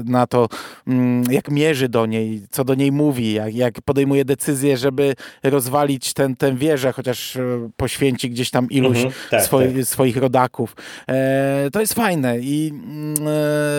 na 0.05 0.27
to, 0.27 0.49
mm, 0.87 1.25
jak 1.31 1.51
mierzy 1.51 1.89
do 1.89 2.07
niej, 2.07 2.43
co 2.51 2.65
do 2.65 2.75
niej 2.75 2.93
mówi, 2.93 3.33
jak, 3.33 3.55
jak 3.55 3.83
podejmuje 3.83 4.25
decyzję, 4.25 4.77
żeby 4.77 5.15
rozwalić 5.43 6.13
ten, 6.13 6.37
tę 6.37 6.55
wieżę, 6.55 6.93
chociaż 6.93 7.16
e, 7.37 7.71
poświęci 7.77 8.31
gdzieś 8.31 8.51
tam 8.51 8.71
iluś 8.71 8.97
mhm, 8.97 9.15
tak, 9.31 9.43
swoi, 9.43 9.75
tak. 9.75 9.85
swoich 9.85 10.17
rodaków. 10.17 10.77
E, 11.09 11.69
to 11.73 11.81
jest 11.81 11.95
fajne 11.95 12.39
i 12.39 12.73
mm, 12.73 13.15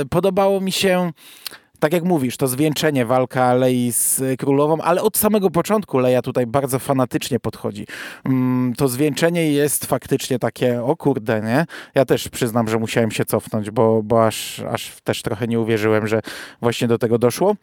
e, 0.02 0.06
podobało 0.10 0.62
mi 0.62 0.71
się 0.71 1.12
tak 1.80 1.93
jak 1.93 2.04
mówisz, 2.04 2.38
to 2.38 2.47
zwieńczenie, 2.47 3.06
walka 3.06 3.54
Lei 3.54 3.91
z 3.91 4.21
królową, 4.39 4.82
ale 4.82 5.02
od 5.02 5.17
samego 5.17 5.50
początku 5.50 6.00
Leia 6.00 6.21
tutaj 6.21 6.47
bardzo 6.47 6.80
fanatycznie 6.80 7.39
podchodzi. 7.39 7.88
Mm, 8.26 8.73
to 8.78 8.88
zwieńczenie 8.88 9.52
jest 9.52 9.86
faktycznie 9.86 10.39
takie, 10.39 10.84
o 10.84 10.95
kurde, 10.95 11.41
nie? 11.41 11.65
Ja 11.95 12.06
też 12.06 12.30
przyznam, 12.30 12.67
że 12.67 12.80
musiałem 12.80 13.12
się 13.12 13.26
cofnąć, 13.26 13.71
bo, 13.71 14.04
bo 14.04 14.28
aż, 14.28 14.60
aż 14.60 15.02
też 15.04 15.21
trochę 15.21 15.47
nie 15.47 15.60
uwierzyłem, 15.60 16.08
że 16.08 16.21
właśnie 16.62 16.88
do 16.88 16.97
tego 16.97 17.17
doszło 17.17 17.56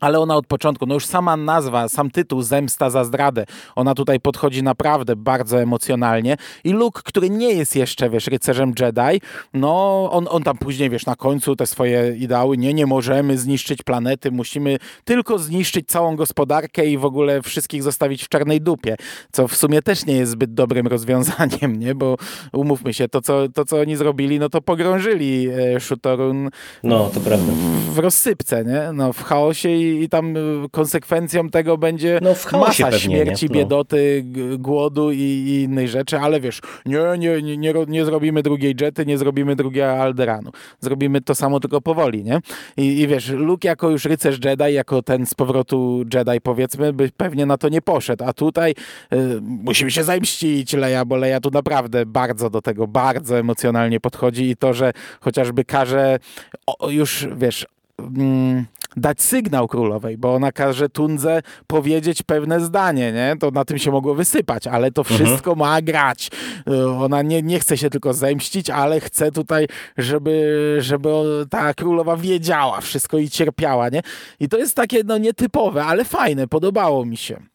ale 0.00 0.20
ona 0.20 0.36
od 0.36 0.46
początku, 0.46 0.86
no 0.86 0.94
już 0.94 1.06
sama 1.06 1.36
nazwa, 1.36 1.88
sam 1.88 2.10
tytuł 2.10 2.42
Zemsta 2.42 2.90
za 2.90 3.04
zdradę, 3.04 3.44
ona 3.76 3.94
tutaj 3.94 4.20
podchodzi 4.20 4.62
naprawdę 4.62 5.16
bardzo 5.16 5.60
emocjonalnie. 5.60 6.36
I 6.64 6.72
Luke, 6.72 7.00
który 7.04 7.30
nie 7.30 7.52
jest 7.52 7.76
jeszcze, 7.76 8.10
wiesz, 8.10 8.26
rycerzem 8.26 8.72
Jedi, 8.80 9.20
no 9.54 10.08
on, 10.12 10.26
on 10.30 10.42
tam 10.42 10.58
później, 10.58 10.90
wiesz, 10.90 11.06
na 11.06 11.16
końcu 11.16 11.56
te 11.56 11.66
swoje 11.66 12.16
ideały, 12.16 12.56
nie, 12.56 12.74
nie 12.74 12.86
możemy 12.86 13.38
zniszczyć 13.38 13.82
planety, 13.82 14.30
musimy 14.30 14.78
tylko 15.04 15.38
zniszczyć 15.38 15.88
całą 15.88 16.16
gospodarkę 16.16 16.86
i 16.86 16.98
w 16.98 17.04
ogóle 17.04 17.42
wszystkich 17.42 17.82
zostawić 17.82 18.24
w 18.24 18.28
czarnej 18.28 18.60
dupie, 18.60 18.96
co 19.32 19.48
w 19.48 19.56
sumie 19.56 19.82
też 19.82 20.06
nie 20.06 20.16
jest 20.16 20.32
zbyt 20.32 20.54
dobrym 20.54 20.86
rozwiązaniem, 20.86 21.76
nie, 21.76 21.94
bo 21.94 22.16
umówmy 22.52 22.94
się, 22.94 23.08
to 23.08 23.20
co, 23.20 23.48
to, 23.48 23.64
co 23.64 23.80
oni 23.80 23.96
zrobili, 23.96 24.38
no 24.38 24.48
to 24.48 24.62
pogrążyli 24.62 25.48
e, 25.48 25.80
Shutorun 25.80 26.50
no, 26.82 27.10
to 27.14 27.20
prawda. 27.20 27.52
w 27.90 27.98
rozsypce, 27.98 28.64
nie, 28.64 28.92
no 28.92 29.12
w 29.12 29.22
chaosie 29.22 29.68
i 29.68 29.83
i, 30.02 30.08
tam 30.08 30.36
y, 30.36 30.40
konsekwencją 30.70 31.50
tego 31.50 31.78
będzie 31.78 32.20
no, 32.22 32.58
masa 32.58 32.84
pewnie, 32.84 32.98
śmierci, 32.98 33.46
no. 33.46 33.54
biedoty, 33.54 34.24
głodu 34.58 35.12
i, 35.12 35.18
i 35.18 35.62
innej 35.62 35.88
rzeczy, 35.88 36.18
ale 36.18 36.40
wiesz, 36.40 36.60
nie, 36.86 36.98
nie, 37.18 37.42
nie, 37.42 37.56
nie, 37.56 37.74
nie 37.88 38.04
zrobimy 38.04 38.42
drugiej 38.42 38.74
Jety, 38.80 39.06
nie 39.06 39.18
zrobimy 39.18 39.56
drugiego 39.56 39.92
Alderanu. 39.92 40.50
Zrobimy 40.80 41.20
to 41.20 41.34
samo, 41.34 41.60
tylko 41.60 41.80
powoli, 41.80 42.24
nie? 42.24 42.40
I, 42.76 43.00
I 43.00 43.06
wiesz, 43.06 43.28
Luke 43.30 43.68
jako 43.68 43.90
już 43.90 44.04
rycerz 44.04 44.38
Jedi, 44.44 44.74
jako 44.74 45.02
ten 45.02 45.26
z 45.26 45.34
powrotu 45.34 46.04
Jedi 46.14 46.40
powiedzmy, 46.40 46.92
by 46.92 47.10
pewnie 47.16 47.46
na 47.46 47.58
to 47.58 47.68
nie 47.68 47.82
poszedł, 47.82 48.24
a 48.24 48.32
tutaj 48.32 48.74
y, 49.12 49.40
musimy 49.40 49.90
się 49.90 50.04
zemścić 50.04 50.72
Leia, 50.72 51.04
bo 51.04 51.16
Leia 51.16 51.40
tu 51.40 51.50
naprawdę 51.50 52.06
bardzo 52.06 52.50
do 52.50 52.62
tego, 52.62 52.86
bardzo 52.86 53.38
emocjonalnie 53.38 54.00
podchodzi 54.00 54.50
i 54.50 54.56
to, 54.56 54.74
że 54.74 54.92
chociażby 55.20 55.64
każe 55.64 56.18
o, 56.66 56.90
już, 56.90 57.28
wiesz, 57.36 57.66
mm, 57.98 58.66
dać 58.96 59.22
sygnał 59.22 59.68
królowej, 59.68 60.18
bo 60.18 60.34
ona 60.34 60.52
każe 60.52 60.88
Tundze 60.88 61.42
powiedzieć 61.66 62.22
pewne 62.22 62.60
zdanie, 62.60 63.12
nie? 63.12 63.36
To 63.40 63.50
na 63.50 63.64
tym 63.64 63.78
się 63.78 63.90
mogło 63.90 64.14
wysypać, 64.14 64.66
ale 64.66 64.90
to 64.90 65.02
mhm. 65.02 65.16
wszystko 65.16 65.50
mhm. 65.50 65.58
ma 65.58 65.82
grać. 65.82 66.30
Y, 66.68 66.88
ona 66.88 67.22
nie, 67.22 67.42
nie 67.42 67.60
chce 67.60 67.76
się 67.76 67.90
tylko 67.90 68.14
zemścić, 68.14 68.70
ale 68.70 69.00
chce 69.00 69.32
tutaj, 69.32 69.66
żeby, 69.96 70.76
żeby 70.80 71.08
ta 71.50 71.74
królowa 71.74 72.16
wiedziała 72.16 72.80
wszystko 72.80 73.18
i 73.18 73.30
cierpiała, 73.30 73.88
nie? 73.88 74.00
I 74.40 74.48
to 74.48 74.58
jest 74.58 74.76
takie, 74.76 75.00
no 75.04 75.18
nietypowe, 75.18 75.84
ale 75.84 76.04
fajne, 76.04 76.48
podobało 76.48 77.04
mi 77.04 77.16
się 77.16 77.53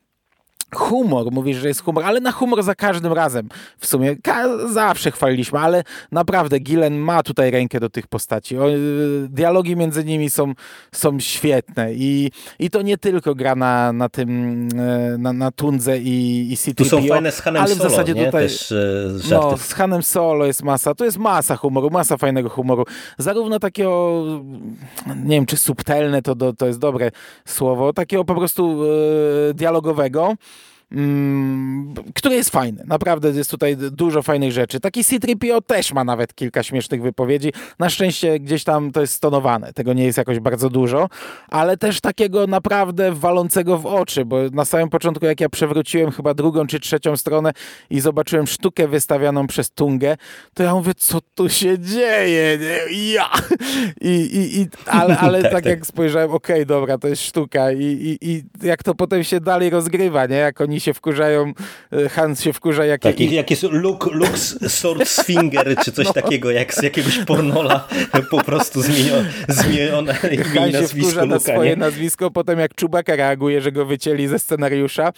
humor, 0.76 1.32
mówisz, 1.32 1.58
że 1.58 1.68
jest 1.68 1.84
humor, 1.84 2.04
ale 2.04 2.20
na 2.20 2.32
humor 2.32 2.64
za 2.64 2.76
każdym 2.76 3.14
razem 3.14 3.50
w 3.78 3.86
sumie 3.86 4.16
zawsze 4.74 5.12
chwaliliśmy, 5.12 5.60
ale 5.60 5.84
naprawdę 6.12 6.60
Gillen 6.60 6.98
ma 6.98 7.24
tutaj 7.24 7.52
rękę 7.52 7.80
do 7.80 7.90
tych 7.90 8.08
postaci. 8.08 8.58
O, 8.58 8.70
y, 8.70 9.28
dialogi 9.30 9.76
między 9.76 10.06
nimi 10.06 10.30
są, 10.30 10.54
są 10.92 11.20
świetne 11.20 11.94
i, 11.94 12.32
i 12.60 12.70
to 12.70 12.82
nie 12.82 12.98
tylko 12.98 13.36
gra 13.36 13.56
na, 13.56 13.94
na 13.94 14.10
tym, 14.10 14.30
y, 14.70 15.18
na, 15.18 15.34
na 15.34 15.52
Tundze 15.52 15.98
i, 15.98 16.48
i 16.52 16.58
City 16.58 16.84
Tu 16.84 16.90
są 16.90 17.08
fajne 17.08 17.32
z 17.32 17.40
Hanem 17.40 17.64
ale 17.64 17.76
Solo, 17.76 17.90
w 17.90 17.92
zasadzie 17.92 18.14
nie? 18.14 18.26
tutaj 18.26 18.44
Też, 18.44 18.72
e, 18.72 18.76
no, 19.32 19.58
z 19.58 19.74
Hanem 19.74 20.04
Solo 20.04 20.46
jest 20.46 20.64
masa, 20.64 20.96
tu 20.96 21.06
jest 21.06 21.18
masa 21.18 21.56
humoru, 21.56 21.90
masa 21.90 22.18
fajnego 22.18 22.50
humoru, 22.50 22.86
zarówno 23.18 23.60
takiego 23.60 24.24
nie 25.24 25.36
wiem, 25.36 25.46
czy 25.46 25.58
subtelne 25.58 26.22
to, 26.22 26.36
to, 26.36 26.54
to 26.54 26.68
jest 26.68 26.80
dobre 26.80 27.12
słowo, 27.46 27.94
takiego 27.94 28.26
po 28.26 28.36
prostu 28.36 28.84
e, 29.50 29.54
dialogowego, 29.54 30.36
który 32.16 32.36
jest 32.36 32.50
fajny. 32.50 32.84
Naprawdę 32.88 33.30
jest 33.30 33.52
tutaj 33.52 33.78
dużo 33.78 34.22
fajnych 34.22 34.52
rzeczy. 34.52 34.80
Taki 34.80 35.04
C-3PO 35.04 35.62
też 35.68 35.94
ma 35.94 36.04
nawet 36.04 36.36
kilka 36.36 36.64
śmiesznych 36.64 37.02
wypowiedzi. 37.02 37.54
Na 37.80 37.90
szczęście 37.90 38.40
gdzieś 38.40 38.64
tam 38.64 38.92
to 38.92 39.02
jest 39.02 39.14
stonowane. 39.14 39.74
Tego 39.74 39.94
nie 39.94 40.04
jest 40.04 40.18
jakoś 40.18 40.40
bardzo 40.40 40.70
dużo, 40.70 41.10
ale 41.50 41.78
też 41.78 42.02
takiego 42.02 42.48
naprawdę 42.48 43.12
walącego 43.12 43.78
w 43.78 43.86
oczy, 43.86 44.26
bo 44.26 44.38
na 44.54 44.66
samym 44.66 44.90
początku 44.90 45.26
jak 45.26 45.42
ja 45.42 45.50
przewróciłem 45.50 46.12
chyba 46.12 46.34
drugą 46.34 46.68
czy 46.68 46.80
trzecią 46.80 47.18
stronę 47.18 47.52
i 47.90 48.00
zobaczyłem 48.00 48.48
sztukę 48.48 48.88
wystawianą 48.88 49.48
przez 49.48 49.72
Tungę, 49.72 50.18
to 50.54 50.64
ja 50.64 50.74
mówię, 50.74 50.94
co 50.98 51.22
tu 51.36 51.50
się 51.50 51.80
dzieje? 51.80 52.60
Ja! 53.14 53.30
I, 54.02 54.10
i, 54.10 54.62
i 54.62 54.68
ale 54.86 55.18
ale 55.30 55.42
tak, 55.42 55.52
tak, 55.52 55.66
jak 55.66 55.86
spojrzałem, 55.86 56.32
okej, 56.32 56.56
okay, 56.56 56.66
dobra, 56.66 56.98
to 56.98 57.08
jest 57.08 57.22
sztuka 57.22 57.72
I, 57.72 57.84
i, 57.84 58.32
i 58.32 58.44
jak 58.62 58.84
to 58.84 58.96
potem 58.96 59.24
się 59.24 59.40
dalej 59.40 59.70
rozgrywa, 59.70 60.26
nie? 60.26 60.36
Jak 60.36 60.62
oni 60.62 60.79
się 60.80 60.94
wkurzają, 60.94 61.54
e, 61.92 62.10
Hans 62.10 62.42
się 62.42 62.54
wkurza, 62.54 62.86
jak... 62.86 63.02
Tak, 63.02 63.20
jak 63.20 63.50
jest 63.50 63.64
Luke, 63.64 64.10
Luke 64.12 64.38
Swordsfinger, 64.68 65.76
czy 65.84 65.92
coś 65.92 66.06
no. 66.14 66.14
takiego, 66.14 66.52
jak 66.52 66.74
z 66.74 66.84
jakiegoś 66.84 67.18
pornola 67.18 67.88
po 68.30 68.44
prostu 68.44 68.82
zmienione, 68.82 69.30
zmienione 69.48 70.14
Han 70.14 70.72
się 70.72 70.88
wkurza 70.88 71.26
na 71.26 71.40
swoje 71.40 71.76
nazwisko, 71.76 72.32
potem 72.32 72.60
jak 72.60 72.76
Czubaka 72.76 73.16
reaguje, 73.16 73.62
że 73.62 73.72
go 73.72 73.86
wycięli 73.86 74.28
ze 74.28 74.40
scenariusza, 74.40 75.12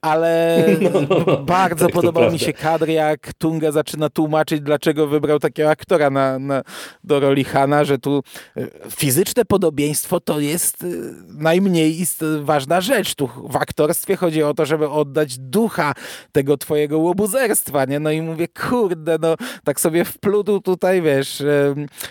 ale 0.00 0.64
no, 0.80 1.00
no, 1.00 1.24
no. 1.26 1.36
bardzo 1.36 1.86
tak 1.86 1.94
podobał 1.94 2.32
mi 2.32 2.38
się 2.38 2.52
kadr, 2.52 2.88
jak 2.88 3.32
Tunga 3.34 3.72
zaczyna 3.72 4.10
tłumaczyć, 4.10 4.60
dlaczego 4.60 5.06
wybrał 5.06 5.38
takiego 5.38 5.70
aktora 5.70 6.10
na, 6.10 6.38
na, 6.38 6.62
do 7.04 7.20
roli 7.20 7.44
Hana, 7.44 7.84
że 7.84 7.98
tu 7.98 8.22
e, 8.56 8.66
fizyczne 8.90 9.44
podobieństwo 9.44 10.20
to 10.20 10.40
jest 10.40 10.82
e, 10.82 10.86
najmniej 11.28 12.06
ważna 12.42 12.80
rzecz. 12.80 13.14
Tu 13.14 13.30
w 13.48 13.56
aktorstwie 13.56 14.16
chodzi 14.16 14.42
o 14.42 14.54
to, 14.54 14.66
żeby 14.66 14.88
oddać 14.88 15.05
oddać 15.06 15.38
ducha 15.38 15.92
tego 16.32 16.56
twojego 16.56 16.98
łobuzerstwa, 16.98 17.84
nie? 17.84 18.00
No 18.00 18.10
i 18.10 18.22
mówię, 18.22 18.48
kurde, 18.48 19.16
no 19.20 19.34
tak 19.64 19.80
sobie 19.80 20.04
wplótł 20.04 20.60
tutaj, 20.60 21.02
wiesz, 21.02 21.42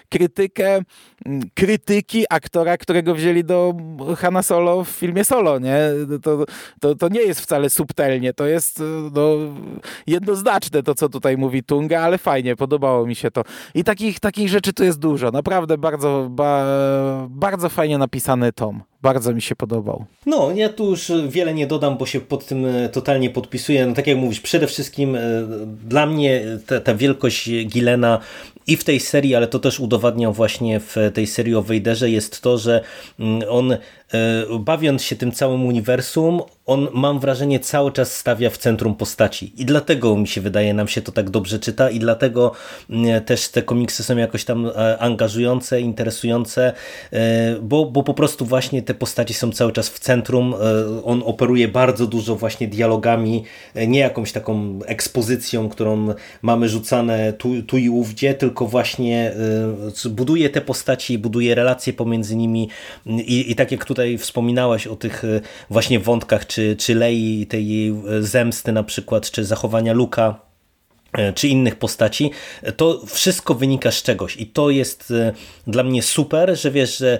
krytykę, 0.10 0.82
krytyki 1.54 2.26
aktora, 2.30 2.78
którego 2.78 3.16
wzięli 3.16 3.44
do 3.44 3.74
Hanna 4.18 4.44
Solo 4.44 4.84
w 4.84 4.90
filmie 4.90 5.24
Solo, 5.24 5.60
nie? 5.60 5.80
To, 6.22 6.46
to, 6.80 6.96
to 6.96 7.10
nie 7.10 7.22
jest 7.22 7.42
wcale 7.42 7.70
subtelnie, 7.70 8.34
to 8.34 8.46
jest 8.46 8.84
no, 9.14 9.32
jednoznaczne 10.08 10.84
to, 10.84 10.96
co 10.96 11.10
tutaj 11.10 11.38
mówi 11.38 11.64
Tunga, 11.64 12.02
ale 12.02 12.18
fajnie, 12.18 12.56
podobało 12.56 13.08
mi 13.08 13.16
się 13.16 13.32
to. 13.32 13.44
I 13.74 13.84
takich, 13.84 14.20
takich 14.20 14.50
rzeczy 14.50 14.74
tu 14.74 14.84
jest 14.84 15.00
dużo, 15.00 15.32
naprawdę 15.32 15.78
bardzo, 15.78 16.28
ba, 16.32 16.66
bardzo 17.30 17.70
fajnie 17.70 17.98
napisany 17.98 18.52
tom. 18.52 18.84
Bardzo 19.06 19.34
mi 19.34 19.42
się 19.42 19.56
podobał. 19.56 20.06
No, 20.26 20.52
ja 20.56 20.70
tu 20.70 20.90
już 20.90 21.12
wiele 21.28 21.54
nie 21.54 21.68
dodam, 21.68 21.98
bo 21.98 22.06
się 22.06 22.20
pod 22.22 22.46
tym 22.46 22.66
e, 22.66 22.90
totalnie 22.90 23.30
podpisuję. 23.30 23.86
No, 23.86 23.94
tak 23.94 24.08
jak 24.08 24.18
mówisz, 24.18 24.40
przede 24.40 24.68
wszystkim 24.68 25.16
e, 25.16 25.22
dla 25.84 26.06
mnie 26.06 26.42
ta, 26.68 26.80
ta 26.80 26.96
wielkość 26.96 27.50
Gilena 27.66 28.20
i 28.68 28.78
w 28.78 28.84
tej 28.84 29.00
serii, 29.00 29.36
ale 29.36 29.48
to 29.48 29.60
też 29.60 29.80
udowadniał 29.80 30.34
właśnie 30.34 30.80
w 30.80 30.96
tej 31.14 31.28
serii 31.28 31.56
o 31.56 31.62
Wejderze, 31.62 32.10
jest 32.10 32.42
to, 32.42 32.58
że 32.58 32.82
mm, 33.20 33.42
on 33.50 33.72
e, 33.72 33.78
bawiąc 34.60 35.04
się 35.04 35.16
tym 35.16 35.32
całym 35.32 35.66
uniwersum, 35.66 36.42
on 36.66 36.88
mam 36.94 37.20
wrażenie 37.20 37.60
cały 37.60 37.92
czas 37.92 38.16
stawia 38.16 38.50
w 38.50 38.58
centrum 38.58 38.96
postaci. 38.96 39.54
I 39.58 39.66
dlatego 39.66 40.18
mi 40.18 40.28
się 40.28 40.42
wydaje, 40.42 40.74
nam 40.74 40.88
się 40.88 41.02
to 41.02 41.12
tak 41.12 41.30
dobrze 41.30 41.60
czyta 41.60 41.90
i 41.90 42.00
dlatego 42.00 42.52
mm, 42.90 43.24
też 43.24 43.50
te 43.50 43.62
komiksy 43.62 44.04
są 44.04 44.18
jakoś 44.18 44.46
tam 44.46 44.66
e, 44.66 44.98
angażujące, 45.00 45.82
interesujące, 45.82 46.74
e, 47.12 47.56
bo, 47.62 47.86
bo 47.86 48.04
po 48.04 48.14
prostu 48.14 48.46
właśnie 48.46 48.82
te 48.82 48.94
postaci 48.94 49.34
są 49.34 49.52
cały 49.52 49.72
czas 49.72 49.90
w 49.90 50.00
centrum, 50.00 50.56
on 51.04 51.24
operuje 51.26 51.68
bardzo 51.68 52.08
dużo 52.08 52.36
właśnie 52.36 52.68
dialogami, 52.68 53.44
nie 53.88 54.00
jakąś 54.00 54.32
taką 54.32 54.80
ekspozycją, 54.86 55.70
którą 55.70 56.14
mamy 56.42 56.70
rzucane 56.70 57.34
tu, 57.34 57.64
tu 57.64 57.78
i 57.78 57.90
ówdzie, 57.90 58.34
tylko 58.34 58.68
właśnie 58.68 59.34
buduje 60.10 60.50
te 60.50 60.62
postaci, 60.62 61.18
buduje 61.18 61.56
relacje 61.56 61.94
pomiędzy 61.94 62.36
nimi 62.36 62.70
i, 63.06 63.52
i 63.52 63.56
tak 63.56 63.72
jak 63.72 63.86
tutaj 63.96 64.18
wspominałaś 64.18 64.88
o 64.88 64.96
tych 64.96 65.24
y, 65.24 65.42
właśnie 65.70 66.00
wątkach, 66.00 66.48
czy, 66.48 66.76
czy 66.80 66.96
Lei, 66.96 67.48
tej 67.50 67.68
jej 67.68 67.94
zemsty 68.20 68.72
na 68.72 68.84
przykład, 68.84 69.32
czy 69.32 69.46
zachowania 69.46 69.94
Luka, 69.94 70.46
czy 71.36 71.48
innych 71.48 71.76
postaci, 71.76 72.32
to 72.78 73.02
wszystko 73.08 73.54
wynika 73.54 73.92
z 73.92 74.04
czegoś. 74.04 74.38
I 74.38 74.48
to 74.48 74.70
jest 74.70 75.14
dla 75.68 75.84
mnie 75.84 76.04
super, 76.04 76.58
że 76.58 76.72
wiesz, 76.72 76.98
że 76.98 77.20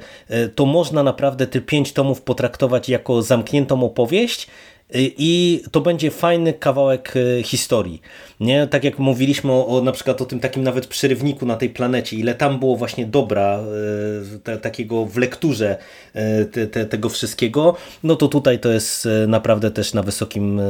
to 0.56 0.66
można 0.66 1.04
naprawdę 1.04 1.48
te 1.48 1.62
pięć 1.62 1.94
tomów 1.94 2.22
potraktować 2.22 2.90
jako 2.90 3.22
zamkniętą 3.22 3.84
opowieść 3.84 4.48
i 4.94 5.62
to 5.72 5.82
będzie 5.82 6.12
fajny 6.12 6.54
kawałek 6.54 7.14
historii. 7.44 8.02
Nie? 8.40 8.68
Tak 8.68 8.84
jak 8.84 9.00
mówiliśmy 9.00 9.52
o, 9.52 9.68
o, 9.68 9.82
na 9.82 9.92
przykład 9.92 10.22
o 10.22 10.26
tym 10.26 10.40
takim 10.40 10.64
nawet 10.64 10.88
przerywniku 10.88 11.46
na 11.46 11.56
tej 11.56 11.70
planecie, 11.70 12.16
ile 12.16 12.36
tam 12.36 12.60
było 12.60 12.76
właśnie 12.76 13.06
dobra 13.06 13.60
e, 14.34 14.40
te, 14.40 14.58
takiego 14.58 15.06
w 15.06 15.18
lekturze 15.18 15.78
te, 16.52 16.68
te, 16.68 16.86
tego 16.86 17.10
wszystkiego, 17.10 17.76
no 18.04 18.16
to 18.16 18.28
tutaj 18.28 18.60
to 18.60 18.70
jest 18.70 19.08
naprawdę 19.28 19.72
też 19.72 19.94
na 19.94 20.04
wysokim 20.04 20.62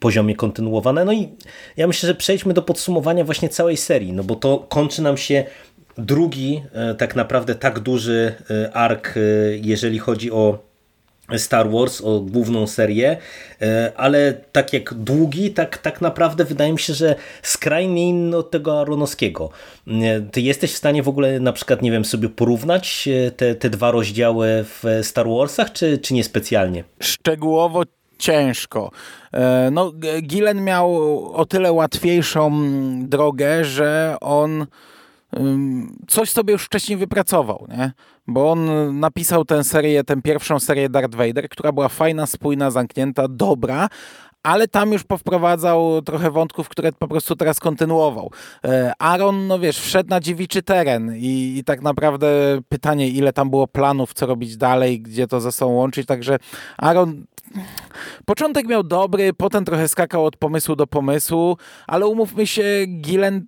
poziomie 0.00 0.36
kontynuowane. 0.36 1.04
No 1.04 1.12
i 1.12 1.28
ja 1.76 1.86
myślę, 1.86 2.06
że 2.06 2.14
przejdźmy 2.14 2.54
do 2.54 2.62
podsumowania 2.62 3.24
właśnie 3.24 3.48
całej 3.48 3.76
serii, 3.76 4.12
no 4.12 4.24
bo 4.24 4.36
to 4.36 4.58
kończy 4.58 5.02
nam 5.02 5.16
się 5.16 5.44
drugi 5.98 6.62
tak 6.98 7.16
naprawdę 7.16 7.54
tak 7.54 7.78
duży 7.78 8.32
ark, 8.72 9.14
jeżeli 9.60 9.98
chodzi 9.98 10.30
o 10.30 10.69
Star 11.38 11.70
Wars, 11.70 12.00
o 12.00 12.20
główną 12.20 12.66
serię, 12.66 13.16
ale 13.96 14.34
tak 14.52 14.72
jak 14.72 14.94
długi, 14.94 15.50
tak, 15.50 15.78
tak 15.78 16.00
naprawdę 16.00 16.44
wydaje 16.44 16.72
mi 16.72 16.78
się, 16.78 16.94
że 16.94 17.14
skrajnie 17.42 18.08
inny 18.08 18.36
od 18.36 18.50
tego 18.50 18.80
Aronowskiego. 18.80 19.50
Ty 20.32 20.40
jesteś 20.40 20.72
w 20.72 20.76
stanie 20.76 21.02
w 21.02 21.08
ogóle 21.08 21.40
na 21.40 21.52
przykład, 21.52 21.82
nie 21.82 21.90
wiem, 21.90 22.04
sobie 22.04 22.28
porównać 22.28 23.08
te, 23.36 23.54
te 23.54 23.70
dwa 23.70 23.90
rozdziały 23.90 24.64
w 24.64 24.84
Star 25.02 25.26
Warsach, 25.28 25.72
czy, 25.72 25.98
czy 25.98 26.14
niespecjalnie? 26.14 26.84
Szczegółowo 27.00 27.82
ciężko. 28.18 28.90
E, 29.32 29.68
no, 29.72 29.92
Gillen 30.22 30.64
miał 30.64 30.94
o 31.34 31.46
tyle 31.46 31.72
łatwiejszą 31.72 32.52
drogę, 33.08 33.64
że 33.64 34.16
on 34.20 34.66
coś 36.08 36.30
sobie 36.30 36.52
już 36.52 36.64
wcześniej 36.64 36.98
wypracował, 36.98 37.66
nie? 37.68 37.92
Bo 38.26 38.52
on 38.52 38.70
napisał 39.00 39.44
tę 39.44 39.64
serię, 39.64 40.04
tę 40.04 40.22
pierwszą 40.22 40.60
serię 40.60 40.88
Darth 40.88 41.14
Vader, 41.14 41.48
która 41.48 41.72
była 41.72 41.88
fajna, 41.88 42.26
spójna, 42.26 42.70
zamknięta, 42.70 43.28
dobra, 43.28 43.88
ale 44.42 44.68
tam 44.68 44.92
już 44.92 45.04
powprowadzał 45.04 46.02
trochę 46.02 46.30
wątków, 46.30 46.68
które 46.68 46.92
po 46.92 47.08
prostu 47.08 47.36
teraz 47.36 47.60
kontynuował. 47.60 48.30
E, 48.64 48.92
Aaron, 48.98 49.46
no 49.46 49.58
wiesz, 49.58 49.78
wszedł 49.80 50.10
na 50.10 50.20
dziewiczy 50.20 50.62
teren 50.62 51.16
i, 51.16 51.54
i, 51.58 51.64
tak 51.64 51.82
naprawdę 51.82 52.60
pytanie, 52.68 53.08
ile 53.08 53.32
tam 53.32 53.50
było 53.50 53.66
planów, 53.66 54.14
co 54.14 54.26
robić 54.26 54.56
dalej, 54.56 55.00
gdzie 55.00 55.26
to 55.26 55.40
ze 55.40 55.52
sobą 55.52 55.72
łączyć, 55.72 56.06
także 56.06 56.38
Aaron 56.78 57.24
Początek 58.24 58.66
miał 58.66 58.82
dobry, 58.82 59.32
potem 59.32 59.64
trochę 59.64 59.88
skakał 59.88 60.24
od 60.24 60.36
pomysłu 60.36 60.76
do 60.76 60.86
pomysłu, 60.86 61.56
ale 61.86 62.06
umówmy 62.06 62.46
się, 62.46 62.64
Gillen 63.00 63.36
y, 63.36 63.44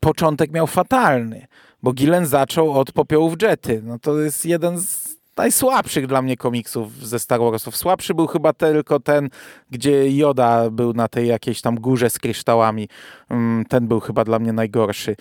początek 0.00 0.52
miał 0.52 0.66
fatalny, 0.66 1.46
bo 1.82 1.92
Gillen 1.92 2.26
zaczął 2.26 2.72
od 2.72 2.92
popiołów 2.92 3.34
Jety. 3.42 3.82
No 3.84 3.98
to 3.98 4.18
jest 4.18 4.46
jeden 4.46 4.78
z 4.78 5.09
najsłabszych 5.40 6.06
dla 6.06 6.22
mnie 6.22 6.36
komiksów 6.36 7.06
ze 7.06 7.18
Star 7.18 7.40
Warsów. 7.40 7.76
Słabszy 7.76 8.14
był 8.14 8.26
chyba 8.26 8.52
tylko 8.52 9.00
ten, 9.00 9.30
gdzie 9.70 10.10
Yoda 10.16 10.70
był 10.70 10.92
na 10.92 11.08
tej 11.08 11.28
jakiejś 11.28 11.60
tam 11.60 11.80
górze 11.80 12.10
z 12.10 12.18
kryształami. 12.18 12.88
Mm, 13.30 13.64
ten 13.64 13.88
był 13.88 14.00
chyba 14.00 14.24
dla 14.24 14.38
mnie 14.38 14.52
najgorszy 14.52 15.10
e, 15.10 15.16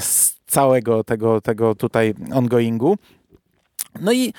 z 0.00 0.36
całego 0.46 1.04
tego, 1.04 1.40
tego 1.40 1.74
tutaj 1.74 2.14
ongoingu. 2.32 2.96
No 4.00 4.12
i 4.12 4.32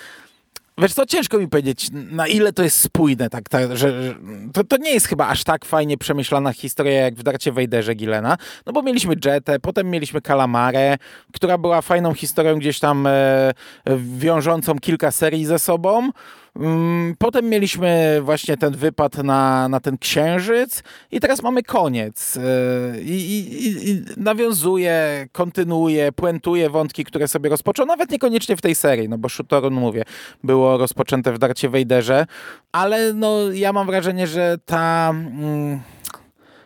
Wiesz 0.82 0.94
co, 0.94 1.06
ciężko 1.06 1.38
mi 1.38 1.48
powiedzieć, 1.48 1.88
na 1.92 2.28
ile 2.28 2.54
to 2.54 2.64
jest 2.64 2.80
spójne, 2.80 3.30
tak, 3.30 3.50
tak 3.50 3.78
że, 3.78 3.78
że 3.78 4.16
to, 4.54 4.64
to 4.64 4.78
nie 4.78 4.92
jest 4.92 5.08
chyba 5.08 5.28
aż 5.28 5.44
tak 5.44 5.66
fajnie 5.66 5.98
przemyślana 5.98 6.54
historia 6.54 7.02
jak 7.02 7.16
w 7.16 7.24
Darcie 7.24 7.52
Wejderze 7.52 7.96
Gilena, 7.96 8.38
no 8.66 8.74
bo 8.74 8.82
mieliśmy 8.82 9.16
Jetę, 9.26 9.60
potem 9.60 9.90
mieliśmy 9.90 10.22
Kalamarę, 10.22 10.98
która 11.34 11.58
była 11.58 11.82
fajną 11.82 12.14
historią 12.14 12.60
gdzieś 12.60 12.80
tam 12.80 13.08
e, 13.08 13.54
wiążącą 14.18 14.80
kilka 14.80 15.12
serii 15.12 15.46
ze 15.46 15.60
sobą, 15.60 16.10
potem 17.18 17.50
mieliśmy 17.50 18.20
właśnie 18.24 18.58
ten 18.58 18.74
wypad 18.74 19.18
na, 19.18 19.70
na 19.70 19.80
ten 19.80 19.98
księżyc 19.98 20.84
i 21.12 21.20
teraz 21.20 21.44
mamy 21.44 21.64
koniec. 21.64 22.38
E, 22.38 23.02
I, 23.02 23.40
i, 23.68 23.90
i 23.90 24.02
nawiązuje, 24.18 25.28
kontynuuje, 25.32 26.12
puentuje 26.12 26.70
wątki, 26.70 27.04
które 27.04 27.28
sobie 27.28 27.50
rozpoczął, 27.50 27.86
nawet 27.86 28.12
niekoniecznie 28.12 28.58
w 28.58 28.62
tej 28.62 28.76
serii, 28.76 29.10
no 29.10 29.18
bo 29.18 29.30
Shutorun, 29.30 29.74
mówię, 29.74 30.04
było 30.44 30.78
rozpoczęte 30.78 31.34
w 31.34 31.40
Darcie 31.40 31.70
Wejderze, 31.70 32.26
ale 32.72 33.14
no 33.14 33.52
ja 33.52 33.74
mam 33.74 33.88
wrażenie, 33.88 34.28
że 34.28 34.58
ta, 34.66 35.10
mm, 35.10 35.80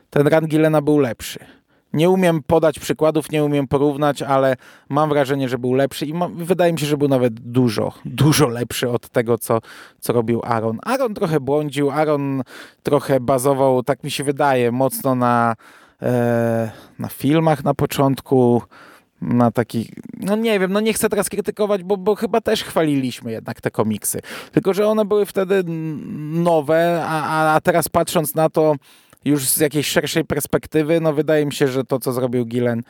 ten 0.09 0.27
run 0.27 0.47
Gilena 0.47 0.81
był 0.81 0.99
lepszy. 0.99 1.60
Nie 1.93 2.09
umiem 2.09 2.43
podać 2.43 2.79
przykładów, 2.79 3.31
nie 3.31 3.43
umiem 3.43 3.67
porównać, 3.67 4.21
ale 4.21 4.55
mam 4.89 5.09
wrażenie, 5.09 5.49
że 5.49 5.57
był 5.57 5.73
lepszy 5.73 6.05
i 6.05 6.13
wydaje 6.35 6.73
mi 6.73 6.79
się, 6.79 6.85
że 6.85 6.97
był 6.97 7.07
nawet 7.07 7.33
dużo, 7.33 7.93
dużo 8.05 8.47
lepszy 8.47 8.89
od 8.89 9.09
tego, 9.09 9.37
co, 9.37 9.59
co 9.99 10.13
robił 10.13 10.41
Aaron. 10.43 10.79
Aaron 10.83 11.13
trochę 11.13 11.39
błądził, 11.39 11.91
Aaron 11.91 12.43
trochę 12.83 13.19
bazował, 13.19 13.83
tak 13.83 14.03
mi 14.03 14.11
się 14.11 14.23
wydaje, 14.23 14.71
mocno 14.71 15.15
na, 15.15 15.55
e, 16.01 16.71
na 16.99 17.07
filmach 17.07 17.63
na 17.63 17.73
początku, 17.73 18.61
na 19.21 19.51
takich, 19.51 19.89
no 20.19 20.35
nie 20.35 20.59
wiem, 20.59 20.73
no 20.73 20.79
nie 20.79 20.93
chcę 20.93 21.09
teraz 21.09 21.29
krytykować, 21.29 21.83
bo, 21.83 21.97
bo 21.97 22.15
chyba 22.15 22.41
też 22.41 22.63
chwaliliśmy 22.63 23.31
jednak 23.31 23.61
te 23.61 23.71
komiksy. 23.71 24.21
Tylko, 24.51 24.73
że 24.73 24.87
one 24.87 25.05
były 25.05 25.25
wtedy 25.25 25.63
nowe, 26.33 27.05
a, 27.07 27.53
a 27.55 27.61
teraz 27.61 27.89
patrząc 27.89 28.35
na 28.35 28.49
to, 28.49 28.75
już 29.25 29.49
z 29.49 29.57
jakiejś 29.57 29.87
szerszej 29.87 30.25
perspektywy, 30.25 31.01
no 31.01 31.13
wydaje 31.13 31.45
mi 31.45 31.53
się, 31.53 31.67
że 31.67 31.83
to, 31.83 31.99
co 31.99 32.11
zrobił 32.11 32.45
Gillen, 32.45 32.79
y, 32.79 32.83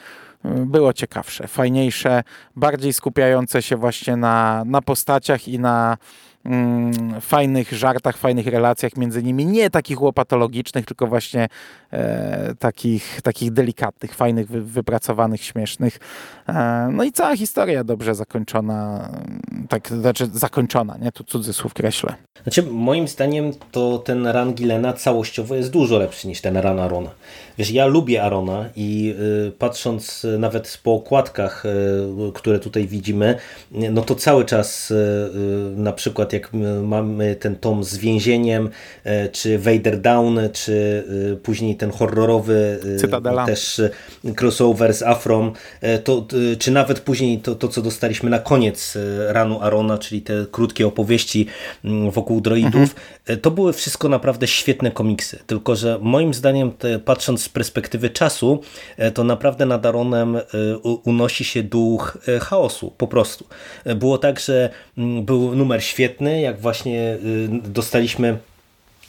było 0.66 0.94
ciekawsze, 0.94 1.48
fajniejsze, 1.48 2.24
bardziej 2.56 2.94
skupiające 2.94 3.62
się 3.62 3.76
właśnie 3.76 4.16
na, 4.16 4.64
na 4.66 4.82
postaciach 4.82 5.48
i 5.48 5.60
na 5.60 5.98
mm, 6.46 7.22
fajnych 7.22 7.72
żartach, 7.72 8.18
fajnych 8.18 8.48
relacjach 8.48 8.98
między 8.98 9.24
nimi. 9.24 9.46
Nie 9.46 9.70
takich 9.70 10.02
łopatologicznych, 10.02 10.86
tylko 10.86 11.08
właśnie 11.08 11.48
e, 11.92 12.56
takich, 12.60 13.22
takich 13.22 13.52
delikatnych, 13.52 14.16
fajnych, 14.16 14.48
wy, 14.48 14.62
wypracowanych, 14.62 15.44
śmiesznych. 15.44 16.00
E, 16.48 16.90
no 16.92 17.04
i 17.04 17.12
cała 17.12 17.36
historia 17.36 17.84
dobrze 17.84 18.16
zakończona, 18.16 19.10
tak, 19.70 19.90
znaczy 19.90 20.28
zakończona, 20.34 20.98
nie? 20.98 21.12
Tu 21.12 21.24
cudzysłów 21.24 21.74
kreślę. 21.74 22.14
Znaczy, 22.44 22.64
moim 22.64 23.08
zdaniem 23.08 23.52
to 23.72 23.98
ten 23.98 24.28
run 24.28 24.54
Gilena 24.54 24.94
całościowo 24.94 25.56
jest 25.56 25.72
dużo 25.72 25.98
lepszy 25.98 26.28
niż 26.28 26.42
ten 26.42 26.58
run 26.58 26.80
Arona. 26.80 27.10
Wiesz, 27.62 27.72
ja 27.72 27.86
lubię 27.86 28.24
Arona 28.24 28.70
i 28.76 29.16
y, 29.48 29.52
patrząc 29.52 30.28
nawet 30.40 30.80
po 30.84 30.94
okładkach, 30.94 31.66
y, 31.66 32.32
które 32.34 32.60
tutaj 32.60 32.88
widzimy, 32.88 33.36
no 33.72 34.02
to 34.02 34.16
cały 34.16 34.46
czas 34.46 34.92
y, 34.92 34.96
na 35.76 35.94
przykład 35.94 36.34
jak 36.34 36.50
mamy 36.84 37.36
ten 37.36 37.56
tom 37.56 37.84
z 37.84 37.98
więzieniem, 37.98 38.70
czy 39.32 39.60
Vader 39.60 40.02
Down, 40.02 40.40
czy 40.54 41.04
później 41.44 41.76
ten 41.76 41.92
horrorowy 41.92 42.80
Cytadela. 43.00 43.46
też 43.46 43.82
crossover 44.42 44.94
z 44.94 45.02
Afrom, 45.04 45.52
to, 46.04 46.28
czy 46.60 46.72
nawet 46.72 47.00
później 47.00 47.40
to, 47.40 47.56
to, 47.56 47.68
co 47.68 47.82
dostaliśmy 47.82 48.30
na 48.30 48.40
koniec 48.40 48.98
ranu 49.28 49.62
Arona, 49.62 49.98
czyli 49.98 50.22
te 50.22 50.46
krótkie 50.52 50.88
opowieści 50.88 51.48
mm, 51.86 52.12
wokół 52.12 52.42
droidów, 52.42 52.76
mhm. 52.76 53.40
to 53.42 53.52
były 53.52 53.74
wszystko 53.74 54.10
naprawdę 54.10 54.48
świetne 54.48 54.92
komiksy. 54.92 55.40
Tylko, 55.48 55.76
że 55.76 56.00
moim 56.02 56.34
zdaniem, 56.34 56.72
te, 56.72 57.00
patrząc 57.00 57.50
perspektywy 57.52 58.10
czasu, 58.10 58.62
e, 58.98 59.12
to 59.12 59.24
naprawdę 59.24 59.66
nad 59.66 59.86
Aronem 59.86 60.36
e, 60.36 60.42
unosi 61.04 61.44
się 61.44 61.64
duch 61.64 62.18
e, 62.28 62.40
chaosu, 62.40 62.94
po 62.98 63.08
prostu. 63.08 63.46
Było 63.96 64.18
tak, 64.18 64.40
że 64.40 64.70
mm, 64.98 65.26
był 65.26 65.56
numer 65.56 65.84
świetny, 65.84 66.42
jak 66.42 66.60
właśnie 66.60 67.18
dostaliśmy 67.64 68.38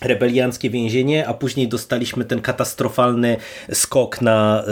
rebelianckie 0.04 0.70
więzienie, 0.70 1.28
a 1.28 1.34
później 1.34 1.68
dostaliśmy 1.68 2.24
ten 2.24 2.40
katastrofalny 2.40 3.36
skok 3.72 4.20
na 4.20 4.64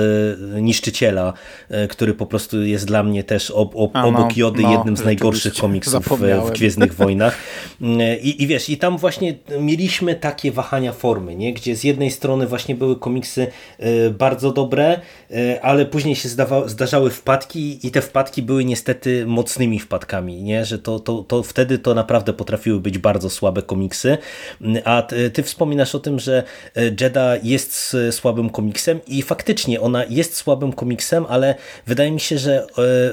y, 0.57 0.63
niszczyciela, 0.63 1.33
y, 1.71 1.89
który 1.89 2.15
po 2.15 2.27
prostu 2.27 2.65
jest 2.65 2.87
dla 2.87 3.03
mnie 3.03 3.25
też 3.25 3.51
ob, 3.51 3.77
ob, 3.77 3.91
a, 3.95 4.05
obok 4.05 4.37
Jody 4.37 4.63
no, 4.63 4.73
jednym 4.73 4.97
z 4.97 5.05
najgorszych 5.05 5.55
komiksów 5.55 6.05
w, 6.09 6.49
w 6.49 6.51
Gwiezdnych 6.51 6.95
Wojnach. 6.95 7.39
I, 8.23 8.43
I 8.43 8.47
wiesz, 8.47 8.69
i 8.69 8.79
tam 8.79 8.99
właśnie 8.99 9.35
mieliśmy 9.61 10.15
takie 10.15 10.53
wahania 10.53 10.93
formy, 10.93 11.37
nie? 11.37 11.53
gdzie 11.53 11.77
z 11.77 11.85
jednej 11.85 12.11
strony 12.11 12.47
właśnie 12.47 12.75
były 12.75 12.99
komiksy 12.99 13.47
y, 13.81 14.11
bardzo 14.11 14.53
dobre, 14.53 15.01
ale 15.63 15.87
później 15.87 16.17
się 16.17 16.29
zdawa, 16.29 16.69
zdarzały 16.69 17.11
wpadki 17.11 17.87
i 17.87 17.91
te 17.91 18.03
wpadki 18.03 18.43
były 18.43 18.65
niestety 18.65 19.27
mocnymi 19.27 19.79
wpadkami, 19.79 20.43
nie? 20.43 20.65
że 20.65 20.79
to, 20.79 20.99
to, 20.99 21.25
to 21.29 21.43
wtedy 21.43 21.79
to 21.79 21.95
naprawdę 21.95 22.33
potrafiły 22.33 22.81
być 22.81 22.99
bardzo 22.99 23.31
słabe 23.31 23.63
komiksy, 23.63 24.19
a 24.85 25.03
ty 25.31 25.43
wspominasz 25.43 25.95
o 25.95 26.01
tym, 26.01 26.19
że 26.19 26.43
e, 26.77 26.85
Jedda 27.01 27.37
jest 27.43 27.97
słabym 28.11 28.51
komiksem 28.51 29.01
i 29.07 29.23
faktycznie 29.23 29.81
ona 29.81 30.05
jest 30.05 30.37
słabym 30.37 30.73
komiksem, 30.73 31.27
ale 31.29 31.55
wydaje 31.87 32.11
mi 32.13 32.21
się, 32.21 32.39
że 32.39 32.67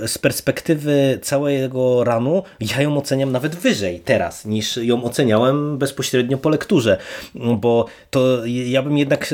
e, 0.03 0.07
z 0.07 0.17
perspektywy 0.17 1.19
całego 1.21 2.03
ranu 2.03 2.43
ja 2.59 2.81
ją 2.81 2.97
oceniam 2.97 3.31
nawet 3.31 3.55
wyżej 3.55 3.99
teraz 3.99 4.45
niż 4.45 4.77
ją 4.77 5.03
oceniałem 5.03 5.77
bezpośrednio 5.77 6.37
po 6.37 6.49
lekturze, 6.49 6.97
bo 7.35 7.85
to 8.09 8.45
ja 8.45 8.81
bym 8.81 8.97
jednak 8.97 9.33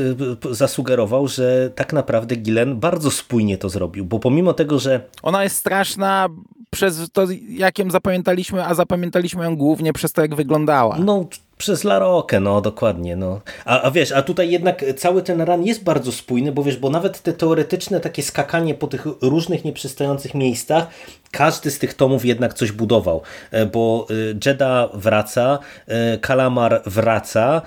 zasugerował, 0.51 1.27
że 1.27 1.69
tak 1.75 1.93
naprawdę 1.93 2.35
Gillen 2.35 2.79
bardzo 2.79 3.11
spójnie 3.11 3.57
to 3.57 3.69
zrobił, 3.69 4.05
bo 4.05 4.19
pomimo 4.19 4.53
tego, 4.53 4.79
że 4.79 5.01
ona 5.23 5.43
jest 5.43 5.55
straszna 5.55 6.29
przez 6.73 7.11
to, 7.13 7.27
jak 7.49 7.79
ją 7.79 7.91
zapamiętaliśmy, 7.91 8.65
a 8.65 8.73
zapamiętaliśmy 8.73 9.43
ją 9.43 9.55
głównie 9.55 9.93
przez 9.93 10.13
to, 10.13 10.21
jak 10.21 10.35
wyglądała. 10.35 10.97
No 10.99 11.25
Przez 11.57 11.83
Larokę, 11.83 12.39
no 12.39 12.61
dokładnie. 12.61 13.15
No. 13.15 13.41
A, 13.65 13.81
a 13.81 13.91
wiesz, 13.91 14.11
a 14.11 14.21
tutaj 14.21 14.51
jednak 14.51 14.85
cały 14.97 15.23
ten 15.23 15.41
ran 15.41 15.63
jest 15.63 15.83
bardzo 15.83 16.11
spójny, 16.11 16.51
bo 16.51 16.63
wiesz, 16.63 16.77
bo 16.77 16.89
nawet 16.89 17.21
te 17.21 17.33
teoretyczne 17.33 17.99
takie 17.99 18.23
skakanie 18.23 18.75
po 18.75 18.87
tych 18.87 19.05
różnych 19.21 19.65
nieprzystających 19.65 20.33
miejscach, 20.33 20.87
każdy 21.33 21.71
z 21.71 21.79
tych 21.79 21.93
tomów 21.93 22.25
jednak 22.25 22.53
coś 22.53 22.71
budował, 22.71 23.21
e, 23.51 23.65
bo 23.65 24.07
e, 24.09 24.13
Jedda 24.45 24.89
wraca, 24.93 25.59
e, 25.87 26.17
Kalamar 26.17 26.81
wraca, 26.85 27.61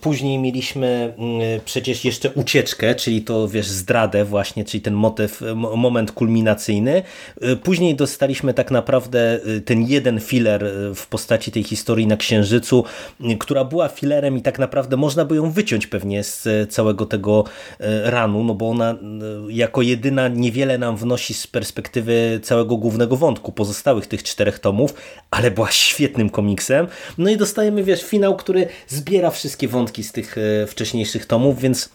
później 0.00 0.38
mieliśmy 0.38 1.14
mm, 1.18 1.60
przecież 1.64 2.04
jeszcze 2.04 2.30
ucieczkę, 2.30 2.94
czyli 2.94 3.22
to 3.22 3.48
wiesz, 3.48 3.66
zdradę 3.66 4.24
właśnie, 4.24 4.64
czyli 4.64 4.80
ten 4.80 4.94
motyw, 4.94 5.42
moment 5.54 6.12
kulminacyjny. 6.12 7.02
Później 7.62 7.94
dostaliśmy 7.94 8.54
tak 8.54 8.70
naprawdę 8.70 9.40
ten 9.64 9.82
jeden 9.82 10.20
filler 10.20 10.64
w 10.94 11.06
postaci 11.06 11.52
tej 11.52 11.62
historii 11.62 12.06
na 12.06 12.16
Księżycu, 12.16 12.84
która 13.38 13.64
była 13.64 13.88
filerem 13.88 14.36
i 14.38 14.42
tak 14.42 14.58
naprawdę 14.58 14.96
można 14.96 15.24
by 15.24 15.36
ją 15.36 15.50
wyciąć 15.50 15.86
pewnie 15.86 16.24
z 16.24 16.48
całego 16.72 17.06
tego 17.06 17.44
ranu, 18.04 18.44
no 18.44 18.54
bo 18.54 18.70
ona 18.70 18.94
jako 19.48 19.82
jedyna 19.82 20.28
niewiele 20.28 20.78
nam 20.78 20.96
wnosi 20.96 21.34
z 21.34 21.46
perspektywy 21.46 22.40
całego 22.42 22.76
głównego 22.76 23.16
wątku 23.16 23.52
pozostałych 23.52 24.06
tych 24.06 24.22
czterech 24.22 24.58
tomów, 24.58 24.94
ale 25.30 25.50
była 25.50 25.70
świetnym 25.70 26.30
komiksem. 26.30 26.86
No 27.18 27.30
i 27.30 27.36
dostajemy, 27.36 27.84
wiesz, 27.84 28.04
finał, 28.04 28.36
który 28.36 28.68
zbiera 28.88 29.30
wszystkie 29.30 29.68
wątki 29.68 30.04
z 30.04 30.12
tych 30.12 30.36
e, 30.38 30.66
wcześniejszych 30.66 31.26
tomów, 31.26 31.60
więc 31.60 31.90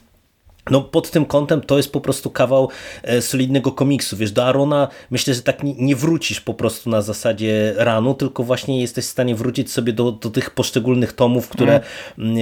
no 0.72 0.82
pod 0.82 1.12
tym 1.12 1.26
kątem 1.26 1.62
to 1.62 1.78
jest 1.78 1.92
po 1.92 2.02
prostu 2.02 2.30
kawał 2.30 2.70
e, 3.04 3.22
solidnego 3.22 3.72
komiksu. 3.72 4.18
Wiesz, 4.18 4.32
do 4.32 4.46
Arona 4.46 4.88
myślę, 5.12 5.34
że 5.34 5.42
tak 5.42 5.64
nie 5.64 5.96
wrócisz 5.96 6.42
po 6.42 6.54
prostu 6.54 6.90
na 6.90 7.02
zasadzie 7.02 7.74
ranu, 7.78 8.14
tylko 8.14 8.44
właśnie 8.44 8.82
jesteś 8.82 9.06
w 9.06 9.10
stanie 9.10 9.36
wrócić 9.36 9.72
sobie 9.72 9.94
do, 9.94 10.12
do 10.12 10.30
tych 10.30 10.50
poszczególnych 10.50 11.14
tomów, 11.14 11.50
które 11.50 11.82
mm. 12.18 12.40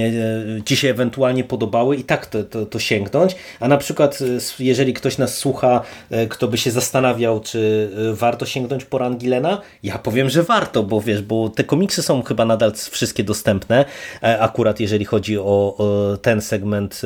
E, 0.58 0.62
ci 0.62 0.76
się 0.76 0.90
ewentualnie 0.90 1.44
podobały 1.44 1.96
i 1.96 2.04
tak 2.04 2.26
to, 2.26 2.44
to, 2.44 2.66
to 2.66 2.78
sięgnąć. 2.78 3.36
A 3.60 3.68
na 3.68 3.76
przykład 3.76 4.18
e, 4.60 4.64
jeżeli 4.64 4.94
ktoś 4.94 5.18
nas 5.18 5.38
słucha, 5.38 5.80
kto 6.28 6.48
by 6.48 6.58
się 6.58 6.70
zastanawiał, 6.70 7.40
czy 7.40 7.90
warto 8.12 8.46
sięgnąć 8.46 8.84
po 8.84 8.98
Rangilena, 8.98 9.60
ja 9.82 9.98
powiem, 9.98 10.30
że 10.30 10.42
warto, 10.42 10.82
bo 10.82 11.00
wiesz, 11.00 11.22
bo 11.22 11.48
te 11.48 11.64
komiksy 11.64 12.02
są 12.02 12.22
chyba 12.22 12.44
nadal 12.44 12.72
wszystkie 12.90 13.24
dostępne, 13.24 13.84
akurat 14.20 14.80
jeżeli 14.80 15.04
chodzi 15.04 15.38
o, 15.38 15.42
o 15.42 16.16
ten 16.22 16.40
segment 16.40 17.02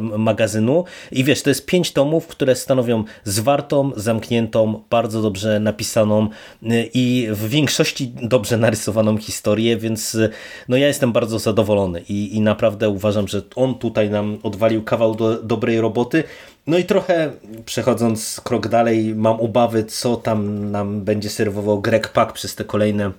magazynu 0.00 0.33
magazynu 0.34 0.84
i 1.12 1.24
wiesz, 1.24 1.42
to 1.42 1.50
jest 1.50 1.66
pięć 1.66 1.92
tomów, 1.92 2.26
które 2.26 2.56
stanowią 2.56 3.04
zwartą, 3.24 3.90
zamkniętą, 3.96 4.82
bardzo 4.90 5.22
dobrze 5.22 5.60
napisaną 5.60 6.28
y, 6.62 6.90
i 6.94 7.28
w 7.30 7.48
większości 7.48 8.12
dobrze 8.22 8.56
narysowaną 8.56 9.18
historię, 9.18 9.76
więc 9.76 10.14
y, 10.14 10.30
no 10.68 10.76
ja 10.76 10.86
jestem 10.86 11.12
bardzo 11.12 11.38
zadowolony 11.38 12.02
i, 12.08 12.36
i 12.36 12.40
naprawdę 12.40 12.88
uważam, 12.88 13.28
że 13.28 13.42
on 13.56 13.74
tutaj 13.74 14.10
nam 14.10 14.38
odwalił 14.42 14.82
kawał 14.82 15.14
do, 15.14 15.42
dobrej 15.42 15.80
roboty. 15.80 16.24
No 16.66 16.78
i 16.78 16.84
trochę 16.84 17.32
przechodząc 17.64 18.40
krok 18.44 18.68
dalej, 18.68 19.14
mam 19.14 19.40
obawy, 19.40 19.84
co 19.84 20.16
tam 20.16 20.70
nam 20.70 21.04
będzie 21.04 21.30
serwował 21.30 21.80
Greg 21.80 22.08
Pak 22.08 22.32
przez 22.32 22.54
te 22.54 22.64
kolejne 22.64 23.12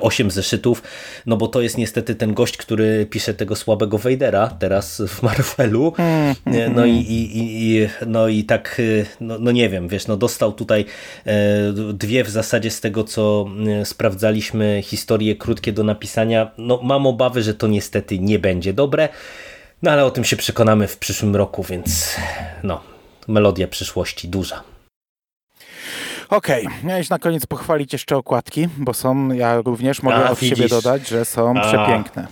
8 0.00 0.30
zeszytów, 0.30 0.82
no 1.26 1.36
bo 1.36 1.48
to 1.48 1.60
jest 1.60 1.78
niestety 1.78 2.14
ten 2.14 2.34
gość, 2.34 2.56
który 2.56 3.06
pisze 3.10 3.34
tego 3.34 3.56
słabego 3.56 3.98
Vadera 3.98 4.48
teraz 4.48 5.02
w 5.08 5.22
Marvelu. 5.22 5.92
No 6.74 6.86
i, 6.86 6.92
i, 6.92 7.30
i, 7.34 7.88
no 8.06 8.28
i 8.28 8.44
tak, 8.44 8.82
no, 9.20 9.38
no, 9.38 9.52
nie 9.52 9.68
wiem, 9.68 9.88
wiesz, 9.88 10.06
no 10.06 10.16
dostał 10.16 10.52
tutaj 10.52 10.84
e, 11.26 11.72
dwie 11.92 12.24
w 12.24 12.30
zasadzie 12.30 12.70
z 12.70 12.80
tego, 12.80 13.04
co 13.04 13.46
e, 13.80 13.84
sprawdzaliśmy, 13.84 14.80
historie 14.84 15.36
krótkie 15.36 15.72
do 15.72 15.84
napisania. 15.84 16.50
No 16.58 16.80
mam 16.82 17.06
obawy, 17.06 17.42
że 17.42 17.54
to 17.54 17.66
niestety 17.66 18.18
nie 18.18 18.38
będzie 18.38 18.72
dobre, 18.72 19.08
no 19.82 19.90
ale 19.90 20.04
o 20.04 20.10
tym 20.10 20.24
się 20.24 20.36
przekonamy 20.36 20.88
w 20.88 20.98
przyszłym 20.98 21.36
roku, 21.36 21.62
więc 21.62 22.16
no, 22.62 22.80
melodia 23.28 23.68
przyszłości 23.68 24.28
duża. 24.28 24.75
Okej, 26.30 26.66
okay. 26.66 26.78
miałeś 26.84 27.10
na 27.10 27.18
koniec 27.18 27.46
pochwalić 27.46 27.92
jeszcze 27.92 28.16
okładki, 28.16 28.68
bo 28.76 28.94
są, 28.94 29.32
ja 29.32 29.60
również 29.60 30.02
mogę 30.02 30.16
A, 30.16 30.30
od 30.30 30.38
widzisz. 30.38 30.58
siebie 30.58 30.68
dodać, 30.68 31.08
że 31.08 31.24
są 31.24 31.54
A. 31.56 31.60
przepiękne. 31.60 32.26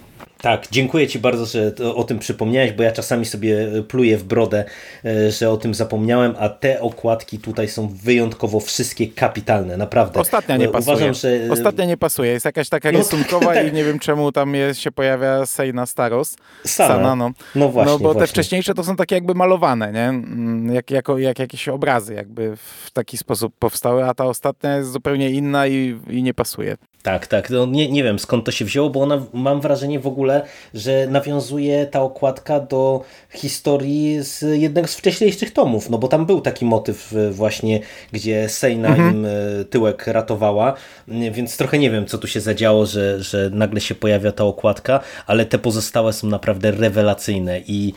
Tak, 0.44 0.66
dziękuję 0.70 1.06
Ci 1.06 1.18
bardzo, 1.18 1.46
że 1.46 1.72
o 1.94 2.04
tym 2.04 2.18
przypomniałeś, 2.18 2.72
bo 2.72 2.82
ja 2.82 2.92
czasami 2.92 3.26
sobie 3.26 3.68
pluję 3.88 4.18
w 4.18 4.24
brodę, 4.24 4.64
e, 5.04 5.30
że 5.30 5.50
o 5.50 5.56
tym 5.56 5.74
zapomniałem, 5.74 6.34
a 6.38 6.48
te 6.48 6.80
okładki 6.80 7.38
tutaj 7.38 7.68
są 7.68 7.88
wyjątkowo 7.88 8.60
wszystkie 8.60 9.08
kapitalne, 9.08 9.76
naprawdę. 9.76 10.20
Ostatnia 10.20 10.56
nie 10.56 10.68
pasuje. 10.68 10.96
Uważam, 10.96 11.14
że... 11.14 11.40
Ostatnia 11.50 11.84
nie 11.84 11.96
pasuje, 11.96 12.30
jest 12.30 12.44
jakaś 12.44 12.68
taka 12.68 12.92
no, 12.92 12.98
rysunkowa 12.98 13.54
tak. 13.54 13.68
i 13.68 13.72
nie 13.72 13.84
wiem 13.84 13.98
czemu 13.98 14.32
tam 14.32 14.54
jest, 14.54 14.80
się 14.80 14.92
pojawia 14.92 15.46
Sejna 15.46 15.86
Staros. 15.86 16.36
Sana. 16.64 16.94
Sana 16.94 17.16
no. 17.16 17.30
no 17.54 17.68
właśnie. 17.68 17.92
No 17.92 17.98
bo 17.98 18.04
właśnie. 18.04 18.20
te 18.20 18.26
wcześniejsze 18.26 18.74
to 18.74 18.84
są 18.84 18.96
takie 18.96 19.14
jakby 19.14 19.34
malowane, 19.34 19.92
nie? 19.92 20.08
Mm, 20.08 20.74
jak, 20.74 20.90
jako, 20.90 21.18
jak 21.18 21.38
jakieś 21.38 21.68
obrazy 21.68 22.14
jakby 22.14 22.56
w 22.56 22.90
taki 22.90 23.16
sposób 23.16 23.54
powstały, 23.58 24.04
a 24.04 24.14
ta 24.14 24.24
ostatnia 24.24 24.76
jest 24.76 24.92
zupełnie 24.92 25.30
inna 25.30 25.66
i, 25.66 26.00
i 26.10 26.22
nie 26.22 26.34
pasuje. 26.34 26.76
Tak, 27.04 27.26
tak. 27.26 27.50
No 27.50 27.66
nie, 27.66 27.90
nie 27.90 28.02
wiem 28.04 28.18
skąd 28.18 28.44
to 28.44 28.52
się 28.52 28.64
wzięło, 28.64 28.90
bo 28.90 29.00
ona 29.00 29.22
mam 29.32 29.60
wrażenie 29.60 30.00
w 30.00 30.06
ogóle, 30.06 30.42
że 30.74 31.06
nawiązuje 31.10 31.86
ta 31.86 32.02
okładka 32.02 32.60
do 32.60 33.04
historii 33.32 34.22
z 34.22 34.60
jednego 34.60 34.88
z 34.88 34.94
wcześniejszych 34.94 35.52
tomów, 35.52 35.90
no 35.90 35.98
bo 35.98 36.08
tam 36.08 36.26
był 36.26 36.40
taki 36.40 36.64
motyw 36.64 37.12
e, 37.12 37.30
właśnie, 37.30 37.80
gdzie 38.12 38.48
Sejna 38.48 38.88
mhm. 38.88 39.14
im 39.14 39.26
e, 39.26 39.64
tyłek 39.64 40.06
ratowała, 40.06 40.74
więc 41.08 41.56
trochę 41.56 41.78
nie 41.78 41.90
wiem 41.90 42.06
co 42.06 42.18
tu 42.18 42.26
się 42.26 42.40
zadziało, 42.40 42.86
że, 42.86 43.22
że 43.22 43.50
nagle 43.52 43.80
się 43.80 43.94
pojawia 43.94 44.32
ta 44.32 44.44
okładka, 44.44 45.00
ale 45.26 45.46
te 45.46 45.58
pozostałe 45.58 46.12
są 46.12 46.26
naprawdę 46.26 46.70
rewelacyjne 46.70 47.60
i 47.66 47.92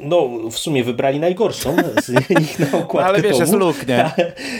no 0.00 0.28
w 0.50 0.58
sumie 0.58 0.84
wybrali 0.84 1.20
najgorszą 1.20 1.76
z 2.02 2.08
nich 2.40 2.58
na 2.58 2.78
okładkę 2.78 3.08
Ale 3.08 3.22
wiesz, 3.22 3.32
tomu. 3.32 3.40
jest 3.40 3.52
look, 3.52 3.86
nie? 3.88 4.10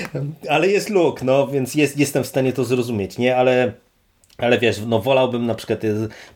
Ale 0.55 0.69
jest 0.69 0.91
look, 0.91 1.23
no 1.23 1.49
więc 1.49 1.75
jest, 1.75 1.99
jestem 1.99 2.25
w 2.25 2.27
stanie 2.27 2.53
to 2.53 2.65
zrozumieć, 2.65 3.19
nie? 3.19 3.37
ale 3.37 3.73
ale 4.39 4.59
wiesz, 4.59 4.77
no 4.87 5.01
wolałbym 5.01 5.47
na 5.47 5.55
przykład 5.55 5.81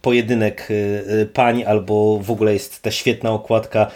pojedynek 0.03 0.71
y, 0.71 0.75
y, 1.23 1.27
pań, 1.27 1.65
albo 1.65 2.19
w 2.19 2.31
ogóle 2.31 2.53
jest 2.53 2.83
ta 2.83 2.91
świetna 2.91 3.33
okładka 3.33 3.91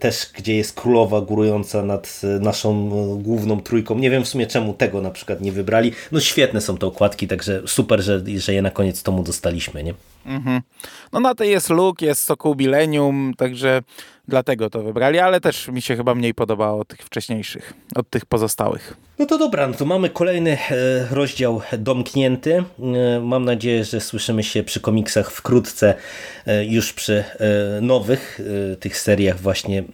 też, 0.00 0.26
gdzie 0.34 0.56
jest 0.56 0.74
królowa 0.80 1.20
górująca 1.20 1.82
nad 1.82 2.20
naszą 2.40 2.88
główną 3.22 3.60
trójką. 3.60 3.98
Nie 3.98 4.10
wiem 4.10 4.24
w 4.24 4.28
sumie 4.28 4.46
czemu 4.46 4.74
tego 4.74 5.00
na 5.00 5.10
przykład 5.10 5.40
nie 5.40 5.52
wybrali. 5.52 5.92
No 6.12 6.20
świetne 6.20 6.60
są 6.60 6.76
te 6.76 6.86
okładki, 6.86 7.28
także 7.28 7.62
super, 7.66 8.00
że, 8.00 8.22
że 8.36 8.54
je 8.54 8.62
na 8.62 8.70
koniec 8.70 9.02
tomu 9.02 9.22
dostaliśmy, 9.22 9.84
nie? 9.84 9.94
Mhm. 10.26 10.60
No 11.12 11.20
na 11.20 11.34
tej 11.34 11.50
jest 11.50 11.70
look, 11.70 12.02
jest 12.02 12.24
Sokół 12.24 12.54
Millennium, 12.54 13.34
także 13.36 13.82
dlatego 14.28 14.70
to 14.70 14.82
wybrali, 14.82 15.18
ale 15.18 15.40
też 15.40 15.68
mi 15.68 15.82
się 15.82 15.96
chyba 15.96 16.14
mniej 16.14 16.34
podobało 16.34 16.80
od 16.80 16.88
tych 16.88 17.00
wcześniejszych, 17.00 17.72
od 17.94 18.10
tych 18.10 18.26
pozostałych. 18.26 18.96
No 19.18 19.26
to 19.26 19.38
dobra, 19.38 19.66
no 19.66 19.74
to 19.74 19.84
mamy 19.84 20.10
kolejny 20.10 20.58
e, 20.70 21.06
rozdział 21.10 21.60
domknięty. 21.78 22.64
E, 23.16 23.20
mam 23.20 23.44
nadzieję, 23.44 23.84
że 23.84 24.00
słyszymy 24.00 24.42
się 24.42 24.62
przy 24.62 24.80
komiksach 24.80 25.30
wkrótce, 25.30 25.94
e, 26.46 26.64
już 26.64 26.92
przy 26.92 27.24
nowych 27.82 28.40
tych 28.80 28.98
seriach 28.98 29.40
właśnie 29.40 29.84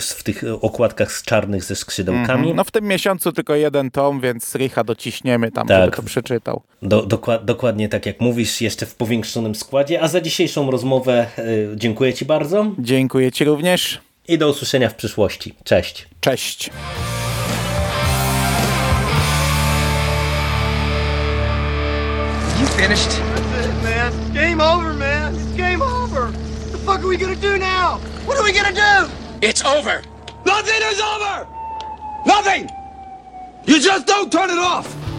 w 0.00 0.22
tych 0.22 0.44
okładkach 0.60 1.12
z 1.12 1.22
czarnych 1.22 1.64
ze 1.64 1.76
skrzydełkami. 1.76 2.42
Mm 2.42 2.52
-hmm. 2.52 2.56
No 2.56 2.64
w 2.64 2.70
tym 2.70 2.84
miesiącu 2.84 3.32
tylko 3.32 3.54
jeden 3.54 3.90
tom, 3.90 4.20
więc 4.20 4.54
Rycha 4.54 4.84
dociśniemy 4.84 5.52
tam, 5.52 5.66
tak. 5.66 5.80
żeby 5.80 5.96
to 5.96 6.02
przeczytał. 6.02 6.62
Do, 6.82 7.02
dokład, 7.02 7.44
dokładnie 7.44 7.88
tak 7.88 8.06
jak 8.06 8.20
mówisz, 8.20 8.60
jeszcze 8.60 8.86
w 8.86 8.94
składzie. 9.54 10.02
A 10.02 10.08
za 10.08 10.20
dzisiejszą 10.20 10.70
rozmowę 10.70 11.26
dziękuję 11.74 12.14
Ci 12.14 12.24
bardzo. 12.24 12.66
Dziękuję 12.78 13.32
Ci 13.32 13.44
również. 13.44 14.00
I 14.28 14.38
do 14.38 14.48
usłyszenia 14.48 14.88
w 14.88 14.94
przyszłości. 14.94 15.54
Cześć. 15.64 16.08
Cześć. 16.20 16.70
You 22.60 22.66
finished? 22.66 23.10
That's 23.10 23.66
it, 23.66 23.82
man. 23.82 24.12
It's 24.12 24.30
game 24.34 24.60
over, 24.60 24.94
man. 24.94 25.34
It's 25.34 25.56
game 25.56 25.82
over. 25.82 26.22
What 26.22 26.72
the 26.72 26.78
fuck 26.78 26.98
are 27.00 27.08
we 27.08 27.16
gonna 27.16 27.34
do 27.34 27.58
now? 27.58 27.98
What 28.26 28.38
are 28.38 28.44
we 28.44 28.52
gonna 28.52 28.72
do? 28.72 29.10
It's 29.40 29.64
over. 29.64 30.02
Nothing 30.46 30.82
is 30.92 31.00
over. 31.00 31.46
Nothing. 32.26 32.68
You 33.66 33.80
just 33.80 34.06
don't 34.06 34.30
turn 34.32 34.50
it 34.50 34.58
off. 34.58 35.09